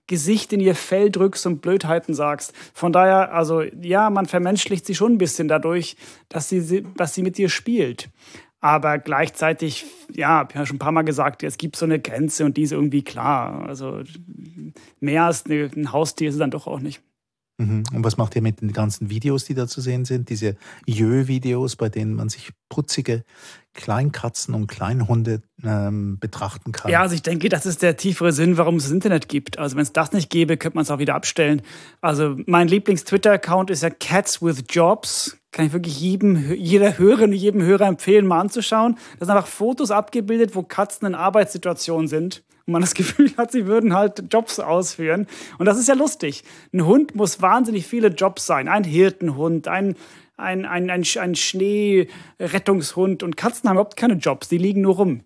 Gesicht 0.07 0.51
in 0.53 0.59
ihr 0.59 0.75
Fell 0.75 1.09
drückst 1.09 1.45
und 1.45 1.61
Blödheiten 1.61 2.13
sagst. 2.13 2.53
Von 2.73 2.91
daher, 2.91 3.33
also 3.33 3.61
ja, 3.61 4.09
man 4.09 4.25
vermenschlicht 4.25 4.85
sie 4.85 4.95
schon 4.95 5.13
ein 5.13 5.17
bisschen 5.17 5.47
dadurch, 5.47 5.95
dass 6.29 6.49
sie, 6.49 6.85
dass 6.97 7.13
sie 7.13 7.23
mit 7.23 7.37
dir 7.37 7.49
spielt. 7.49 8.09
Aber 8.59 8.97
gleichzeitig, 8.97 9.85
ja, 10.13 10.29
habe 10.29 10.51
ich 10.51 10.55
ja 10.55 10.65
schon 10.65 10.77
ein 10.77 10.79
paar 10.79 10.93
Mal 10.93 11.01
gesagt, 11.01 11.43
es 11.43 11.57
gibt 11.57 11.75
so 11.75 11.85
eine 11.85 11.99
Grenze 11.99 12.45
und 12.45 12.55
die 12.55 12.61
ist 12.63 12.71
irgendwie 12.71 13.03
klar. 13.03 13.65
Also 13.67 14.03
mehr 14.99 15.25
als 15.25 15.45
ein 15.45 15.91
Haustier 15.91 16.29
ist 16.29 16.35
es 16.35 16.39
dann 16.39 16.51
doch 16.51 16.67
auch 16.67 16.79
nicht. 16.79 17.01
Mhm. 17.57 17.83
Und 17.93 18.03
was 18.03 18.17
macht 18.17 18.35
ihr 18.35 18.41
mit 18.41 18.61
den 18.61 18.73
ganzen 18.73 19.09
Videos, 19.09 19.45
die 19.45 19.53
da 19.53 19.67
zu 19.67 19.79
sehen 19.79 20.05
sind? 20.05 20.29
Diese 20.29 20.55
Jö-Videos, 20.87 21.75
bei 21.75 21.89
denen 21.89 22.15
man 22.15 22.29
sich 22.29 22.51
putzige 22.69 23.23
Kleinkatzen 23.73 24.55
und 24.55 24.67
Kleinhunde 24.67 25.41
ähm, 25.63 26.17
betrachten 26.19 26.71
kann. 26.71 26.91
Ja, 26.91 27.01
also 27.01 27.13
ich 27.13 27.21
denke, 27.21 27.49
das 27.49 27.65
ist 27.65 27.81
der 27.83 27.95
tiefere 27.95 28.31
Sinn, 28.31 28.57
warum 28.57 28.75
es 28.77 28.83
das 28.83 28.91
Internet 28.91 29.29
gibt. 29.29 29.59
Also 29.59 29.75
wenn 29.75 29.83
es 29.83 29.93
das 29.93 30.11
nicht 30.13 30.29
gäbe, 30.29 30.57
könnte 30.57 30.75
man 30.75 30.83
es 30.83 30.91
auch 30.91 30.99
wieder 30.99 31.15
abstellen. 31.15 31.61
Also 32.01 32.35
mein 32.47 32.67
Lieblings-Twitter-Account 32.67 33.69
ist 33.69 33.83
ja 33.83 33.89
Cats 33.91 34.41
with 34.41 34.63
Jobs. 34.69 35.37
Kann 35.51 35.67
ich 35.67 35.73
wirklich 35.73 35.99
jedem, 35.99 36.53
jeder 36.53 36.97
Hörerin, 36.97 37.33
jedem 37.33 37.61
Hörer 37.61 37.85
empfehlen, 37.87 38.25
mal 38.25 38.39
anzuschauen. 38.39 38.95
Das 39.19 39.27
sind 39.27 39.35
einfach 39.35 39.47
Fotos 39.47 39.91
abgebildet, 39.91 40.55
wo 40.55 40.63
Katzen 40.63 41.07
in 41.07 41.15
Arbeitssituationen 41.15 42.07
sind 42.07 42.43
und 42.65 42.73
man 42.73 42.81
das 42.81 42.93
Gefühl 42.95 43.31
hat, 43.37 43.51
sie 43.51 43.67
würden 43.67 43.93
halt 43.93 44.23
Jobs 44.31 44.59
ausführen. 44.59 45.27
Und 45.57 45.65
das 45.65 45.77
ist 45.77 45.87
ja 45.87 45.95
lustig. 45.95 46.43
Ein 46.73 46.85
Hund 46.85 47.15
muss 47.15 47.41
wahnsinnig 47.41 47.87
viele 47.87 48.09
Jobs 48.09 48.45
sein. 48.45 48.67
Ein 48.67 48.83
Hirtenhund, 48.83 49.67
ein, 49.67 49.95
ein, 50.37 50.65
ein, 50.65 50.89
ein, 50.89 51.05
ein 51.19 51.35
Schneerettungshund. 51.35 53.23
Und 53.23 53.37
Katzen 53.37 53.69
haben 53.69 53.77
überhaupt 53.77 53.97
keine 53.97 54.15
Jobs, 54.15 54.47
die 54.47 54.57
liegen 54.57 54.81
nur 54.81 54.95
rum. 54.95 55.21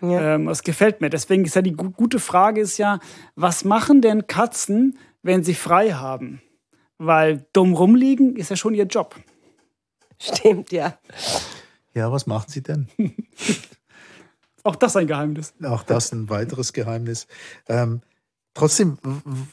Ja. 0.00 0.34
Ähm, 0.34 0.46
das 0.46 0.62
gefällt 0.62 1.00
mir. 1.00 1.10
Deswegen 1.10 1.44
ist 1.44 1.54
ja 1.54 1.62
die 1.62 1.72
gute 1.72 2.18
Frage 2.18 2.60
ist 2.60 2.78
ja, 2.78 2.98
was 3.36 3.64
machen 3.64 4.02
denn 4.02 4.26
Katzen, 4.26 4.98
wenn 5.22 5.44
sie 5.44 5.54
frei 5.54 5.92
haben? 5.92 6.42
Weil 6.98 7.46
dumm 7.52 7.74
rumliegen 7.74 8.36
ist 8.36 8.50
ja 8.50 8.56
schon 8.56 8.74
ihr 8.74 8.84
Job. 8.84 9.16
Stimmt, 10.18 10.72
ja. 10.72 10.98
Ja, 11.94 12.10
was 12.10 12.26
machen 12.26 12.46
sie 12.48 12.62
denn? 12.62 12.88
Auch 14.64 14.76
das 14.76 14.96
ein 14.96 15.06
Geheimnis. 15.06 15.54
Auch 15.62 15.82
das 15.82 16.10
ein 16.12 16.30
weiteres 16.30 16.72
Geheimnis. 16.72 17.26
Ähm, 17.68 18.00
trotzdem, 18.54 18.98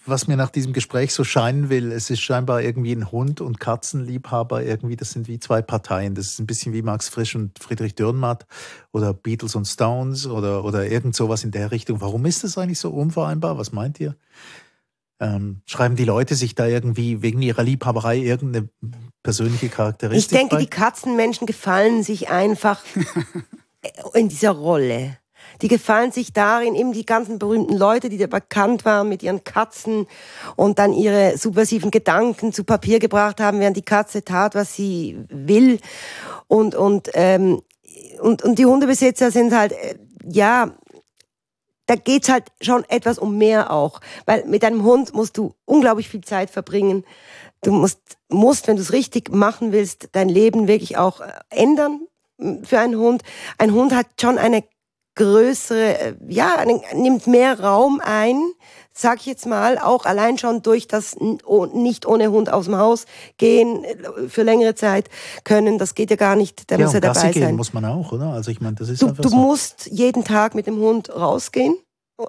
was 0.05 0.27
mir 0.27 0.37
nach 0.37 0.49
diesem 0.49 0.71
Gespräch 0.71 1.13
so 1.13 1.25
scheinen 1.25 1.69
will, 1.69 1.91
es 1.91 2.09
ist 2.09 2.21
scheinbar 2.21 2.61
irgendwie 2.61 2.93
ein 2.93 3.11
Hund- 3.11 3.41
und 3.41 3.59
Katzenliebhaber, 3.59 4.63
irgendwie, 4.63 4.95
das 4.95 5.11
sind 5.11 5.27
wie 5.27 5.37
zwei 5.37 5.61
Parteien. 5.61 6.15
Das 6.15 6.27
ist 6.27 6.39
ein 6.39 6.47
bisschen 6.47 6.71
wie 6.71 6.81
Max 6.81 7.09
Frisch 7.09 7.35
und 7.35 7.59
Friedrich 7.59 7.93
Dürrenmatt 7.93 8.45
oder 8.93 9.13
Beatles 9.13 9.53
und 9.55 9.65
Stones 9.65 10.25
oder, 10.27 10.63
oder 10.63 10.89
irgend 10.89 11.13
sowas 11.13 11.43
in 11.43 11.51
der 11.51 11.71
Richtung. 11.71 11.99
Warum 11.99 12.25
ist 12.25 12.45
das 12.45 12.57
eigentlich 12.57 12.79
so 12.79 12.89
unvereinbar? 12.89 13.57
Was 13.57 13.73
meint 13.73 13.99
ihr? 13.99 14.15
Ähm, 15.19 15.61
schreiben 15.65 15.97
die 15.97 16.05
Leute 16.05 16.35
sich 16.35 16.55
da 16.55 16.65
irgendwie 16.65 17.21
wegen 17.21 17.41
ihrer 17.41 17.63
Liebhaberei 17.63 18.17
irgendeine 18.17 18.69
persönliche 19.23 19.67
Charakteristik? 19.67 20.31
Ich 20.31 20.37
denke, 20.37 20.55
bei? 20.55 20.61
die 20.61 20.69
Katzenmenschen 20.69 21.45
gefallen 21.45 22.01
sich 22.01 22.29
einfach 22.29 22.81
in 24.13 24.29
dieser 24.29 24.51
Rolle. 24.51 25.17
Die 25.61 25.67
gefallen 25.67 26.11
sich 26.11 26.33
darin, 26.33 26.75
eben 26.75 26.93
die 26.93 27.05
ganzen 27.05 27.39
berühmten 27.39 27.75
Leute, 27.75 28.09
die 28.09 28.17
da 28.17 28.27
bekannt 28.27 28.85
waren 28.85 29.09
mit 29.09 29.21
ihren 29.21 29.43
Katzen 29.43 30.07
und 30.55 30.79
dann 30.79 30.93
ihre 30.93 31.37
subversiven 31.37 31.91
Gedanken 31.91 32.53
zu 32.53 32.63
Papier 32.63 32.99
gebracht 32.99 33.39
haben, 33.39 33.59
während 33.59 33.77
die 33.77 33.83
Katze 33.83 34.23
tat, 34.23 34.55
was 34.55 34.75
sie 34.75 35.17
will. 35.29 35.79
Und, 36.47 36.75
und, 36.75 37.09
ähm, 37.13 37.61
und, 38.19 38.43
und 38.43 38.57
die 38.57 38.65
Hundebesitzer 38.65 39.31
sind 39.31 39.55
halt, 39.55 39.73
äh, 39.73 39.95
ja, 40.25 40.71
da 41.87 41.95
geht's 41.95 42.29
halt 42.29 42.45
schon 42.61 42.85
etwas 42.85 43.19
um 43.19 43.37
mehr 43.37 43.71
auch. 43.71 43.99
Weil 44.25 44.45
mit 44.45 44.63
einem 44.63 44.83
Hund 44.83 45.13
musst 45.13 45.37
du 45.37 45.53
unglaublich 45.65 46.09
viel 46.09 46.21
Zeit 46.21 46.49
verbringen. 46.49 47.03
Du 47.61 47.71
musst, 47.71 47.99
musst 48.29 48.67
wenn 48.67 48.77
du 48.77 48.81
es 48.81 48.93
richtig 48.93 49.31
machen 49.31 49.71
willst, 49.71 50.09
dein 50.13 50.29
Leben 50.29 50.67
wirklich 50.67 50.97
auch 50.97 51.21
äh, 51.21 51.31
ändern 51.49 52.01
für 52.63 52.79
einen 52.79 52.97
Hund. 52.97 53.23
Ein 53.57 53.73
Hund 53.73 53.93
hat 53.93 54.07
schon 54.19 54.37
eine 54.37 54.63
größere, 55.15 55.99
äh, 55.99 56.13
ja, 56.29 56.63
nimmt 56.93 57.27
mehr 57.27 57.59
Raum 57.59 58.01
ein, 58.03 58.41
sag 58.93 59.19
ich 59.19 59.25
jetzt 59.25 59.45
mal, 59.45 59.77
auch 59.77 60.05
allein 60.05 60.37
schon 60.37 60.61
durch 60.61 60.87
das 60.87 61.17
nicht 61.73 62.05
ohne 62.05 62.31
Hund 62.31 62.51
aus 62.51 62.65
dem 62.65 62.77
Haus 62.77 63.05
gehen 63.37 63.83
äh, 63.83 64.29
für 64.29 64.43
längere 64.43 64.75
Zeit 64.75 65.09
können. 65.43 65.77
Das 65.77 65.95
geht 65.95 66.09
ja 66.09 66.15
gar 66.15 66.35
nicht. 66.35 66.71
Da 66.71 66.77
ja, 66.77 66.85
muss 66.85 66.93
er 66.93 67.01
dabei 67.01 67.13
Gassi 67.13 67.39
sein. 67.39 67.49
Gehen 67.49 67.55
muss 67.55 67.73
man 67.73 67.85
auch, 67.85 68.11
oder? 68.11 68.27
Also 68.27 68.51
ich 68.51 68.61
meine, 68.61 68.75
das 68.75 68.89
ist 68.89 69.01
du, 69.01 69.07
einfach 69.07 69.23
du 69.23 69.29
so. 69.29 69.35
musst 69.35 69.87
jeden 69.91 70.23
Tag 70.23 70.55
mit 70.55 70.67
dem 70.67 70.77
Hund 70.77 71.13
rausgehen 71.13 71.75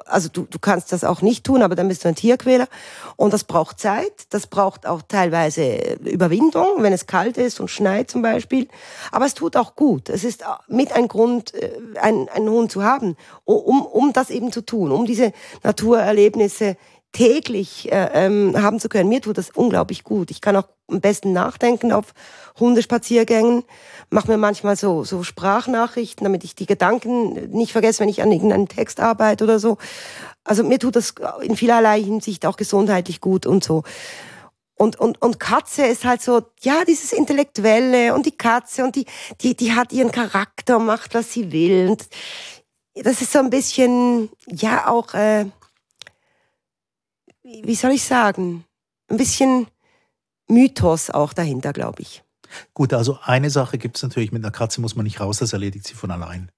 also 0.06 0.28
du, 0.28 0.46
du 0.48 0.58
kannst 0.58 0.92
das 0.92 1.04
auch 1.04 1.22
nicht 1.22 1.44
tun, 1.44 1.62
aber 1.62 1.74
dann 1.74 1.88
bist 1.88 2.04
du 2.04 2.08
ein 2.08 2.14
Tierquäler. 2.14 2.68
Und 3.16 3.32
das 3.32 3.44
braucht 3.44 3.80
Zeit, 3.80 4.12
das 4.30 4.46
braucht 4.46 4.86
auch 4.86 5.02
teilweise 5.02 5.96
Überwindung, 6.04 6.68
wenn 6.78 6.92
es 6.92 7.06
kalt 7.06 7.36
ist 7.36 7.60
und 7.60 7.68
schneit 7.68 8.10
zum 8.10 8.22
Beispiel. 8.22 8.68
Aber 9.10 9.26
es 9.26 9.34
tut 9.34 9.56
auch 9.56 9.76
gut. 9.76 10.08
Es 10.08 10.24
ist 10.24 10.44
mit 10.68 10.92
ein 10.92 11.08
Grund, 11.08 11.54
äh, 11.54 11.70
einen, 12.00 12.28
einen 12.28 12.48
Hund 12.48 12.72
zu 12.72 12.82
haben, 12.82 13.16
um, 13.44 13.82
um 13.82 14.12
das 14.12 14.30
eben 14.30 14.52
zu 14.52 14.62
tun, 14.62 14.92
um 14.92 15.06
diese 15.06 15.32
Naturerlebnisse 15.62 16.76
täglich 17.12 17.92
äh, 17.92 18.10
ähm, 18.14 18.60
haben 18.60 18.80
zu 18.80 18.88
können. 18.88 19.08
Mir 19.08 19.20
tut 19.20 19.38
das 19.38 19.50
unglaublich 19.50 20.02
gut. 20.02 20.30
Ich 20.30 20.40
kann 20.40 20.56
auch 20.56 20.68
am 20.88 21.00
besten 21.00 21.32
nachdenken 21.32 21.92
auf 21.92 22.14
Hundespaziergängen, 22.58 23.64
mache 24.10 24.30
mir 24.30 24.38
manchmal 24.38 24.76
so, 24.76 25.04
so 25.04 25.22
Sprachnachrichten, 25.22 26.24
damit 26.24 26.44
ich 26.44 26.54
die 26.54 26.66
Gedanken 26.66 27.50
nicht 27.50 27.72
vergesse, 27.72 28.00
wenn 28.00 28.08
ich 28.08 28.22
an 28.22 28.32
irgendeinem 28.32 28.68
Text 28.68 29.00
arbeite 29.00 29.44
oder 29.44 29.58
so. 29.58 29.78
Also 30.44 30.64
mir 30.64 30.78
tut 30.78 30.96
das 30.96 31.14
in 31.42 31.56
vielerlei 31.56 32.02
Hinsicht 32.02 32.44
auch 32.46 32.56
gesundheitlich 32.56 33.20
gut 33.20 33.46
und 33.46 33.62
so. 33.62 33.84
Und, 34.74 34.98
und, 34.98 35.22
und 35.22 35.38
Katze 35.38 35.86
ist 35.86 36.04
halt 36.04 36.22
so, 36.22 36.42
ja, 36.62 36.84
dieses 36.84 37.12
Intellektuelle 37.12 38.14
und 38.14 38.26
die 38.26 38.36
Katze 38.36 38.82
und 38.84 38.96
die, 38.96 39.06
die, 39.40 39.54
die 39.54 39.74
hat 39.74 39.92
ihren 39.92 40.10
Charakter, 40.10 40.78
macht, 40.78 41.14
was 41.14 41.32
sie 41.32 41.52
will. 41.52 41.90
Und 41.90 42.08
das 42.94 43.22
ist 43.22 43.32
so 43.32 43.38
ein 43.38 43.50
bisschen, 43.50 44.30
ja, 44.46 44.88
auch, 44.88 45.14
äh, 45.14 45.46
wie 47.62 47.74
soll 47.74 47.92
ich 47.92 48.04
sagen, 48.04 48.64
ein 49.08 49.16
bisschen 49.16 49.66
Mythos 50.48 51.10
auch 51.10 51.32
dahinter, 51.32 51.72
glaube 51.72 52.02
ich. 52.02 52.22
Gut, 52.74 52.92
also 52.92 53.18
eine 53.22 53.50
Sache 53.50 53.78
gibt 53.78 53.96
es 53.96 54.02
natürlich, 54.02 54.32
mit 54.32 54.44
einer 54.44 54.52
Katze 54.52 54.80
muss 54.80 54.94
man 54.94 55.04
nicht 55.04 55.20
raus, 55.20 55.38
das 55.38 55.52
erledigt 55.52 55.86
sie 55.86 55.94
von 55.94 56.10
allein. 56.10 56.50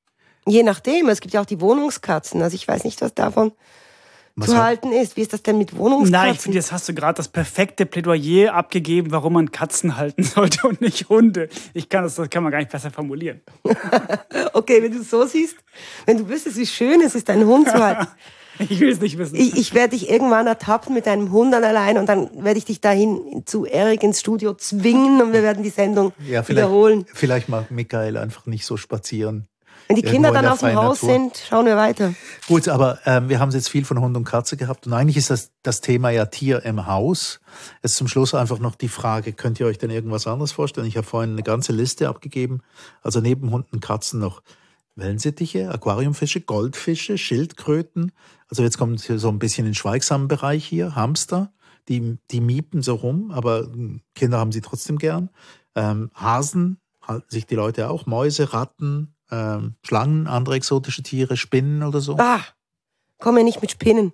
Je 0.47 0.63
nachdem, 0.63 1.09
es 1.09 1.21
gibt 1.21 1.35
ja 1.35 1.41
auch 1.41 1.47
die 1.47 1.61
Wohnungskatzen. 1.61 2.43
Also 2.43 2.55
ich 2.55 2.69
weiß 2.69 2.85
nicht, 2.85 3.01
was 3.01 3.15
davon 3.15 3.53
was 4.37 4.51
zu 4.51 4.63
halten 4.63 4.93
ist. 4.93 5.17
Wie 5.17 5.23
ist 5.23 5.33
das 5.33 5.43
denn 5.43 5.59
mit 5.59 5.77
Wohnungskatzen? 5.77 6.11
Nein, 6.11 6.35
ich 6.35 6.41
finde, 6.41 6.59
jetzt 6.59 6.73
hast 6.73 6.89
du 6.89 6.95
gerade 6.95 7.17
das 7.17 7.29
perfekte 7.29 7.87
Plädoyer 7.87 8.53
abgegeben, 8.53 9.13
warum 9.13 9.35
man 9.35 9.53
Katzen 9.53 9.97
halten 9.97 10.23
sollte 10.25 10.67
und 10.67 10.81
nicht 10.81 11.09
Hunde. 11.09 11.49
Ich 11.73 11.89
kann 11.89 12.03
das, 12.03 12.17
das 12.17 12.29
kann 12.29 12.43
man 12.43 12.53
gar 12.53 12.59
nicht 12.59 12.71
besser 12.71 12.91
formulieren. 12.91 13.41
okay, 14.53 14.83
wenn 14.83 14.93
du 14.93 15.01
es 15.01 15.11
so 15.11 15.25
siehst, 15.25 15.57
wenn 16.07 16.19
du 16.19 16.29
wüsstest, 16.29 16.57
wie 16.57 16.67
schön 16.67 17.01
es 17.01 17.15
ist, 17.15 17.31
einen 17.31 17.47
Hund 17.47 17.69
zu 17.69 17.75
halten. 17.75 18.07
Ich 18.69 18.81
will 18.81 18.91
es 18.91 19.01
nicht 19.01 19.19
wissen. 19.19 19.37
Ich, 19.37 19.57
ich 19.57 19.75
werde 19.75 19.91
dich 19.97 20.09
irgendwann 20.09 20.47
ertappen 20.47 20.95
mit 20.95 21.07
deinem 21.07 21.33
Hund 21.33 21.55
an 21.55 21.65
allein 21.65 21.99
und 21.99 22.09
dann 22.09 22.31
werde 22.45 22.59
ich 22.59 22.65
dich 22.65 22.81
dahin 22.81 23.43
zu 23.47 23.65
Erik 23.65 24.03
ins 24.03 24.21
Studio 24.21 24.55
zwingen 24.55 25.21
und 25.21 25.33
wir 25.33 25.43
werden 25.43 25.63
die 25.63 25.71
Sendung 25.71 26.13
ja, 26.21 26.43
vielleicht, 26.43 26.49
wiederholen. 26.49 27.07
Vielleicht 27.13 27.49
mag 27.49 27.71
Michael 27.71 28.17
einfach 28.17 28.47
nicht 28.47 28.65
so 28.65 28.77
spazieren. 28.77 29.49
Wenn 29.89 29.97
die 29.97 30.03
Kinder 30.03 30.33
dann 30.33 30.47
aus 30.47 30.61
dem 30.61 30.75
Haus 30.77 31.03
Natur. 31.03 31.19
sind, 31.19 31.45
schauen 31.49 31.67
wir 31.67 31.77
weiter. 31.77 32.15
Gut, 32.49 32.69
aber 32.69 32.99
ähm, 33.05 33.29
wir 33.29 33.39
haben 33.39 33.51
jetzt 33.51 33.69
viel 33.69 33.85
von 33.85 34.01
Hund 34.01 34.17
und 34.17 34.25
Katze 34.25 34.57
gehabt 34.57 34.87
und 34.87 34.95
eigentlich 34.95 35.19
ist 35.19 35.29
das, 35.29 35.51
das 35.63 35.83
Thema 35.83 36.09
ja 36.11 36.25
Tier 36.27 36.65
im 36.65 36.87
Haus. 36.87 37.41
Jetzt 37.83 37.97
zum 37.97 38.09
Schluss 38.09 38.35
einfach 38.35 38.59
noch 38.59 38.77
die 38.77 38.89
Frage, 38.89 39.35
könnt 39.35 39.61
ihr 39.61 39.67
euch 39.67 39.77
denn 39.77 39.91
irgendwas 39.91 40.27
anderes 40.27 40.53
vorstellen? 40.53 40.87
Ich 40.87 40.97
habe 40.97 41.07
vorhin 41.07 41.33
eine 41.33 41.43
ganze 41.43 41.73
Liste 41.73 42.09
abgegeben. 42.09 42.63
Also 43.03 43.21
neben 43.21 43.51
Hunden 43.51 43.75
und 43.75 43.81
Katzen 43.81 44.21
noch 44.21 44.43
Wellensittiche, 44.97 45.71
Aquariumfische, 45.71 46.41
Goldfische, 46.41 47.19
Schildkröten. 47.19 48.13
Also 48.55 48.63
jetzt 48.63 48.79
kommt 48.79 49.01
so 49.01 49.29
ein 49.31 49.41
bisschen 49.41 49.65
in 49.65 49.73
den 49.73 49.75
schweigsamen 49.75 50.29
Bereich 50.29 50.65
hier, 50.65 50.95
Hamster. 50.95 51.53
Die, 51.89 52.19
die 52.31 52.41
miepen 52.41 52.83
so 52.83 52.95
rum, 52.95 53.33
aber 53.33 53.67
Kinder 54.15 54.39
haben 54.39 54.53
sie 54.53 54.61
trotzdem 54.61 54.97
gern. 54.97 55.29
Ähm, 55.75 56.13
Hasen 56.15 56.79
halten 57.03 57.27
sich 57.29 57.47
die 57.47 57.57
Leute 57.57 57.91
auch, 57.91 58.07
Mäuse, 58.07 58.53
Ratten, 58.53 59.17
ähm, 59.33 59.75
Schlangen, 59.83 60.29
andere 60.29 60.55
exotische 60.55 61.03
Tiere, 61.03 61.37
Spinnen 61.37 61.83
oder 61.83 62.01
so. 62.01 62.17
Ah, 62.17 62.43
komm 63.19 63.35
mir 63.35 63.43
nicht 63.43 63.61
mit 63.61 63.73
Spinnen. 63.73 64.13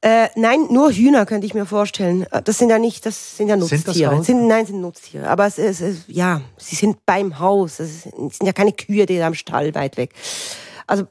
Äh, 0.00 0.28
nein, 0.36 0.68
nur 0.70 0.92
Hühner 0.92 1.26
könnte 1.26 1.48
ich 1.48 1.54
mir 1.54 1.66
vorstellen. 1.66 2.22
Äh, 2.30 2.40
das 2.40 2.58
sind 2.58 2.70
ja 2.70 2.78
nicht, 2.78 3.04
das 3.04 3.36
sind 3.36 3.48
ja 3.48 3.56
Nutztiere. 3.56 4.14
Sind, 4.14 4.24
sind 4.26 4.46
nein, 4.46 4.64
sind 4.64 4.80
Nutztiere. 4.80 5.28
Aber 5.28 5.46
es, 5.46 5.58
es, 5.58 5.80
es, 5.80 6.04
ja, 6.06 6.40
sie 6.56 6.76
sind 6.76 7.04
beim 7.04 7.40
Haus. 7.40 7.80
Es 7.80 8.02
sind 8.02 8.44
ja 8.44 8.52
keine 8.52 8.72
Kühe, 8.72 9.06
die 9.06 9.20
am 9.20 9.34
Stall 9.34 9.74
weit 9.74 9.96
weg. 9.96 10.14
Also 10.86 11.08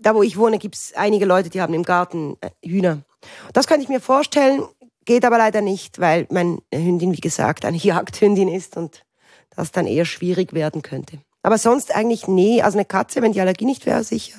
da, 0.00 0.14
wo 0.14 0.22
ich 0.22 0.36
wohne, 0.36 0.58
gibt 0.58 0.76
es 0.76 0.92
einige 0.94 1.24
Leute, 1.24 1.50
die 1.50 1.60
haben 1.60 1.74
im 1.74 1.82
Garten 1.82 2.36
äh, 2.40 2.50
Hühner. 2.64 3.02
Das 3.52 3.66
könnte 3.66 3.82
ich 3.82 3.88
mir 3.88 4.00
vorstellen, 4.00 4.62
geht 5.04 5.24
aber 5.24 5.38
leider 5.38 5.60
nicht, 5.60 6.00
weil 6.00 6.26
meine 6.30 6.58
Hündin, 6.72 7.12
wie 7.12 7.20
gesagt, 7.20 7.64
eine 7.64 7.76
Jagdhündin 7.78 8.48
ist 8.48 8.76
und 8.76 9.02
das 9.56 9.72
dann 9.72 9.86
eher 9.86 10.04
schwierig 10.04 10.52
werden 10.52 10.82
könnte. 10.82 11.18
Aber 11.42 11.58
sonst 11.58 11.94
eigentlich 11.94 12.28
nee. 12.28 12.62
Also 12.62 12.78
eine 12.78 12.84
Katze, 12.84 13.22
wenn 13.22 13.32
die 13.32 13.40
Allergie 13.40 13.64
nicht 13.64 13.86
wäre, 13.86 14.04
sicher. 14.04 14.38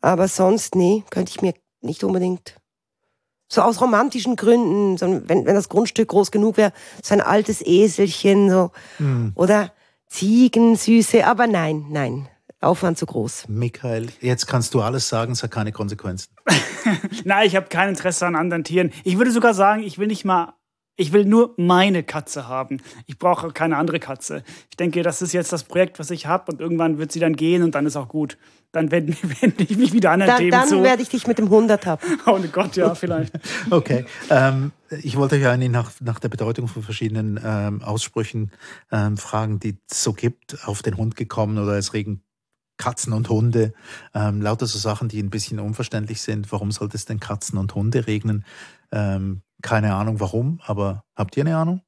Aber 0.00 0.28
sonst 0.28 0.74
nee, 0.74 1.04
könnte 1.10 1.30
ich 1.30 1.42
mir 1.42 1.54
nicht 1.80 2.04
unbedingt 2.04 2.56
so 3.48 3.62
aus 3.62 3.80
romantischen 3.80 4.36
Gründen, 4.36 4.96
so 4.96 5.06
wenn, 5.06 5.46
wenn 5.46 5.54
das 5.54 5.68
Grundstück 5.68 6.08
groß 6.08 6.30
genug 6.30 6.56
wäre, 6.56 6.72
so 7.02 7.14
ein 7.14 7.20
altes 7.20 7.64
Eselchen, 7.64 8.50
so. 8.50 8.70
Mhm. 8.98 9.32
Oder 9.34 9.72
Ziegen, 10.08 10.76
Süße, 10.76 11.26
aber 11.26 11.46
nein, 11.46 11.86
nein. 11.88 12.28
Aufwand 12.64 12.98
zu 12.98 13.06
groß. 13.06 13.48
Michael, 13.48 14.08
jetzt 14.20 14.46
kannst 14.46 14.74
du 14.74 14.80
alles 14.80 15.08
sagen, 15.08 15.32
es 15.32 15.42
hat 15.42 15.50
keine 15.50 15.72
Konsequenzen. 15.72 16.34
nein, 17.24 17.46
ich 17.46 17.56
habe 17.56 17.66
kein 17.68 17.88
Interesse 17.88 18.26
an 18.26 18.36
anderen 18.36 18.64
Tieren. 18.64 18.92
Ich 19.04 19.18
würde 19.18 19.30
sogar 19.30 19.54
sagen, 19.54 19.82
ich 19.82 19.98
will 19.98 20.08
nicht 20.08 20.24
mal 20.24 20.54
ich 20.96 21.12
will 21.12 21.24
nur 21.24 21.54
meine 21.56 22.04
Katze 22.04 22.46
haben. 22.46 22.80
Ich 23.06 23.18
brauche 23.18 23.50
keine 23.50 23.76
andere 23.76 23.98
Katze. 23.98 24.44
Ich 24.70 24.76
denke, 24.76 25.02
das 25.02 25.22
ist 25.22 25.32
jetzt 25.32 25.52
das 25.52 25.64
Projekt, 25.64 25.98
was 25.98 26.10
ich 26.10 26.26
habe 26.26 26.52
und 26.52 26.60
irgendwann 26.60 26.98
wird 26.98 27.10
sie 27.10 27.18
dann 27.18 27.34
gehen 27.34 27.62
und 27.62 27.74
dann 27.74 27.86
ist 27.86 27.96
auch 27.96 28.08
gut. 28.08 28.38
Dann 28.70 28.90
wende, 28.90 29.12
wende 29.40 29.64
ich 29.64 29.76
mich 29.76 29.92
wieder 29.92 30.12
an 30.12 30.20
dann, 30.20 30.36
Themen 30.36 30.50
dann 30.52 30.68
zu. 30.68 30.76
Dann 30.76 30.84
werde 30.84 31.02
ich 31.02 31.08
dich 31.08 31.26
mit 31.26 31.38
dem 31.38 31.46
100 31.46 31.86
haben. 31.86 32.00
Oh 32.26 32.38
Gott, 32.52 32.76
ja, 32.76 32.94
vielleicht. 32.94 33.32
okay. 33.70 34.04
Ähm, 34.30 34.72
ich 35.02 35.16
wollte 35.16 35.36
euch 35.36 35.46
eigentlich 35.46 35.70
nach, 35.70 35.90
nach 36.00 36.20
der 36.20 36.28
Bedeutung 36.28 36.68
von 36.68 36.82
verschiedenen 36.82 37.40
ähm, 37.44 37.82
Aussprüchen 37.82 38.52
ähm, 38.92 39.16
fragen, 39.16 39.58
die 39.58 39.76
es 39.90 40.02
so 40.02 40.12
gibt. 40.12 40.56
Auf 40.64 40.82
den 40.82 40.96
Hund 40.96 41.16
gekommen 41.16 41.58
oder 41.58 41.76
es 41.76 41.92
regen 41.92 42.22
Katzen 42.76 43.12
und 43.12 43.28
Hunde, 43.28 43.72
ähm, 44.14 44.42
lauter 44.42 44.66
so 44.66 44.78
Sachen, 44.78 45.08
die 45.08 45.22
ein 45.22 45.30
bisschen 45.30 45.60
unverständlich 45.60 46.22
sind. 46.22 46.50
Warum 46.52 46.72
sollte 46.72 46.96
es 46.96 47.04
denn 47.04 47.20
Katzen 47.20 47.58
und 47.58 47.74
Hunde 47.74 48.06
regnen? 48.06 48.44
Ähm, 48.92 49.42
keine 49.62 49.94
Ahnung 49.94 50.20
warum, 50.20 50.60
aber 50.66 51.04
habt 51.16 51.36
ihr 51.36 51.44
eine 51.44 51.56
Ahnung? 51.56 51.80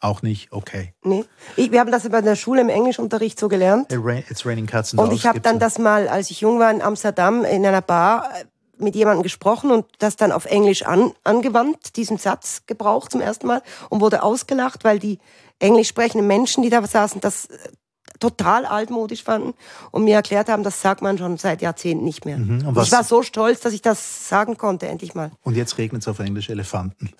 Auch 0.00 0.22
nicht, 0.22 0.50
okay. 0.50 0.94
Nee. 1.04 1.24
Ich, 1.56 1.72
wir 1.72 1.80
haben 1.80 1.92
das 1.92 2.08
bei 2.08 2.22
der 2.22 2.36
Schule 2.36 2.62
im 2.62 2.70
Englischunterricht 2.70 3.38
so 3.38 3.48
gelernt. 3.48 3.92
It's 3.92 4.46
raining 4.46 4.66
cats 4.66 4.92
and 4.92 5.02
Und 5.02 5.12
ich 5.12 5.26
habe 5.26 5.40
dann 5.40 5.58
das 5.58 5.78
mal, 5.78 6.08
als 6.08 6.30
ich 6.30 6.40
jung 6.40 6.58
war 6.58 6.70
in 6.70 6.80
Amsterdam, 6.80 7.44
in 7.44 7.66
einer 7.66 7.82
Bar 7.82 8.30
äh, 8.34 8.44
mit 8.78 8.94
jemandem 8.94 9.22
gesprochen 9.22 9.70
und 9.70 9.84
das 9.98 10.16
dann 10.16 10.32
auf 10.32 10.46
Englisch 10.46 10.84
an, 10.84 11.12
angewandt, 11.22 11.96
diesen 11.96 12.16
Satz 12.16 12.62
gebraucht 12.66 13.12
zum 13.12 13.20
ersten 13.20 13.46
Mal 13.46 13.62
und 13.90 14.00
wurde 14.00 14.22
ausgelacht, 14.22 14.84
weil 14.84 14.98
die 14.98 15.18
englisch 15.58 15.88
sprechenden 15.88 16.26
Menschen, 16.26 16.62
die 16.62 16.70
da 16.70 16.84
saßen, 16.86 17.20
das 17.20 17.48
total 18.20 18.64
altmodisch 18.66 19.24
fanden 19.24 19.54
und 19.90 20.04
mir 20.04 20.14
erklärt 20.14 20.48
haben, 20.48 20.62
das 20.62 20.80
sagt 20.80 21.02
man 21.02 21.18
schon 21.18 21.36
seit 21.38 21.62
Jahrzehnten 21.62 22.04
nicht 22.04 22.24
mehr. 22.24 22.38
Mhm. 22.38 22.76
ich 22.82 22.92
war 22.92 23.02
so 23.02 23.22
stolz, 23.22 23.60
dass 23.60 23.72
ich 23.72 23.82
das 23.82 24.28
sagen 24.28 24.56
konnte, 24.56 24.86
endlich 24.86 25.14
mal. 25.14 25.32
Und 25.42 25.56
jetzt 25.56 25.78
regnet 25.78 26.02
es 26.02 26.08
auf 26.08 26.18
Englisch 26.20 26.50
Elefanten. 26.50 27.10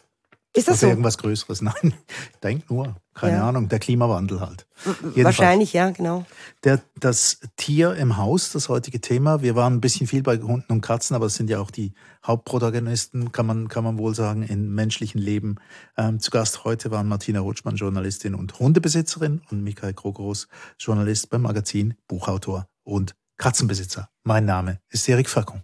Ist 0.52 0.68
das 0.68 0.74
also 0.74 0.86
so? 0.86 0.90
irgendwas 0.90 1.18
Größeres? 1.18 1.62
Nein, 1.62 1.94
denk 2.42 2.70
nur. 2.70 2.96
Keine 3.20 3.36
ja. 3.36 3.48
Ahnung, 3.48 3.68
der 3.68 3.78
Klimawandel 3.78 4.40
halt. 4.40 4.66
Jedenfalls. 4.86 5.24
Wahrscheinlich, 5.24 5.74
ja, 5.74 5.90
genau. 5.90 6.24
Der, 6.64 6.80
das 6.98 7.40
Tier 7.56 7.94
im 7.96 8.16
Haus, 8.16 8.50
das 8.52 8.70
heutige 8.70 9.02
Thema. 9.02 9.42
Wir 9.42 9.54
waren 9.54 9.74
ein 9.74 9.80
bisschen 9.82 10.06
viel 10.06 10.22
bei 10.22 10.38
Hunden 10.38 10.72
und 10.72 10.80
Katzen, 10.80 11.14
aber 11.14 11.26
es 11.26 11.34
sind 11.34 11.50
ja 11.50 11.60
auch 11.60 11.70
die 11.70 11.92
Hauptprotagonisten, 12.26 13.30
kann 13.30 13.44
man, 13.44 13.68
kann 13.68 13.84
man 13.84 13.98
wohl 13.98 14.14
sagen, 14.14 14.42
im 14.42 14.74
menschlichen 14.74 15.20
Leben. 15.20 15.56
Ähm, 15.98 16.18
zu 16.18 16.30
Gast 16.30 16.64
heute 16.64 16.90
waren 16.90 17.08
Martina 17.08 17.40
Rutschmann, 17.40 17.76
Journalistin 17.76 18.34
und 18.34 18.58
Hundebesitzerin 18.58 19.42
und 19.50 19.62
Michael 19.62 19.92
Krogerus, 19.92 20.48
Journalist 20.78 21.28
beim 21.28 21.42
Magazin, 21.42 21.94
Buchautor 22.08 22.68
und 22.84 23.14
Katzenbesitzer. 23.36 24.08
Mein 24.24 24.46
Name 24.46 24.80
ist 24.88 25.06
Erik 25.10 25.28
Fackung. 25.28 25.62